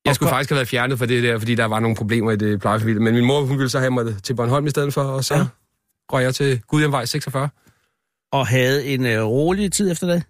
Jeg 0.05 0.15
skulle 0.15 0.29
faktisk 0.29 0.49
have 0.49 0.55
været 0.55 0.67
fjernet 0.67 0.99
fra 0.99 1.05
det 1.05 1.23
der, 1.23 1.39
fordi 1.39 1.55
der 1.55 1.65
var 1.65 1.79
nogle 1.79 1.95
problemer 1.95 2.31
i 2.31 2.35
det 2.35 2.59
plejefamilie. 2.61 2.99
Men 3.01 3.13
min 3.13 3.25
mor, 3.25 3.41
hun 3.41 3.57
ville 3.57 3.69
så 3.69 3.79
have 3.79 3.91
mig 3.91 4.23
til 4.23 4.33
Bornholm 4.33 4.67
i 4.67 4.69
stedet 4.69 4.93
for, 4.93 5.01
og 5.01 5.23
så. 5.25 5.35
Ja. 5.35 5.45
røg 6.13 6.23
jeg 6.23 6.35
til 6.35 6.61
Gudhjemvej 6.67 7.05
46. 7.05 7.49
Og 8.31 8.47
havde 8.47 8.85
en 8.85 9.05
øh, 9.05 9.23
rolig 9.23 9.71
tid 9.71 9.91
efter 9.91 10.07
det? 10.07 10.23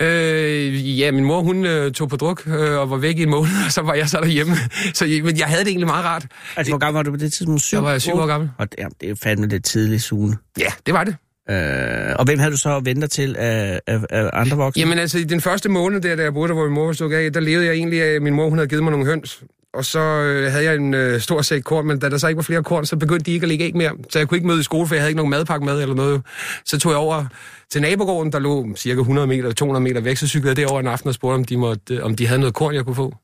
Øh, 0.00 0.98
ja, 1.00 1.10
min 1.10 1.24
mor, 1.24 1.42
hun 1.42 1.66
øh, 1.66 1.92
tog 1.92 2.08
på 2.08 2.16
druk 2.16 2.42
øh, 2.46 2.78
og 2.78 2.90
var 2.90 2.96
væk 2.96 3.18
i 3.18 3.22
en 3.22 3.30
måned, 3.30 3.50
og 3.66 3.72
så 3.72 3.82
var 3.82 3.94
jeg 3.94 4.08
så 4.08 4.18
derhjemme. 4.20 4.54
Så, 4.94 5.04
men 5.24 5.38
jeg 5.38 5.46
havde 5.46 5.60
det 5.60 5.68
egentlig 5.68 5.86
meget 5.86 6.04
rart. 6.04 6.26
Altså, 6.56 6.70
hvor 6.70 6.78
gammel 6.78 6.96
var 6.96 7.02
du 7.02 7.10
på 7.10 7.16
det 7.16 7.32
tidspunkt? 7.32 7.62
Syv? 7.62 7.76
Jeg 7.76 7.84
var 7.84 7.98
syv 7.98 8.14
år 8.14 8.26
gammel. 8.26 8.50
Og 8.58 8.70
det, 8.70 8.78
jamen, 8.78 8.92
det 9.00 9.10
er 9.10 9.14
fandme 9.22 9.46
lidt 9.46 9.64
tidligt, 9.64 10.02
Sune. 10.02 10.36
Ja, 10.58 10.72
det 10.86 10.94
var 10.94 11.04
det. 11.04 11.16
Øh, 11.50 12.14
og 12.18 12.24
hvem 12.24 12.38
havde 12.38 12.52
du 12.52 12.56
så 12.56 12.80
ventet 12.84 13.10
til 13.10 13.36
af, 13.38 13.80
af, 13.86 14.00
af 14.10 14.30
andre 14.32 14.56
voksne? 14.56 14.80
Jamen 14.80 14.98
altså, 14.98 15.18
i 15.18 15.24
den 15.24 15.40
første 15.40 15.68
måned 15.68 16.00
der, 16.00 16.16
da 16.16 16.22
jeg 16.22 16.34
boede 16.34 16.48
der, 16.48 16.54
hvor 16.54 16.64
min 16.64 16.74
mor 16.74 16.86
var 16.86 16.92
stukket 16.92 17.16
af, 17.16 17.32
der 17.32 17.40
levede 17.40 17.66
jeg 17.66 17.74
egentlig 17.74 18.02
af, 18.02 18.14
at 18.14 18.22
min 18.22 18.34
mor 18.34 18.48
hun 18.48 18.58
havde 18.58 18.68
givet 18.68 18.82
mig 18.82 18.90
nogle 18.90 19.06
høns. 19.06 19.42
Og 19.74 19.84
så 19.84 19.98
øh, 20.00 20.52
havde 20.52 20.64
jeg 20.64 20.74
en 20.74 20.94
øh, 20.94 21.20
stor 21.20 21.42
sæk 21.42 21.62
korn, 21.62 21.86
men 21.86 21.98
da 21.98 22.08
der 22.08 22.18
så 22.18 22.28
ikke 22.28 22.36
var 22.36 22.42
flere 22.42 22.62
korn, 22.62 22.86
så 22.86 22.96
begyndte 22.96 23.24
de 23.24 23.32
ikke 23.32 23.44
at 23.44 23.48
lægge 23.48 23.64
æg 23.64 23.76
mere. 23.76 23.92
Så 24.10 24.18
jeg 24.18 24.28
kunne 24.28 24.36
ikke 24.38 24.46
møde 24.46 24.60
i 24.60 24.62
skole, 24.62 24.86
for 24.88 24.94
jeg 24.94 25.02
havde 25.02 25.10
ikke 25.10 25.16
nogen 25.16 25.30
madpakke 25.30 25.64
med 25.66 25.82
eller 25.82 25.94
noget. 25.94 26.22
Så 26.64 26.78
tog 26.78 26.92
jeg 26.92 26.98
over 26.98 27.24
til 27.70 27.82
nabogården, 27.82 28.32
der 28.32 28.38
lå 28.38 28.76
cirka 28.76 29.00
100 29.00 29.26
meter, 29.26 29.52
200 29.52 29.82
meter 29.82 30.00
væk, 30.00 30.16
så 30.16 30.28
cyklede 30.28 30.48
jeg 30.48 30.56
derover 30.56 30.80
en 30.80 30.86
aften 30.86 31.08
og 31.08 31.14
spurgte, 31.14 31.34
om 31.34 31.44
de, 31.44 31.56
måtte, 31.56 31.94
øh, 31.94 32.04
om 32.04 32.16
de 32.16 32.26
havde 32.26 32.40
noget 32.40 32.54
korn, 32.54 32.74
jeg 32.74 32.84
kunne 32.84 32.96
få. 32.96 33.16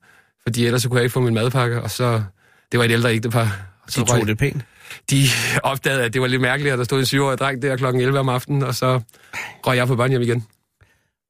Fordi 0.43 0.65
ellers 0.65 0.81
så 0.81 0.89
kunne 0.89 0.97
jeg 0.97 1.03
ikke 1.03 1.13
få 1.13 1.19
min 1.21 1.33
madpakke, 1.33 1.81
og 1.81 1.91
så... 1.91 2.21
Det 2.71 2.77
var 2.79 2.85
et 2.85 2.91
ældre 2.91 3.13
ægtepar. 3.13 3.57
Så 3.87 4.01
de 4.01 4.05
tog 4.05 4.17
røg- 4.17 4.27
det 4.27 4.37
pænt. 4.37 4.61
de 5.11 5.23
opdagede, 5.63 6.03
at 6.03 6.13
det 6.13 6.21
var 6.21 6.27
lidt 6.27 6.41
mærkeligt, 6.41 6.73
at 6.73 6.77
der 6.79 6.85
stod 6.85 6.99
en 6.99 7.05
syvårig 7.05 7.37
dreng 7.37 7.61
der 7.61 7.75
klokken 7.75 8.01
11 8.01 8.19
om 8.19 8.29
aftenen, 8.29 8.63
og 8.63 8.75
så 8.75 9.01
røg 9.67 9.77
jeg 9.77 9.87
på 9.87 9.95
børnehjem 9.95 10.21
igen. 10.21 10.45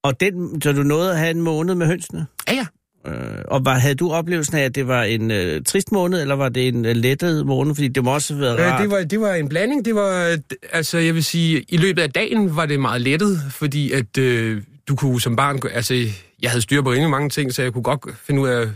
Og 0.04 0.20
den, 0.20 0.62
så 0.62 0.72
du 0.72 0.84
nåede 0.84 1.12
at 1.12 1.18
have 1.18 1.32
en 1.32 1.42
måned 1.42 1.76
med 1.76 1.88
hønsene? 1.88 2.26
Ja, 2.48 2.54
ja. 2.54 2.66
Øh, 3.08 3.14
og 3.48 3.66
var, 3.66 3.74
havde 3.74 3.96
du 3.96 4.12
oplevelsen 4.12 4.58
af, 4.58 4.64
at 4.64 4.76
det 4.76 4.88
var 4.88 5.04
en 5.04 5.32
øh, 5.32 5.64
trist 5.64 5.92
måned, 5.92 6.22
eller 6.22 6.36
var 6.36 6.50
det 6.50 6.68
en 6.68 6.86
øh, 6.86 6.96
lettet 6.96 7.46
måned? 7.46 7.76
Fordi 7.76 7.88
det 7.88 8.04
må 8.04 8.14
også 8.14 8.34
have 8.34 8.42
været 8.42 8.60
Øh, 8.60 8.66
rart. 8.66 8.82
det, 8.82 8.92
var, 8.92 9.04
det 9.04 9.20
var 9.22 9.34
en 9.34 9.50
blanding. 9.50 9.86
Det 9.86 9.96
var, 9.96 10.38
altså, 10.74 10.98
jeg 10.98 11.16
vil 11.16 11.24
sige, 11.24 11.66
i 11.70 11.78
løbet 11.78 12.02
af 12.02 12.12
dagen 12.12 12.56
var 12.56 12.66
det 12.66 12.80
meget 12.80 13.02
lettet, 13.02 13.42
fordi 13.50 13.92
at 13.92 14.18
øh, 14.18 14.62
du 14.88 14.96
kunne 14.96 15.22
som 15.22 15.36
barn, 15.36 15.60
altså, 15.74 15.94
jeg 16.42 16.52
havde 16.52 16.62
styr 16.62 16.82
på 16.82 16.92
rimelig 16.92 17.10
mange 17.10 17.30
ting, 17.30 17.54
så 17.54 17.62
jeg 17.64 17.74
kunne 17.74 17.84
godt 17.84 18.00
finde 18.24 18.42
ud 18.42 18.48
af 18.48 18.68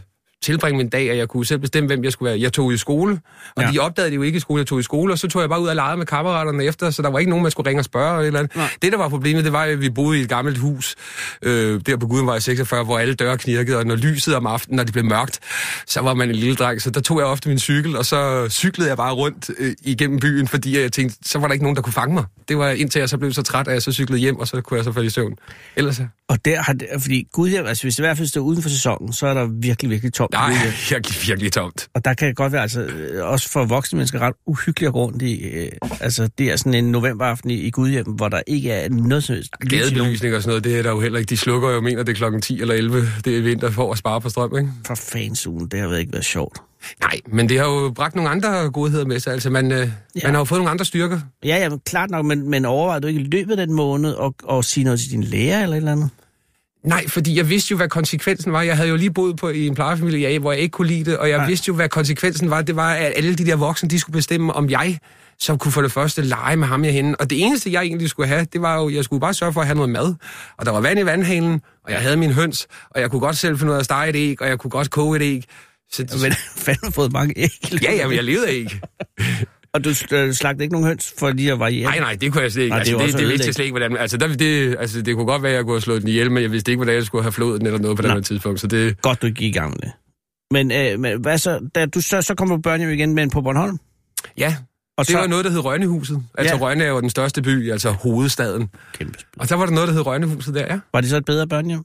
tilbringe 0.43 0.77
min 0.77 0.89
dag, 0.89 1.11
og 1.11 1.17
jeg 1.17 1.27
kunne 1.27 1.45
selv 1.45 1.59
bestemme, 1.59 1.87
hvem 1.87 2.03
jeg 2.03 2.11
skulle 2.11 2.29
være. 2.31 2.41
Jeg 2.41 2.53
tog 2.53 2.73
i 2.73 2.77
skole, 2.77 3.19
og 3.55 3.63
Ja. 3.63 3.71
de 3.71 3.79
opdagede 3.79 4.09
det 4.11 4.15
jo 4.17 4.21
ikke 4.21 4.37
i 4.37 4.39
skole. 4.39 4.59
Jeg 4.59 4.67
tog 4.67 4.79
i 4.79 4.83
skole, 4.83 5.13
og 5.13 5.19
så 5.19 5.27
tog 5.27 5.41
jeg 5.41 5.49
bare 5.49 5.61
ud 5.61 5.67
og 5.67 5.75
legede 5.75 5.97
med 5.97 6.05
kammeraterne 6.05 6.63
efter, 6.63 6.89
så 6.89 7.01
der 7.01 7.09
var 7.09 7.19
ikke 7.19 7.29
nogen, 7.29 7.43
man 7.43 7.51
skulle 7.51 7.69
ringe 7.69 7.81
og 7.81 7.85
spørge. 7.85 8.09
Eller 8.11 8.21
et 8.21 8.27
eller 8.27 8.39
andet. 8.39 8.55
Nej. 8.55 8.69
Det, 8.81 8.91
der 8.91 8.97
var 8.97 9.09
problemet, 9.09 9.43
det 9.43 9.53
var, 9.53 9.63
at 9.63 9.81
vi 9.81 9.89
boede 9.89 10.19
i 10.19 10.21
et 10.21 10.29
gammelt 10.29 10.57
hus, 10.57 10.95
øh, 11.41 11.81
der 11.85 11.97
på 11.97 12.07
Gudenvej 12.07 12.39
46, 12.39 12.83
hvor 12.83 12.99
alle 12.99 13.13
døre 13.13 13.37
knirkede, 13.37 13.77
og 13.77 13.85
når 13.85 13.95
lyset 13.95 14.35
om 14.35 14.47
aftenen, 14.47 14.75
når 14.75 14.83
det 14.83 14.93
blev 14.93 15.05
mørkt, 15.05 15.39
så 15.87 16.01
var 16.01 16.13
man 16.13 16.29
en 16.29 16.35
lille 16.35 16.55
dreng. 16.55 16.81
Så 16.81 16.89
der 16.89 17.01
tog 17.01 17.17
jeg 17.19 17.25
ofte 17.27 17.49
min 17.49 17.59
cykel, 17.59 17.97
og 17.97 18.05
så 18.05 18.47
cyklede 18.49 18.89
jeg 18.89 18.97
bare 18.97 19.13
rundt 19.13 19.49
øh, 19.59 19.73
igennem 19.83 20.19
byen, 20.19 20.47
fordi 20.47 20.79
jeg 20.81 20.91
tænkte, 20.91 21.17
så 21.25 21.39
var 21.39 21.47
der 21.47 21.53
ikke 21.53 21.63
nogen, 21.65 21.75
der 21.75 21.81
kunne 21.81 21.93
fange 21.93 22.13
mig. 22.13 22.23
Det 22.47 22.57
var 22.57 22.69
indtil 22.69 22.99
jeg 22.99 23.09
så 23.09 23.17
blev 23.17 23.33
så 23.33 23.41
træt, 23.43 23.67
at 23.67 23.73
jeg 23.73 23.81
så 23.81 23.91
cyklede 23.91 24.19
hjem, 24.19 24.35
og 24.39 24.47
så 24.47 24.61
kunne 24.61 24.77
jeg 24.77 24.83
så 24.85 24.91
falde 24.91 25.07
i 25.07 25.09
søvn. 25.09 25.33
Ellers 25.75 25.95
så... 25.95 26.05
Og 26.29 26.45
der 26.45 26.61
har 26.61 26.73
det, 26.73 26.87
fordi 26.99 27.27
Gud, 27.33 27.53
altså 27.53 27.83
hvis 27.83 27.95
det 27.95 27.99
i 27.99 28.05
hvert 28.05 28.17
fald 28.17 28.27
står 28.27 28.41
uden 28.41 28.61
for 28.61 28.69
sæsonen, 28.69 29.13
så 29.13 29.27
er 29.27 29.33
der 29.33 29.47
virkelig, 29.61 29.91
virkelig 29.91 30.13
tomt. 30.32 30.53
Nej, 30.53 30.65
virkelig, 30.89 31.15
virkelig 31.27 31.51
tomt. 31.53 31.88
Og 31.95 32.05
der 32.05 32.13
kan 32.13 32.27
det 32.27 32.36
godt 32.36 32.51
være, 32.53 32.61
altså, 32.61 32.82
øh, 32.82 33.25
også 33.25 33.49
for 33.49 33.65
voksne 33.65 33.97
mennesker, 33.97 34.19
ret 34.19 34.34
uhyggeligt 34.45 34.88
at 34.88 34.93
gå 34.93 34.99
rundt 34.99 35.21
i. 35.21 35.41
Øh, 35.47 35.69
altså, 35.99 36.29
det 36.38 36.51
er 36.51 36.55
sådan 36.55 36.73
en 36.73 36.91
novemberaften 36.91 37.49
i, 37.49 37.53
i 37.53 37.69
Gudhjem, 37.69 38.05
hvor 38.05 38.29
der 38.29 38.41
ikke 38.47 38.71
er 38.71 38.89
noget 38.89 39.23
som 39.23 39.36
helst. 39.36 39.51
Gadebelysning 39.69 40.36
og 40.36 40.41
sådan 40.41 40.49
noget, 40.49 40.63
det 40.63 40.77
er 40.79 40.84
der 40.84 40.89
jo 40.89 40.99
heller 40.99 41.19
ikke. 41.19 41.29
De 41.29 41.38
slukker 41.38 41.69
jo, 41.69 41.82
mener 41.82 42.03
det 42.03 42.11
er 42.11 42.15
klokken 42.15 42.41
10 42.41 42.61
eller 42.61 42.73
11. 42.75 43.01
Det 43.25 43.38
er 43.38 43.41
vinter 43.41 43.71
for 43.71 43.91
at 43.91 43.97
spare 43.97 44.21
på 44.21 44.29
strøm, 44.29 44.57
ikke? 44.57 44.69
For 44.88 44.95
fansugen, 44.95 45.67
det 45.67 45.79
har 45.79 45.88
været 45.88 45.99
ikke 45.99 46.13
været 46.13 46.25
sjovt. 46.25 46.57
Nej, 47.01 47.19
men 47.27 47.49
det 47.49 47.57
har 47.59 47.65
jo 47.65 47.89
bragt 47.95 48.15
nogle 48.15 48.29
andre 48.29 48.69
godheder 48.71 49.05
med 49.05 49.19
sig. 49.19 49.34
Altså, 49.34 49.49
man, 49.49 49.71
øh, 49.71 49.77
Ja. 49.79 49.88
man 50.23 50.34
har 50.34 50.38
jo 50.39 50.45
fået 50.45 50.59
nogle 50.59 50.69
andre 50.71 50.86
styrker. 50.86 51.19
Ja, 51.45 51.57
ja, 51.57 51.69
men 51.69 51.79
klart 51.86 52.09
nok, 52.09 52.25
men, 52.25 52.49
men 52.49 52.65
overvejer 52.65 52.99
du 52.99 53.07
ikke 53.07 53.19
i 53.21 53.23
løbet 53.23 53.59
af 53.59 53.67
den 53.67 53.75
måned 53.75 54.15
at, 54.21 54.32
at 54.57 54.65
sige 54.65 54.84
noget 54.84 54.99
til 54.99 55.11
din 55.11 55.23
lærer 55.23 55.63
eller 55.63 55.75
et 55.75 55.77
eller 55.77 55.91
andet? 55.91 56.09
Nej, 56.84 57.07
fordi 57.07 57.38
jeg 57.38 57.49
vidste 57.49 57.71
jo, 57.71 57.77
hvad 57.77 57.89
konsekvensen 57.89 58.51
var. 58.53 58.61
Jeg 58.61 58.75
havde 58.77 58.89
jo 58.89 58.95
lige 58.95 59.13
boet 59.13 59.38
på, 59.38 59.49
i 59.49 59.67
en 59.67 59.75
plejefamilie, 59.75 60.29
jeg- 60.32 60.39
hvor 60.39 60.51
jeg 60.51 60.61
ikke 60.61 60.71
kunne 60.71 60.88
lide 60.88 61.11
det, 61.11 61.17
og 61.17 61.29
jeg 61.29 61.38
Nej. 61.38 61.47
Vidste 61.47 61.67
jo, 61.67 61.73
hvad 61.73 61.89
konsekvensen 61.89 62.49
var. 62.49 62.61
Det 62.61 62.75
var, 62.75 62.93
at 62.93 63.13
alle 63.15 63.36
de 63.36 63.45
der 63.45 63.55
voksne, 63.55 63.89
de 63.89 63.99
skulle 63.99 64.13
bestemme, 64.13 64.53
om 64.53 64.69
jeg 64.69 64.99
så 65.39 65.55
kunne 65.57 65.71
for 65.71 65.82
det 65.82 65.91
første 65.91 66.21
lege 66.21 66.55
med 66.55 66.67
ham 66.67 66.84
herhenne. 66.84 67.15
Og 67.21 67.29
det 67.29 67.41
eneste, 67.41 67.71
jeg 67.71 67.82
egentlig 67.82 68.09
skulle 68.09 68.27
have, 68.27 68.45
det 68.53 68.61
var 68.61 68.75
jo, 68.82 68.89
jeg 68.89 69.03
skulle 69.03 69.19
bare 69.21 69.34
sørge 69.34 69.53
for 69.53 69.61
at 69.61 69.67
have 69.67 69.75
noget 69.75 69.89
mad. 69.89 70.15
Og 70.57 70.65
der 70.65 70.71
var 70.71 70.82
vand 70.82 70.99
i 70.99 71.05
vandhanen, 71.05 71.61
og 71.86 71.91
jeg 71.91 71.99
havde 72.01 72.17
min 72.17 72.32
høns, 72.32 72.67
og 72.89 73.01
jeg 73.01 73.09
kunne 73.11 73.19
godt 73.21 73.38
selv 73.38 73.57
finde 73.59 73.71
ud 73.71 73.75
af 73.75 73.79
at 73.79 73.86
stege 73.86 74.09
et 74.09 74.15
æg, 74.15 74.41
og 74.41 74.47
jeg 74.47 74.59
kunne 74.59 74.71
godt 74.71 74.89
koge 74.89 75.15
et 75.17 75.21
æg. 75.21 75.43
Så, 75.91 76.19
Men 76.23 76.32
fandme 76.65 76.91
fået 76.91 77.11
mange 77.13 77.34
æg. 77.38 77.49
ja, 77.84 77.91
af 77.91 77.97
ja, 77.97 78.07
men 78.07 78.15
jeg 78.15 78.23
levede 78.23 78.47
af 78.47 78.51
æg. 78.53 78.79
Og 79.74 79.84
du 79.84 79.89
øh, 80.11 80.34
slagte 80.34 80.63
ikke 80.63 80.74
nogen 80.74 80.88
høns 80.88 81.13
for 81.19 81.30
lige 81.30 81.51
at 81.51 81.59
variere? 81.59 81.84
Nej, 81.89 81.99
nej, 81.99 82.15
det 82.22 82.32
kunne 82.32 82.43
jeg 82.43 82.51
slet 82.51 82.63
ikke. 82.63 82.69
Nej, 82.69 82.78
Nej, 82.78 82.84
det 82.84 82.93
det, 82.93 83.01
altså, 83.03 83.17
det, 83.17 83.28
vidste 83.28 83.47
jeg 83.47 83.53
slet 83.55 83.65
ikke, 83.65 83.74
hvordan... 83.74 83.97
Altså, 83.97 84.17
der, 84.17 84.28
det, 84.36 84.76
altså, 84.80 85.01
det 85.01 85.15
kunne 85.15 85.26
godt 85.26 85.43
være, 85.43 85.51
at 85.51 85.55
jeg 85.55 85.63
kunne 85.63 85.74
have 85.74 85.82
slået 85.82 86.01
den 86.01 86.09
ihjel, 86.09 86.32
men 86.32 86.43
jeg 86.43 86.51
vidste 86.51 86.72
ikke, 86.72 86.78
hvordan 86.78 86.95
jeg 86.95 87.03
skulle 87.05 87.24
have 87.24 87.32
flået 87.32 87.59
den 87.59 87.67
eller 87.67 87.80
noget 87.80 87.97
på 87.97 88.01
det 88.03 88.26
tidspunkt. 88.26 88.59
Så 88.59 88.67
det... 88.67 89.01
Godt, 89.01 89.22
du 89.22 89.28
gik 89.28 89.55
i 89.55 89.59
gang 89.59 89.69
med 89.69 89.78
det. 89.78 89.91
Men, 90.51 90.72
øh, 90.72 90.99
men 90.99 91.22
hvad 91.22 91.38
så, 91.38 91.69
da 91.76 91.86
du 91.86 92.01
så, 92.01 92.22
så 92.22 92.36
kommer 92.36 92.55
på 92.57 92.61
børnehjem 92.61 92.93
igen, 92.93 93.13
men 93.15 93.30
på 93.30 93.41
Bornholm? 93.41 93.78
Ja, 94.38 94.55
Og 94.97 95.05
det 95.05 95.11
så, 95.11 95.17
var 95.17 95.28
noget, 95.28 95.45
der 95.45 95.51
hed 95.51 95.65
Rønnehuset. 95.65 96.24
Altså, 96.38 96.55
Ja. 96.55 96.61
Rønne 96.61 96.84
er 96.84 96.89
jo 96.89 97.01
den 97.01 97.09
største 97.09 97.41
by, 97.41 97.72
altså 97.72 97.91
hovedstaden. 97.91 98.69
Kæmpe. 98.93 99.17
Og 99.38 99.47
så 99.47 99.55
var 99.55 99.65
der 99.65 99.74
noget, 99.74 99.88
der 99.88 99.93
hed 99.93 100.05
Rønnehuset 100.05 100.55
der, 100.55 100.65
ja. 100.74 100.80
Var 100.93 101.01
det 101.01 101.09
så 101.09 101.17
et 101.17 101.26
bedre 101.26 101.47
børnehjem? 101.47 101.84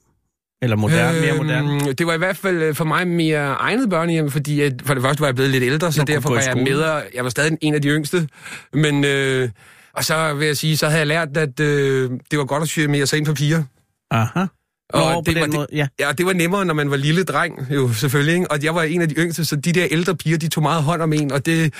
Eller 0.61 0.75
moderne, 0.75 1.21
mere 1.21 1.37
moderne? 1.37 1.73
Øhm, 1.73 1.95
Det 1.95 2.07
var 2.07 2.13
i 2.13 2.17
hvert 2.17 2.37
fald 2.37 2.61
øh, 2.61 2.75
for 2.75 2.85
mig 2.85 3.07
mere 3.07 3.39
egnet 3.39 3.89
børnehjem, 3.89 4.31
fordi 4.31 4.61
at, 4.61 4.73
for 4.85 4.93
det 4.93 5.03
første 5.03 5.21
var 5.21 5.27
jeg 5.27 5.35
blevet 5.35 5.51
lidt 5.51 5.63
ældre, 5.63 5.91
så 5.91 6.01
Nå, 6.01 6.05
derfor 6.05 6.29
var 6.29 6.41
jeg 6.47 6.57
med, 6.57 7.01
jeg 7.13 7.23
var 7.23 7.29
stadig 7.29 7.57
en 7.61 7.73
af 7.73 7.81
de 7.81 7.87
yngste. 7.87 8.27
Men, 8.73 9.03
øh, 9.05 9.49
og 9.93 10.03
så 10.03 10.33
vil 10.33 10.47
jeg 10.47 10.57
sige, 10.57 10.77
så 10.77 10.85
havde 10.87 10.99
jeg 10.99 11.07
lært, 11.07 11.37
at 11.37 11.59
øh, 11.59 12.11
det 12.31 12.39
var 12.39 12.45
godt 12.45 12.63
at 12.63 12.69
syre 12.69 12.87
mere 12.87 13.07
ind 13.17 13.25
på 13.25 13.33
piger. 13.33 13.63
Aha. 14.11 14.45
Og 14.93 15.13
Nå, 15.13 15.21
det 15.25 15.39
var, 15.41 15.47
måde, 15.47 15.67
ja. 15.71 15.87
Ja, 15.99 16.11
det 16.11 16.25
var 16.25 16.33
nemmere, 16.33 16.65
når 16.65 16.73
man 16.73 16.91
var 16.91 16.97
lille 16.97 17.23
dreng, 17.23 17.67
jo 17.71 17.93
selvfølgelig. 17.93 18.33
Ikke? 18.33 18.51
Og 18.51 18.63
jeg 18.63 18.75
var 18.75 18.83
en 18.83 19.01
af 19.01 19.09
de 19.09 19.15
yngste, 19.15 19.45
så 19.45 19.55
de 19.55 19.71
der 19.71 19.87
ældre 19.91 20.15
piger, 20.15 20.37
de 20.37 20.47
tog 20.47 20.63
meget 20.63 20.83
hånd 20.83 21.01
om 21.01 21.13
en, 21.13 21.31
og 21.31 21.45
det, 21.45 21.73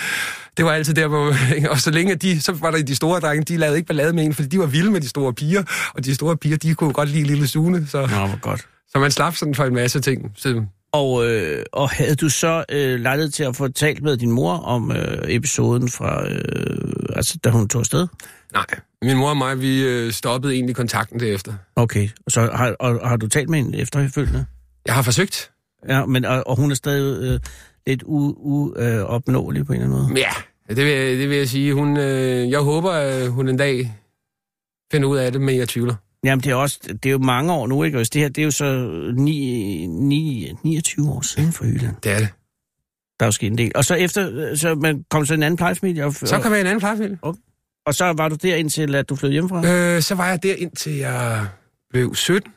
det 0.57 0.65
var 0.65 0.71
altid 0.71 0.93
der, 0.93 1.07
hvor... 1.07 1.33
Og 1.71 1.79
så 1.79 1.91
længe 1.91 2.15
de, 2.15 2.41
så 2.41 2.51
var 2.51 2.71
der 2.71 2.83
de 2.83 2.95
store 2.95 3.19
drenge, 3.19 3.43
de 3.43 3.57
lavede 3.57 3.77
ikke 3.77 3.87
ballade 3.87 4.13
med 4.13 4.23
en, 4.23 4.33
fordi 4.33 4.47
de 4.47 4.59
var 4.59 4.65
vilde 4.65 4.91
med 4.91 5.01
de 5.01 5.09
store 5.09 5.33
piger, 5.33 5.63
og 5.95 6.05
de 6.05 6.15
store 6.15 6.37
piger, 6.37 6.57
de 6.57 6.75
kunne 6.75 6.93
godt 6.93 7.09
lide 7.09 7.23
lille 7.23 7.47
Sune, 7.47 7.87
så, 7.87 8.01
Nå, 8.01 8.07
hvor 8.07 8.39
godt. 8.39 8.67
så 8.91 8.99
man 8.99 9.11
slap 9.11 9.35
sådan 9.35 9.55
for 9.55 9.65
en 9.65 9.73
masse 9.73 9.99
ting. 9.99 10.31
Så, 10.35 10.63
Og, 10.91 11.27
øh, 11.27 11.63
og 11.73 11.89
havde 11.89 12.15
du 12.15 12.29
så 12.29 12.65
øh, 12.71 12.99
lejlighed 12.99 13.31
til 13.31 13.43
at 13.43 13.55
få 13.55 13.67
talt 13.67 14.03
med 14.03 14.17
din 14.17 14.31
mor 14.31 14.53
om 14.53 14.91
øh, 14.91 15.17
episoden 15.27 15.89
fra, 15.89 16.29
øh, 16.29 17.15
altså 17.15 17.37
da 17.43 17.49
hun 17.49 17.67
tog 17.67 17.79
afsted? 17.79 18.07
nej, 18.53 18.65
min 19.03 19.17
mor 19.17 19.29
og 19.29 19.37
mig, 19.37 19.61
vi 19.61 19.83
øh, 19.83 20.11
stoppede 20.11 20.53
egentlig 20.53 20.75
kontakten 20.75 21.19
derefter. 21.19 21.53
Okay, 21.75 22.09
og 22.25 22.31
så 22.31 22.41
har, 22.41 22.75
og, 22.79 23.09
har 23.09 23.17
du 23.17 23.27
talt 23.27 23.49
med 23.49 23.59
hende 23.63 23.77
efterfølgende? 23.77 24.45
Jeg 24.85 24.95
har 24.95 25.01
forsøgt, 25.01 25.51
Ja, 25.89 26.05
men 26.05 26.25
og, 26.25 26.47
og 26.47 26.55
hun 26.55 26.71
er 26.71 26.75
stadig 26.75 27.33
øh, 27.33 27.39
lidt 27.87 28.03
uopnåelig 28.05 28.97
øh, 28.99 29.03
opnåelig 29.03 29.65
på 29.65 29.73
en 29.73 29.81
eller 29.81 29.95
anden 29.95 30.07
måde? 30.13 30.19
ja, 30.69 30.73
det 30.75 30.85
vil, 30.85 30.93
jeg- 30.93 31.17
det 31.17 31.29
vil 31.29 31.37
jeg 31.37 31.49
sige. 31.49 31.73
Hun, 31.73 31.97
øh, 31.97 32.49
jeg 32.49 32.59
håber, 32.59 32.91
at 32.91 33.31
hun 33.31 33.49
en 33.49 33.57
dag 33.57 33.93
finder 34.91 35.07
ud 35.07 35.17
af 35.17 35.31
det, 35.31 35.41
men 35.41 35.57
jeg 35.57 35.69
tvivler. 35.69 35.95
Jamen, 36.23 36.43
det 36.43 36.51
er, 36.51 36.55
også, 36.55 36.79
det 37.03 37.05
er 37.05 37.11
jo 37.11 37.17
mange 37.17 37.53
år 37.53 37.67
nu, 37.67 37.83
ikke? 37.83 37.99
Og 37.99 38.13
det 38.13 38.21
her, 38.21 38.29
det 38.29 38.37
er 38.41 38.45
jo 38.45 38.51
så 38.51 38.87
9, 39.17 39.85
9, 39.89 40.51
29 40.63 41.09
år 41.09 41.21
siden 41.21 41.51
for 41.51 41.65
Hyland. 41.65 41.95
Det 42.03 42.11
er 42.11 42.17
det. 42.19 42.27
Der 43.19 43.25
er 43.25 43.27
jo 43.27 43.31
sket 43.31 43.51
en 43.51 43.57
del. 43.57 43.71
Og 43.75 43.85
så 43.85 43.95
efter, 43.95 44.29
øh, 44.51 44.57
så 44.57 44.75
man 44.75 45.05
kom 45.09 45.25
så 45.25 45.33
i 45.33 45.37
en 45.37 45.43
anden 45.43 45.57
plejefamilie, 45.57 46.05
og, 46.05 46.13
Så 46.13 46.39
kom 46.39 46.51
jeg 46.51 46.61
en 46.61 46.67
anden 46.67 46.79
plejefamilie. 46.79 47.17
Og 47.87 47.95
så 47.95 48.13
var 48.17 48.29
du 48.29 48.35
der 48.41 48.55
indtil, 48.55 48.95
at 48.95 49.09
du 49.09 49.15
flyttede 49.15 49.33
hjemmefra? 49.33 49.67
Øh, 49.67 50.01
så 50.01 50.15
var 50.15 50.27
jeg 50.29 50.43
der 50.43 50.55
indtil 50.55 50.95
jeg 50.95 51.47
blev 51.89 52.15
17. 52.15 52.51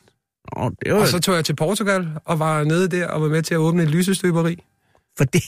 Nå, 0.57 0.71
det 0.85 0.93
var 0.93 1.01
Og 1.01 1.09
så 1.09 1.21
tog 1.21 1.35
jeg 1.35 1.45
til 1.45 1.57
Portugal 1.57 2.09
og 2.25 2.39
var 2.39 2.65
nede 2.65 2.89
der 2.89 3.07
og 3.07 3.23
var 3.23 3.29
med 3.29 3.43
til 3.43 3.55
at 3.55 3.59
åbne 3.59 3.83
et 3.83 3.91
lysestøberi. 3.91 4.65
for 5.19 5.25
det. 5.25 5.43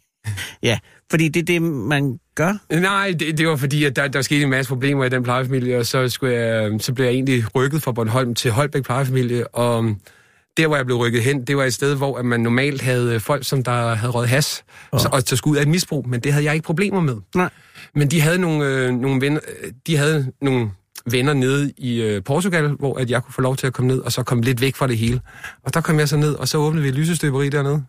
ja, 0.68 0.78
fordi 1.10 1.28
det 1.28 1.40
er 1.40 1.44
det, 1.44 1.62
man 1.62 2.18
gør. 2.34 2.80
Nej, 2.80 3.14
det, 3.18 3.38
det 3.38 3.48
var 3.48 3.56
fordi, 3.56 3.84
at 3.84 3.96
der, 3.96 4.08
der 4.08 4.22
skete 4.22 4.42
en 4.42 4.50
masse 4.50 4.68
problemer 4.68 5.04
i 5.04 5.08
den 5.08 5.22
plejefamilie, 5.22 5.78
og 5.78 5.86
så, 5.86 6.08
skulle 6.08 6.34
jeg, 6.34 6.80
så 6.80 6.92
blev 6.94 7.06
jeg 7.06 7.14
egentlig 7.14 7.54
rykket 7.54 7.82
fra 7.82 7.92
Bornholm 7.92 8.34
til 8.34 8.50
Holbæk 8.50 8.84
plejefamilie, 8.84 9.48
og 9.48 9.96
der, 10.56 10.66
hvor 10.66 10.76
jeg 10.76 10.84
blev 10.86 10.96
rykket 10.98 11.22
hen, 11.22 11.44
det 11.44 11.56
var 11.56 11.64
et 11.64 11.74
sted, 11.74 11.94
hvor 11.94 12.22
man 12.22 12.40
normalt 12.40 12.82
havde 12.82 13.20
folk, 13.20 13.44
som 13.44 13.64
der 13.64 13.94
havde 13.94 14.12
røget 14.12 14.28
has, 14.28 14.64
oh. 14.92 15.00
så, 15.00 15.08
og 15.12 15.22
så 15.22 15.36
skulle 15.36 15.52
ud 15.52 15.56
af 15.56 15.62
et 15.62 15.68
misbrug, 15.68 16.08
men 16.08 16.20
det 16.20 16.32
havde 16.32 16.44
jeg 16.44 16.54
ikke 16.54 16.64
problemer 16.64 17.00
med. 17.00 17.16
Nej. 17.34 17.50
Men 17.94 18.08
de 18.08 18.20
havde 18.20 18.38
nogle, 18.38 18.64
øh, 18.66 18.90
nogle 18.90 19.20
venner, 19.20 19.40
øh, 19.62 19.72
de 19.86 19.96
havde 19.96 20.32
nogle 20.42 20.70
venner 21.10 21.32
nede 21.32 21.72
i 21.78 22.02
øh, 22.02 22.22
Portugal, 22.24 22.68
hvor 22.68 22.98
at 22.98 23.10
jeg 23.10 23.22
kunne 23.22 23.34
få 23.34 23.40
lov 23.40 23.56
til 23.56 23.66
at 23.66 23.72
komme 23.72 23.88
ned, 23.88 23.98
og 23.98 24.12
så 24.12 24.22
komme 24.22 24.44
lidt 24.44 24.60
væk 24.60 24.76
fra 24.76 24.86
det 24.86 24.98
hele. 24.98 25.20
Og 25.64 25.74
der 25.74 25.80
kom 25.80 25.98
jeg 25.98 26.08
så 26.08 26.16
ned, 26.16 26.34
og 26.34 26.48
så 26.48 26.58
åbnede 26.58 26.82
vi 26.82 26.88
et 26.88 26.94
lysestøberi 26.94 27.48
dernede. 27.48 27.82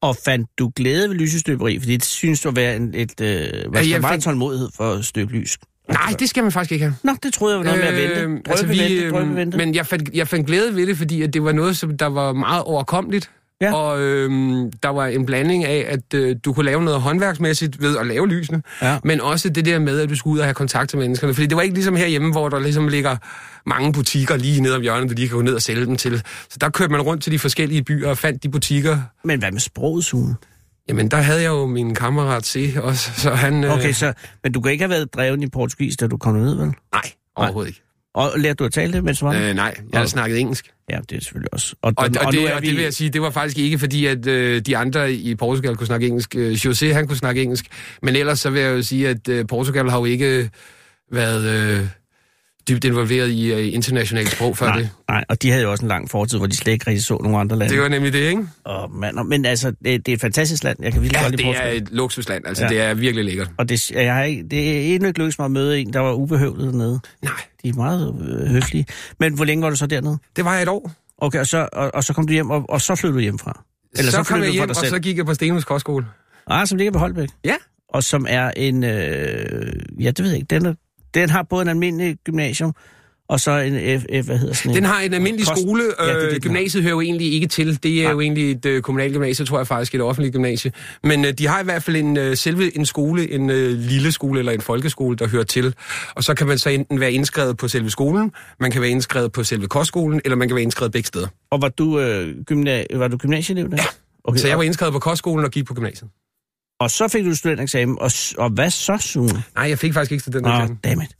Og 0.00 0.16
fandt 0.24 0.50
du 0.58 0.72
glæde 0.76 1.08
ved 1.08 1.16
lysestøberi? 1.16 1.78
Fordi 1.78 1.96
det 1.96 2.04
synes 2.04 2.40
du 2.40 2.48
at 2.48 2.56
være 2.56 2.76
en, 2.76 2.94
et, 2.94 3.20
øh, 3.20 3.28
ja, 3.28 3.88
jeg 3.90 4.00
meget 4.00 4.14
fik- 4.14 4.24
tålmodighed 4.24 4.68
for 4.76 4.92
at 4.92 5.04
støbe 5.04 5.32
lys. 5.32 5.58
Nej, 5.92 6.14
det 6.18 6.28
skal 6.28 6.42
man 6.42 6.52
faktisk 6.52 6.72
ikke 6.72 6.84
have. 6.84 6.94
Nå, 7.02 7.12
det 7.22 7.32
troede 7.34 7.54
jeg 7.56 7.58
var 7.58 7.64
noget 7.64 7.80
med 7.80 7.88
at 7.88 7.96
vente. 8.16 8.20
Drøbe, 8.22 8.50
altså, 8.50 8.66
vi, 8.66 8.78
vente, 8.78 9.10
drøbe, 9.10 9.36
vente. 9.36 9.56
Men 9.58 9.74
jeg 9.74 9.86
fandt, 9.86 10.10
jeg 10.14 10.28
fandt 10.28 10.46
glæde 10.46 10.76
ved 10.76 10.86
det, 10.86 10.96
fordi 10.98 11.22
at 11.22 11.34
det 11.34 11.44
var 11.44 11.52
noget, 11.52 11.76
som 11.76 11.98
der 11.98 12.06
var 12.06 12.32
meget 12.32 12.62
overkommeligt. 12.62 13.30
Ja. 13.60 13.74
Og 13.74 14.00
øhm, 14.00 14.72
der 14.82 14.88
var 14.88 15.06
en 15.06 15.26
blanding 15.26 15.64
af, 15.64 15.86
at 15.88 16.14
øh, 16.14 16.36
du 16.44 16.52
kunne 16.52 16.66
lave 16.66 16.82
noget 16.84 17.00
håndværksmæssigt 17.00 17.82
ved 17.82 17.96
at 17.98 18.06
lave 18.06 18.28
lysene, 18.28 18.62
Ja. 18.82 18.98
men 19.04 19.20
også 19.20 19.48
det 19.48 19.64
der 19.64 19.78
med, 19.78 20.00
at 20.00 20.08
du 20.08 20.16
skulle 20.16 20.34
ud 20.34 20.38
og 20.38 20.44
have 20.44 20.54
kontakt 20.54 20.90
til 20.90 20.98
menneskerne. 20.98 21.34
Fordi 21.34 21.46
det 21.46 21.56
var 21.56 21.62
ikke 21.62 21.74
ligesom 21.74 21.96
herhjemme, 21.96 22.32
hvor 22.32 22.48
der 22.48 22.58
ligesom 22.60 22.88
ligger 22.88 23.16
mange 23.66 23.92
butikker 23.92 24.36
lige 24.36 24.60
ned 24.60 24.72
om 24.72 24.82
hjørnet, 24.82 25.08
du 25.10 25.14
lige 25.14 25.28
kan 25.28 25.36
gå 25.36 25.42
ned 25.42 25.54
og 25.54 25.62
sælge 25.62 25.86
dem 25.86 25.96
til. 25.96 26.22
Så 26.50 26.56
der 26.60 26.68
kørte 26.68 26.92
man 26.92 27.00
rundt 27.00 27.22
til 27.22 27.32
de 27.32 27.38
forskellige 27.38 27.82
byer 27.84 28.08
og 28.08 28.18
fandt 28.18 28.42
de 28.42 28.48
butikker. 28.48 28.98
Men 29.24 29.38
hvad 29.38 29.52
med 29.52 29.60
sproget, 29.60 30.04
Sune? 30.04 30.34
Jamen, 30.88 31.08
der 31.08 31.16
havde 31.16 31.42
jeg 31.42 31.48
jo 31.48 31.66
min 31.66 31.94
kammerat 31.94 32.46
se 32.46 32.72
også, 32.76 33.10
så 33.16 33.30
han... 33.30 33.64
øh, 33.64 33.72
Okay, 33.72 33.92
så, 33.92 34.12
men 34.42 34.52
du 34.52 34.60
kan 34.60 34.72
ikke 34.72 34.82
have 34.82 34.90
været 34.90 35.14
dreven 35.14 35.42
i 35.42 35.48
portugis, 35.48 35.96
da 35.96 36.06
du 36.06 36.16
kom 36.16 36.34
ned, 36.34 36.54
vel? 36.54 36.66
Nej, 36.66 37.02
overhovedet 37.36 37.68
ikke. 37.70 37.82
Og 38.14 38.30
lærte 38.36 38.54
du 38.54 38.64
at 38.64 38.72
tale 38.72 38.92
det, 38.92 39.04
mens 39.04 39.18
du 39.18 39.26
var 39.26 39.32
der? 39.32 39.48
Øh, 39.48 39.54
nej, 39.54 39.74
jeg 39.92 39.98
har 39.98 40.02
Og- 40.02 40.08
snakket 40.08 40.40
engelsk. 40.40 40.70
Ja, 40.90 40.98
det 41.10 41.16
er 41.16 41.20
selvfølgelig 41.20 41.52
også. 41.54 41.74
Og, 41.82 41.92
Og, 41.96 42.04
og, 42.20 42.26
og, 42.26 42.32
det, 42.32 42.52
og 42.52 42.62
vi- 42.62 42.66
det 42.66 42.76
vil 42.76 42.82
jeg 42.82 42.92
sige, 42.94 43.10
det 43.10 43.22
var 43.22 43.30
faktisk 43.30 43.58
ikke 43.58 43.78
fordi, 43.78 44.06
at 44.06 44.26
øh, 44.26 44.60
de 44.60 44.76
andre 44.76 45.12
i 45.12 45.34
Portugal 45.34 45.76
kunne 45.76 45.86
snakke 45.86 46.06
engelsk. 46.06 46.34
Øh, 46.36 46.52
José, 46.52 46.86
han 46.92 47.06
kunne 47.06 47.16
snakke 47.16 47.42
engelsk. 47.42 47.66
Men 48.02 48.16
ellers 48.16 48.40
så 48.40 48.50
vil 48.50 48.62
jeg 48.62 48.70
jo 48.76 48.82
sige, 48.82 49.08
at 49.08 49.28
øh, 49.28 49.46
Portugal 49.46 49.90
har 49.90 49.98
jo 49.98 50.04
ikke 50.04 50.50
været 51.12 51.44
øh, 51.44 51.86
dybt 52.68 52.84
involveret 52.84 53.28
i 53.30 53.52
øh, 53.52 53.74
internationalt 53.74 54.30
sprog 54.30 54.56
før 54.56 54.66
Nej, 54.66 54.78
det. 54.78 54.90
nej, 55.08 55.24
og 55.28 55.42
de 55.42 55.50
havde 55.50 55.62
jo 55.62 55.70
også 55.70 55.84
en 55.84 55.88
lang 55.88 56.10
fortid, 56.10 56.38
hvor 56.38 56.46
de 56.46 56.56
slet 56.56 56.72
ikke 56.72 56.86
rigtig 56.86 57.04
så 57.04 57.18
nogle 57.22 57.38
andre 57.38 57.58
lande. 57.58 57.74
Det 57.74 57.82
var 57.82 57.88
nemlig 57.88 58.12
det, 58.12 58.18
ikke? 58.28 58.46
Og, 58.64 58.90
man, 58.90 59.18
og, 59.18 59.26
men 59.26 59.44
altså, 59.44 59.70
det, 59.70 60.06
det 60.06 60.12
er 60.12 60.16
et 60.16 60.20
fantastisk 60.20 60.64
land. 60.64 60.78
Jeg 60.82 60.92
kan 60.92 61.02
virkelig 61.02 61.18
Ja, 61.18 61.24
godt 61.24 61.36
lide 61.36 61.48
det 61.48 61.56
er 61.58 61.68
et 61.70 61.88
luksusland. 61.90 62.46
Altså, 62.46 62.64
Ja. 62.64 62.68
det 62.68 62.80
er 62.80 62.94
virkelig 62.94 63.24
lækkert. 63.24 63.50
Og 63.58 63.68
det, 63.68 63.90
jeg 63.90 64.14
har 64.14 64.22
ikke, 64.22 64.44
det 64.50 64.70
er 64.90 64.94
endnu 64.94 65.06
ikke 65.08 65.18
lykkedes 65.18 65.38
mig 65.38 65.44
at 65.44 65.50
møde 65.50 65.80
en, 65.80 65.92
der 65.92 66.00
var 66.00 66.12
ubehøvlet 66.12 66.66
dernede. 66.72 67.00
Nej, 67.22 67.32
De 67.62 67.68
er 67.68 67.72
meget 67.74 68.14
øh, 68.28 68.46
høflige. 68.50 68.86
Men 69.20 69.34
hvor 69.34 69.44
længe 69.44 69.62
var 69.62 69.70
du 69.70 69.76
så 69.76 69.86
dernede? 69.86 70.18
det 70.36 70.44
var 70.44 70.58
et 70.58 70.68
år. 70.68 70.92
Okay, 71.18 71.38
og 71.40 71.46
så, 71.46 71.68
og, 71.72 71.90
og 71.94 72.04
så 72.04 72.12
kom 72.12 72.26
du 72.26 72.32
hjem, 72.32 72.50
og, 72.50 72.64
og 72.68 72.80
så 72.80 72.94
flyttede 72.94 73.16
du 73.18 73.22
hjemmefra? 73.22 73.64
Eller 73.98 74.10
så, 74.10 74.16
så 74.16 74.22
kom 74.22 74.42
jeg 74.42 74.50
hjem, 74.50 74.68
og 74.70 74.76
selv? 74.76 74.90
så 74.90 74.98
gik 74.98 75.16
jeg 75.16 75.26
på 75.26 75.34
Stenhus 75.34 75.64
Kostskole. 75.64 76.06
Ah, 76.46 76.66
som 76.66 76.78
ligger 76.78 76.92
på 76.92 76.98
Holbæk? 76.98 77.28
Ja. 77.44 77.54
Og 77.88 78.04
som 78.04 78.26
er 78.28 78.50
en, 78.56 78.84
øh, 78.84 79.72
ja, 80.00 80.06
det 80.10 80.18
ved 80.22 80.30
jeg 80.30 80.36
ikke, 80.40 80.46
den, 80.54 80.66
er, 80.66 80.74
den 81.14 81.30
har 81.30 81.42
både 81.42 81.62
en 81.62 81.68
almindelig 81.68 82.16
gymnasium, 82.24 82.72
og 83.28 83.40
så 83.40 83.50
en 83.50 84.00
F, 84.00 84.02
F 84.22 84.26
hvad 84.26 84.38
hedder 84.38 84.54
sådan 84.54 84.70
en? 84.70 84.76
Den 84.76 84.84
har 84.84 85.00
en 85.00 85.14
almindelig 85.14 85.46
Kost- 85.46 85.60
skole. 85.62 85.82
Ja, 86.00 86.14
det 86.14 86.22
det, 86.22 86.34
Øh, 86.34 86.40
gymnasiet 86.40 86.82
hører 86.82 86.94
jo 86.94 87.00
egentlig 87.00 87.32
ikke 87.32 87.46
til. 87.46 87.82
Det 87.82 87.98
er 87.98 88.02
Nej. 88.02 88.12
jo 88.12 88.20
egentlig 88.20 88.50
et 88.50 88.66
øh, 88.66 88.82
kommunalt 88.82 89.12
gymnasie, 89.12 89.46
tror 89.46 89.58
jeg 89.58 89.66
faktisk, 89.66 89.94
et 89.94 90.00
offentligt 90.00 90.32
gymnasie. 90.34 90.72
Men 91.04 91.24
øh, 91.24 91.32
de 91.32 91.46
har 91.46 91.60
i 91.60 91.64
hvert 91.64 91.82
fald 91.82 91.96
en 91.96 92.16
øh, 92.16 92.36
selve 92.36 92.76
en 92.76 92.86
skole, 92.86 93.30
en 93.30 93.50
øh, 93.50 93.70
lille 93.78 94.12
skole 94.12 94.38
eller 94.38 94.52
en 94.52 94.60
folkeskole, 94.60 95.16
der 95.16 95.28
hører 95.28 95.44
til. 95.44 95.74
Og 96.14 96.24
så 96.24 96.34
kan 96.34 96.46
man 96.46 96.58
så 96.58 96.70
enten 96.70 97.00
være 97.00 97.12
indskrevet 97.12 97.56
på 97.56 97.68
selve 97.68 97.90
skolen, 97.90 98.32
man 98.60 98.70
kan 98.70 98.80
være 98.80 98.90
indskrevet 98.90 99.32
på 99.32 99.44
selve 99.44 99.66
kostskolen, 99.68 100.20
eller 100.24 100.36
man 100.36 100.48
kan 100.48 100.54
være 100.54 100.62
indskrevet 100.62 100.92
begge 100.92 101.06
steder. 101.06 101.26
Og 101.50 101.62
var 101.62 101.68
du, 101.68 102.00
øh, 102.00 102.34
gymna- 102.52 102.96
var 102.96 103.08
du 103.08 103.16
gymnasieelev 103.16 103.70
der? 103.70 103.76
Ja. 103.76 103.84
Okay, 104.24 104.38
Så 104.40 104.48
jeg 104.48 104.56
var 104.56 104.62
indskrevet 104.62 104.92
på 104.92 104.98
kostskolen 104.98 105.44
og 105.44 105.50
gik 105.50 105.66
på 105.66 105.74
gymnasiet. 105.74 106.10
Og 106.82 106.90
så 106.90 107.08
fik 107.08 107.24
du 107.24 107.34
studentereksamen, 107.34 107.98
og, 108.00 108.10
og 108.38 108.50
hvad 108.50 108.70
så, 108.70 108.96
Sune? 109.00 109.42
Nej, 109.54 109.68
jeg 109.68 109.78
fik 109.78 109.92
faktisk 109.94 110.12
ikke 110.12 110.22
studentereksamen. 110.22 110.76
dammit. 110.84 111.16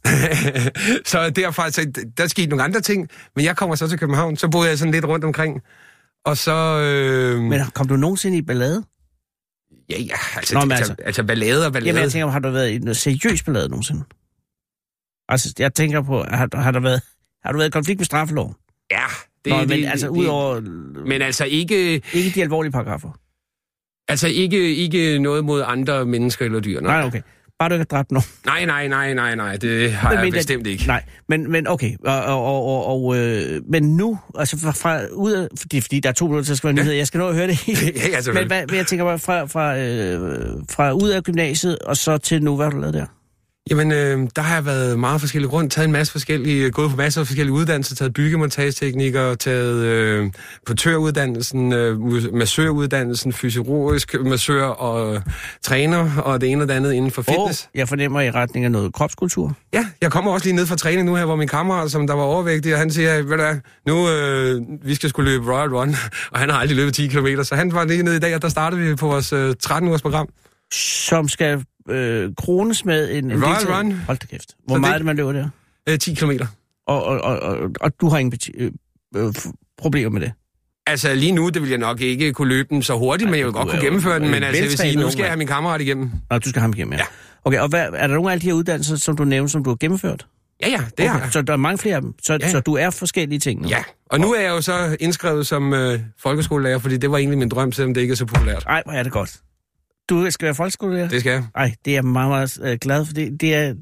så 1.12 1.30
derfra, 1.30 1.70
så 1.70 1.92
der 2.16 2.26
skete 2.26 2.46
nogle 2.46 2.62
andre 2.64 2.80
ting, 2.80 3.08
men 3.36 3.44
jeg 3.44 3.56
kommer 3.56 3.76
så 3.76 3.88
til 3.88 3.98
København, 3.98 4.36
så 4.36 4.48
boede 4.48 4.68
jeg 4.68 4.78
sådan 4.78 4.92
lidt 4.92 5.04
rundt 5.04 5.24
omkring. 5.24 5.60
Og 6.24 6.36
så... 6.36 6.80
Øh, 6.80 7.40
Men 7.40 7.60
kom 7.74 7.88
du 7.88 7.96
nogensinde 7.96 8.38
i 8.38 8.42
ballade? 8.42 8.84
ja, 9.90 10.00
ja, 10.00 10.14
altså, 10.36 10.54
Nå, 10.54 10.60
men 10.60 10.72
altså, 10.72 10.92
altså- 10.92 11.04
altså 11.06 11.24
ballade 11.24 11.66
og 11.66 11.72
ballade. 11.72 11.88
Jamen, 11.88 12.02
jeg 12.02 12.12
tænker, 12.12 12.28
har 12.28 12.38
du 12.38 12.50
været 12.50 12.70
i 12.70 12.78
noget 12.78 12.96
seriøs 12.96 13.42
ballade 13.42 13.68
nogensinde? 13.68 14.04
Altså, 15.28 15.54
jeg 15.58 15.74
tænker 15.74 16.02
på, 16.02 16.24
har, 16.30 16.48
har 16.56 16.70
der 16.70 16.80
været... 16.80 17.00
Har 17.44 17.52
du 17.52 17.58
været 17.58 17.68
i 17.68 17.70
konflikt 17.70 18.00
med 18.00 18.04
straffeloven? 18.04 18.54
Ja, 18.90 19.04
Det, 19.44 19.50
Nå, 19.52 19.56
men 19.58 19.68
det, 19.68 19.86
altså 19.86 20.08
udover... 20.08 20.60
Men 21.06 21.22
altså 21.22 21.44
ikke, 21.44 22.02
Ikke 22.12 22.30
de 22.34 22.42
alvorlige 22.42 22.72
paragrafer? 22.72 23.10
Altså 24.08 24.28
ikke, 24.28 24.74
ikke 24.74 25.18
noget 25.18 25.44
mod 25.44 25.62
andre 25.66 26.06
mennesker 26.06 26.44
eller 26.44 26.60
dyr. 26.60 26.80
Nej, 26.80 27.04
okay. 27.04 27.20
Bare 27.58 27.68
du 27.68 27.74
ikke 27.74 27.80
har 27.90 27.96
dræbt 27.96 28.10
nogen. 28.12 28.24
Nej, 28.46 28.64
nej, 28.64 28.88
nej, 28.88 29.14
nej, 29.14 29.34
nej, 29.34 29.56
det 29.56 29.92
har 29.92 30.08
Men 30.08 30.16
jeg 30.18 30.24
mener- 30.24 30.38
bestemt 30.38 30.66
ikke. 30.66 30.86
Nej, 30.86 31.02
men, 31.28 31.52
men 31.52 31.68
okay. 31.68 31.90
Og, 32.04 32.22
og, 32.24 32.44
og, 32.66 32.86
og, 32.86 33.16
øh, 33.18 33.60
men 33.68 33.96
nu, 33.96 34.18
altså 34.38 34.58
fra, 34.58 34.70
fra 34.70 35.00
ud 35.12 35.32
af, 35.32 35.48
fordi, 35.60 35.80
fordi 35.80 36.00
der 36.00 36.08
er 36.08 36.12
to 36.12 36.24
minutter 36.26 36.44
til 36.44 36.52
at 36.52 36.58
skrive 36.58 36.72
nyheder, 36.74 36.96
jeg 36.96 37.06
skal 37.06 37.18
nå 37.18 37.28
at 37.28 37.34
høre 37.34 37.46
det 37.46 37.56
hele. 37.66 37.80
Ja, 37.96 38.08
ja, 38.26 38.32
men 38.32 38.46
hvad, 38.46 38.62
hvad 38.68 38.76
jeg 38.76 38.86
tænker 38.86 39.04
bare, 39.04 39.18
fra, 39.18 39.44
fra, 39.44 39.78
øh, 39.78 40.52
fra 40.70 40.92
ud 40.92 41.08
af 41.10 41.22
gymnasiet, 41.22 41.78
og 41.78 41.96
så 41.96 42.18
til 42.18 42.42
nu, 42.42 42.56
hvad 42.56 42.66
har 42.66 42.70
du 42.70 42.78
lavet 42.78 42.94
der? 42.94 43.06
Jamen, 43.70 43.92
øh, 43.92 44.28
der 44.36 44.42
har 44.42 44.54
jeg 44.54 44.66
været 44.66 44.98
meget 44.98 45.20
forskellige 45.20 45.50
rundt, 45.50 45.72
taget 45.72 45.86
en 45.86 45.92
masse 45.92 46.12
forskellige, 46.12 46.70
gået 46.70 46.90
på 46.90 46.96
masser 46.96 47.20
af 47.20 47.26
forskellige 47.26 47.54
uddannelser, 47.54 47.94
taget 47.94 48.14
byggemontageteknikker, 48.14 49.34
taget 49.34 49.76
øh, 49.76 50.30
portøruddannelsen, 50.66 51.72
øh, 51.72 52.00
massøruddannelsen, 52.34 53.32
fysiologisk 53.32 54.14
massør 54.24 54.64
og 54.64 55.22
træner, 55.62 56.16
og 56.16 56.40
det 56.40 56.50
ene 56.50 56.62
og 56.62 56.68
det 56.68 56.74
andet 56.74 56.92
inden 56.92 57.10
for 57.10 57.22
fitness. 57.22 57.64
Og 57.64 57.70
jeg 57.74 57.88
fornemmer 57.88 58.20
i 58.20 58.30
retning 58.30 58.64
af 58.64 58.70
noget 58.70 58.92
kropskultur. 58.92 59.56
Ja, 59.72 59.86
jeg 60.00 60.12
kommer 60.12 60.32
også 60.32 60.46
lige 60.46 60.56
ned 60.56 60.66
fra 60.66 60.76
træning 60.76 61.06
nu 61.06 61.14
her, 61.14 61.24
hvor 61.24 61.36
min 61.36 61.48
kammerat, 61.48 61.90
som 61.90 62.06
der 62.06 62.14
var 62.14 62.22
overvægtig, 62.22 62.72
og 62.72 62.78
han 62.78 62.90
siger, 62.90 63.14
ved 63.14 63.22
du 63.22 63.36
hvad, 63.36 63.56
nu 63.86 64.08
øh, 64.08 64.62
vi 64.84 64.94
skal 64.94 65.08
skulle 65.08 65.30
løbe 65.30 65.52
Royal 65.52 65.74
Run, 65.74 65.96
og 66.32 66.38
han 66.38 66.50
har 66.50 66.58
aldrig 66.58 66.76
løbet 66.76 66.94
10 66.94 67.06
km, 67.06 67.26
så 67.42 67.54
han 67.54 67.72
var 67.72 67.84
lige 67.84 68.02
nede 68.02 68.16
i 68.16 68.20
dag, 68.20 68.34
og 68.34 68.42
der 68.42 68.48
startede 68.48 68.80
vi 68.80 68.94
på 68.94 69.06
vores 69.06 69.32
øh, 69.32 69.54
13-ugers 69.64 70.02
program. 70.02 70.28
Som 70.72 71.28
skal 71.28 71.64
øh, 71.88 72.30
krones 72.38 72.84
med 72.84 73.10
en... 73.10 73.24
en 73.24 73.30
deltager- 73.30 73.78
Run. 73.78 73.92
Hold 73.92 74.18
da 74.18 74.26
kæft. 74.26 74.50
Så 74.50 74.56
Hvor 74.66 74.74
det- 74.74 74.80
meget 74.80 74.92
er 74.94 74.98
det, 74.98 75.06
man 75.06 75.16
løber 75.16 75.32
der? 75.32 75.48
Øh, 75.88 75.98
10 75.98 76.14
km. 76.14 76.30
Og, 76.86 77.04
og, 77.04 77.20
og, 77.20 77.38
og, 77.40 77.70
og 77.80 77.92
du 78.00 78.08
har 78.08 78.18
ingen 78.18 78.38
øh, 78.58 78.70
øh, 79.16 79.34
problemer 79.78 80.10
med 80.10 80.20
det? 80.20 80.32
Altså 80.86 81.14
lige 81.14 81.32
nu, 81.32 81.48
det 81.48 81.62
vil 81.62 81.68
jeg 81.70 81.78
nok 81.78 82.00
ikke 82.00 82.32
kunne 82.32 82.48
løbe 82.48 82.68
den 82.70 82.82
så 82.82 82.98
hurtigt, 82.98 83.30
men 83.30 83.38
jeg 83.38 83.46
vil 83.46 83.52
godt 83.52 83.66
er 83.66 83.70
kunne 83.70 83.78
jo 83.78 83.84
gennemføre 83.84 84.14
den. 84.14 84.24
en 84.24 84.30
Men 84.30 84.42
altså, 84.42 84.62
jeg 84.62 84.70
vil 84.70 84.78
sige, 84.78 84.96
nu 84.96 85.10
skal 85.10 85.22
jeg 85.22 85.30
have 85.30 85.38
min 85.38 85.46
kammerat 85.46 85.80
igennem. 85.80 86.10
Nå, 86.30 86.38
du 86.38 86.48
skal 86.48 86.60
have 86.60 86.64
ham 86.64 86.72
igennem, 86.76 86.92
ja. 86.92 86.98
Ja. 86.98 87.04
Okay, 87.44 87.58
og 87.60 87.68
hvad, 87.68 87.86
er 87.94 88.06
der 88.06 88.14
nogle 88.14 88.28
af 88.30 88.32
alle 88.32 88.40
de 88.42 88.46
her 88.46 88.52
uddannelser, 88.52 88.96
som 88.96 89.16
du 89.16 89.24
nævnte, 89.24 89.52
som 89.52 89.64
du 89.64 89.70
har 89.70 89.76
gennemført? 89.76 90.26
Ja, 90.62 90.68
ja, 90.68 90.76
det 90.98 91.10
okay, 91.10 91.20
jeg. 91.20 91.28
Så 91.32 91.42
der 91.42 91.52
er 91.52 91.56
mange 91.56 91.78
flere 91.78 91.94
af 91.96 92.02
dem. 92.02 92.14
Så, 92.22 92.38
Ja, 92.40 92.50
så 92.50 92.60
du 92.60 92.74
er 92.74 92.90
forskellige 92.90 93.38
ting 93.38 93.62
nu? 93.62 93.68
Ja, 93.68 93.82
og 94.10 94.20
nu 94.20 94.32
er 94.34 94.40
jeg 94.40 94.48
jo 94.50 94.60
så 94.60 94.96
indskrevet 95.00 95.46
som 95.46 95.72
øh, 95.74 96.00
folkeskolelærer, 96.22 96.78
fordi 96.78 96.96
det 96.96 97.10
var 97.10 97.18
egentlig 97.18 97.38
min 97.38 97.48
drøm, 97.48 97.72
selvom 97.72 97.94
det 97.94 98.00
ikke 98.00 98.12
er 98.12 98.16
så 98.16 98.26
populært. 98.26 98.64
Ej, 98.66 98.82
hvor 98.84 98.92
er 98.92 99.02
det 99.02 99.12
godt. 99.12 99.36
Du 100.10 100.30
skal 100.30 100.46
være 100.46 100.54
folkeskolelærer? 100.54 101.08
Det 101.08 101.20
skal 101.20 101.32
jeg. 101.32 101.44
Ej, 101.54 101.74
det 101.84 101.90
er 101.90 101.94
jeg 101.96 102.04
meget, 102.04 102.28
meget 102.30 102.72
øh, 102.72 102.78
glad 102.80 103.04
for. 103.06 103.12
Det, 103.14 103.40
det 103.40 103.54
er, 103.54 103.74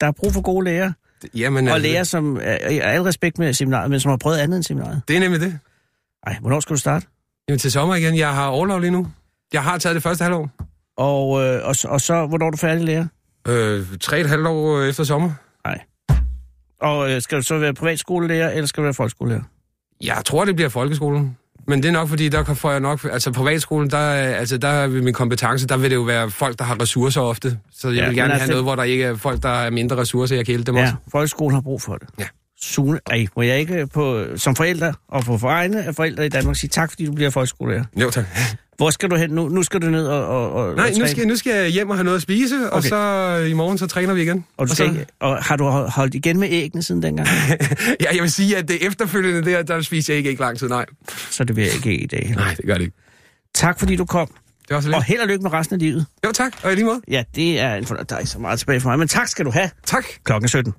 der 0.00 0.06
er 0.06 0.12
brug 0.12 0.32
for 0.32 0.40
gode 0.40 0.64
læger. 0.64 0.92
Det- 1.22 1.30
Jamen, 1.34 1.68
Og 1.68 1.74
altså, 1.74 1.88
læger, 1.88 2.04
som 2.04 2.36
er, 2.42 2.56
al 2.82 3.02
respekt 3.02 3.38
med 3.38 3.52
seminariet, 3.52 3.90
men 3.90 4.00
som 4.00 4.10
har 4.10 4.16
prøvet 4.16 4.36
andet 4.38 4.56
end 4.56 4.64
seminariet. 4.64 5.02
Det 5.08 5.16
er 5.16 5.20
nemlig 5.20 5.40
det. 5.40 5.58
Ej, 6.26 6.36
hvornår 6.40 6.60
skal 6.60 6.74
du 6.76 6.80
starte? 6.80 7.06
Jamen 7.48 7.58
til 7.58 7.72
sommer 7.72 7.94
igen. 7.94 8.16
Jeg 8.18 8.34
har 8.34 8.46
overlov 8.46 8.80
lige 8.80 8.90
nu. 8.90 9.08
Jeg 9.52 9.62
har 9.62 9.78
taget 9.78 9.94
det 9.94 10.02
første 10.02 10.22
halvår. 10.22 10.50
Og, 10.96 11.42
øh, 11.44 11.68
og, 11.68 11.76
så- 11.76 11.88
og 11.88 12.00
så, 12.00 12.26
hvornår 12.26 12.46
er 12.46 12.50
du 12.50 12.56
færdig 12.56 12.84
lærer? 12.84 13.06
Øh, 13.48 13.86
tre 14.00 14.20
et 14.20 14.28
halvt 14.28 14.46
år 14.46 14.80
efter 14.82 15.04
sommer. 15.04 15.30
Nej. 15.64 15.80
Og 16.80 17.10
øh, 17.12 17.22
skal 17.22 17.38
du 17.38 17.42
så 17.42 17.58
være 17.58 17.74
privatskolelærer, 17.74 18.50
eller 18.50 18.66
skal 18.66 18.80
du 18.80 18.82
være 18.84 18.94
folkeskolelærer? 18.94 19.42
Jeg 20.02 20.22
tror, 20.24 20.44
det 20.44 20.56
bliver 20.56 20.68
folkeskolen. 20.68 21.36
Men 21.68 21.82
det 21.82 21.88
er 21.88 21.92
nok, 21.92 22.08
fordi 22.08 22.28
der 22.28 22.42
kan- 22.42 22.56
får 22.56 22.70
jeg 22.70 22.80
nok... 22.80 23.04
Altså 23.12 23.32
privatskolen, 23.32 23.90
der, 23.90 23.98
er- 23.98 24.34
altså, 24.34 24.58
der 24.58 24.68
er 24.68 24.88
min 24.88 25.14
kompetence, 25.14 25.66
der 25.66 25.76
vil 25.76 25.90
det 25.90 25.96
jo 25.96 26.02
være 26.02 26.30
folk, 26.30 26.58
der 26.58 26.64
har 26.64 26.82
ressourcer 26.82 27.20
ofte. 27.20 27.58
Så 27.72 27.88
jeg 27.88 27.96
Ja, 27.96 28.06
vil 28.06 28.16
gerne 28.16 28.32
altså- 28.32 28.44
have 28.44 28.50
noget, 28.50 28.64
hvor 28.64 28.74
der 28.76 28.82
ikke 28.82 29.04
er 29.04 29.16
folk, 29.16 29.42
der 29.42 29.48
har 29.48 29.70
mindre 29.70 29.96
ressourcer. 29.96 30.36
Jeg 30.36 30.46
kan 30.46 30.52
hjælpe 30.52 30.64
dem 30.66 30.76
Ja, 30.76 30.82
også. 30.82 30.94
folkeskolen 31.12 31.54
har 31.54 31.60
brug 31.60 31.82
for 31.82 31.94
det. 31.96 32.08
Ja. 32.18 32.24
Sune, 32.60 33.00
ej, 33.10 33.26
må 33.36 33.42
jeg 33.42 33.58
ikke 33.58 33.86
på, 33.94 34.24
som 34.36 34.56
forældre 34.56 34.94
og 35.08 35.24
på 35.24 35.36
vegne 35.36 35.84
af 35.84 35.94
forældre 35.94 36.26
i 36.26 36.28
Danmark 36.28 36.56
sige 36.56 36.70
tak, 36.70 36.90
fordi 36.90 37.06
du 37.06 37.12
bliver 37.12 37.30
folkeskolelærer? 37.30 37.84
Jo, 38.00 38.10
tak. 38.10 38.24
Hvor 38.76 38.90
skal 38.90 39.10
du 39.10 39.16
hen 39.16 39.30
nu? 39.30 39.48
Nu 39.48 39.62
skal 39.62 39.82
du 39.82 39.86
ned 39.86 40.06
og, 40.06 40.26
og, 40.26 40.52
og 40.52 40.76
Nej, 40.76 40.90
og 40.94 40.98
nu 41.00 41.06
skal, 41.06 41.28
nu 41.28 41.36
skal 41.36 41.52
jeg 41.54 41.68
hjem 41.68 41.90
og 41.90 41.96
have 41.96 42.04
noget 42.04 42.16
at 42.16 42.22
spise, 42.22 42.56
okay. 42.56 42.76
og 42.76 42.82
så 42.82 42.96
øh, 43.42 43.50
i 43.50 43.52
morgen, 43.52 43.78
så 43.78 43.86
træner 43.86 44.14
vi 44.14 44.22
igen. 44.22 44.44
Og, 44.56 44.66
du 44.66 44.70
og 44.70 44.76
så, 44.76 44.84
ikke, 44.84 45.06
og 45.20 45.44
har 45.44 45.56
du 45.56 45.64
holdt 45.68 46.14
igen 46.14 46.40
med 46.40 46.48
æggene 46.50 46.82
siden 46.82 47.02
dengang? 47.02 47.28
ja, 48.00 48.14
jeg 48.14 48.22
vil 48.22 48.30
sige, 48.32 48.56
at 48.56 48.68
det 48.68 48.86
efterfølgende 48.86 49.50
der, 49.50 49.62
der 49.62 49.80
spiser 49.80 50.12
jeg 50.14 50.18
ikke, 50.18 50.30
ikke 50.30 50.42
lang 50.42 50.58
tid, 50.58 50.68
nej. 50.68 50.86
Så 51.30 51.44
det 51.44 51.56
vil 51.56 51.64
jeg 51.64 51.74
ikke 51.74 51.94
i 52.02 52.06
dag. 52.06 52.32
Nej, 52.36 52.54
det 52.54 52.66
gør 52.66 52.74
det 52.74 52.84
ikke. 52.84 52.96
Tak 53.54 53.78
fordi 53.78 53.96
du 53.96 54.04
kom. 54.04 54.28
Det 54.68 54.74
var 54.74 54.80
så 54.80 54.88
Og 54.88 54.94
lidt. 54.94 55.04
held 55.04 55.20
og 55.20 55.26
lykke 55.28 55.42
med 55.42 55.52
resten 55.52 55.74
af 55.74 55.80
livet. 55.80 56.06
Jo, 56.26 56.32
tak. 56.32 56.52
Og 56.62 56.72
i 56.72 56.74
lige 56.74 56.84
måde. 56.84 57.00
Ja, 57.08 57.24
det 57.34 57.60
er 57.60 57.74
en 57.74 57.86
fornøjelse. 57.86 58.08
Der 58.08 58.14
er 58.16 58.20
ikke 58.20 58.30
så 58.30 58.38
meget 58.38 58.58
tilbage 58.58 58.80
for 58.80 58.88
mig, 58.88 58.98
men 58.98 59.08
tak 59.08 59.28
skal 59.28 59.44
du 59.44 59.50
have. 59.50 59.70
Tak. 59.86 60.04
Klokken 60.24 60.48
17. 60.48 60.74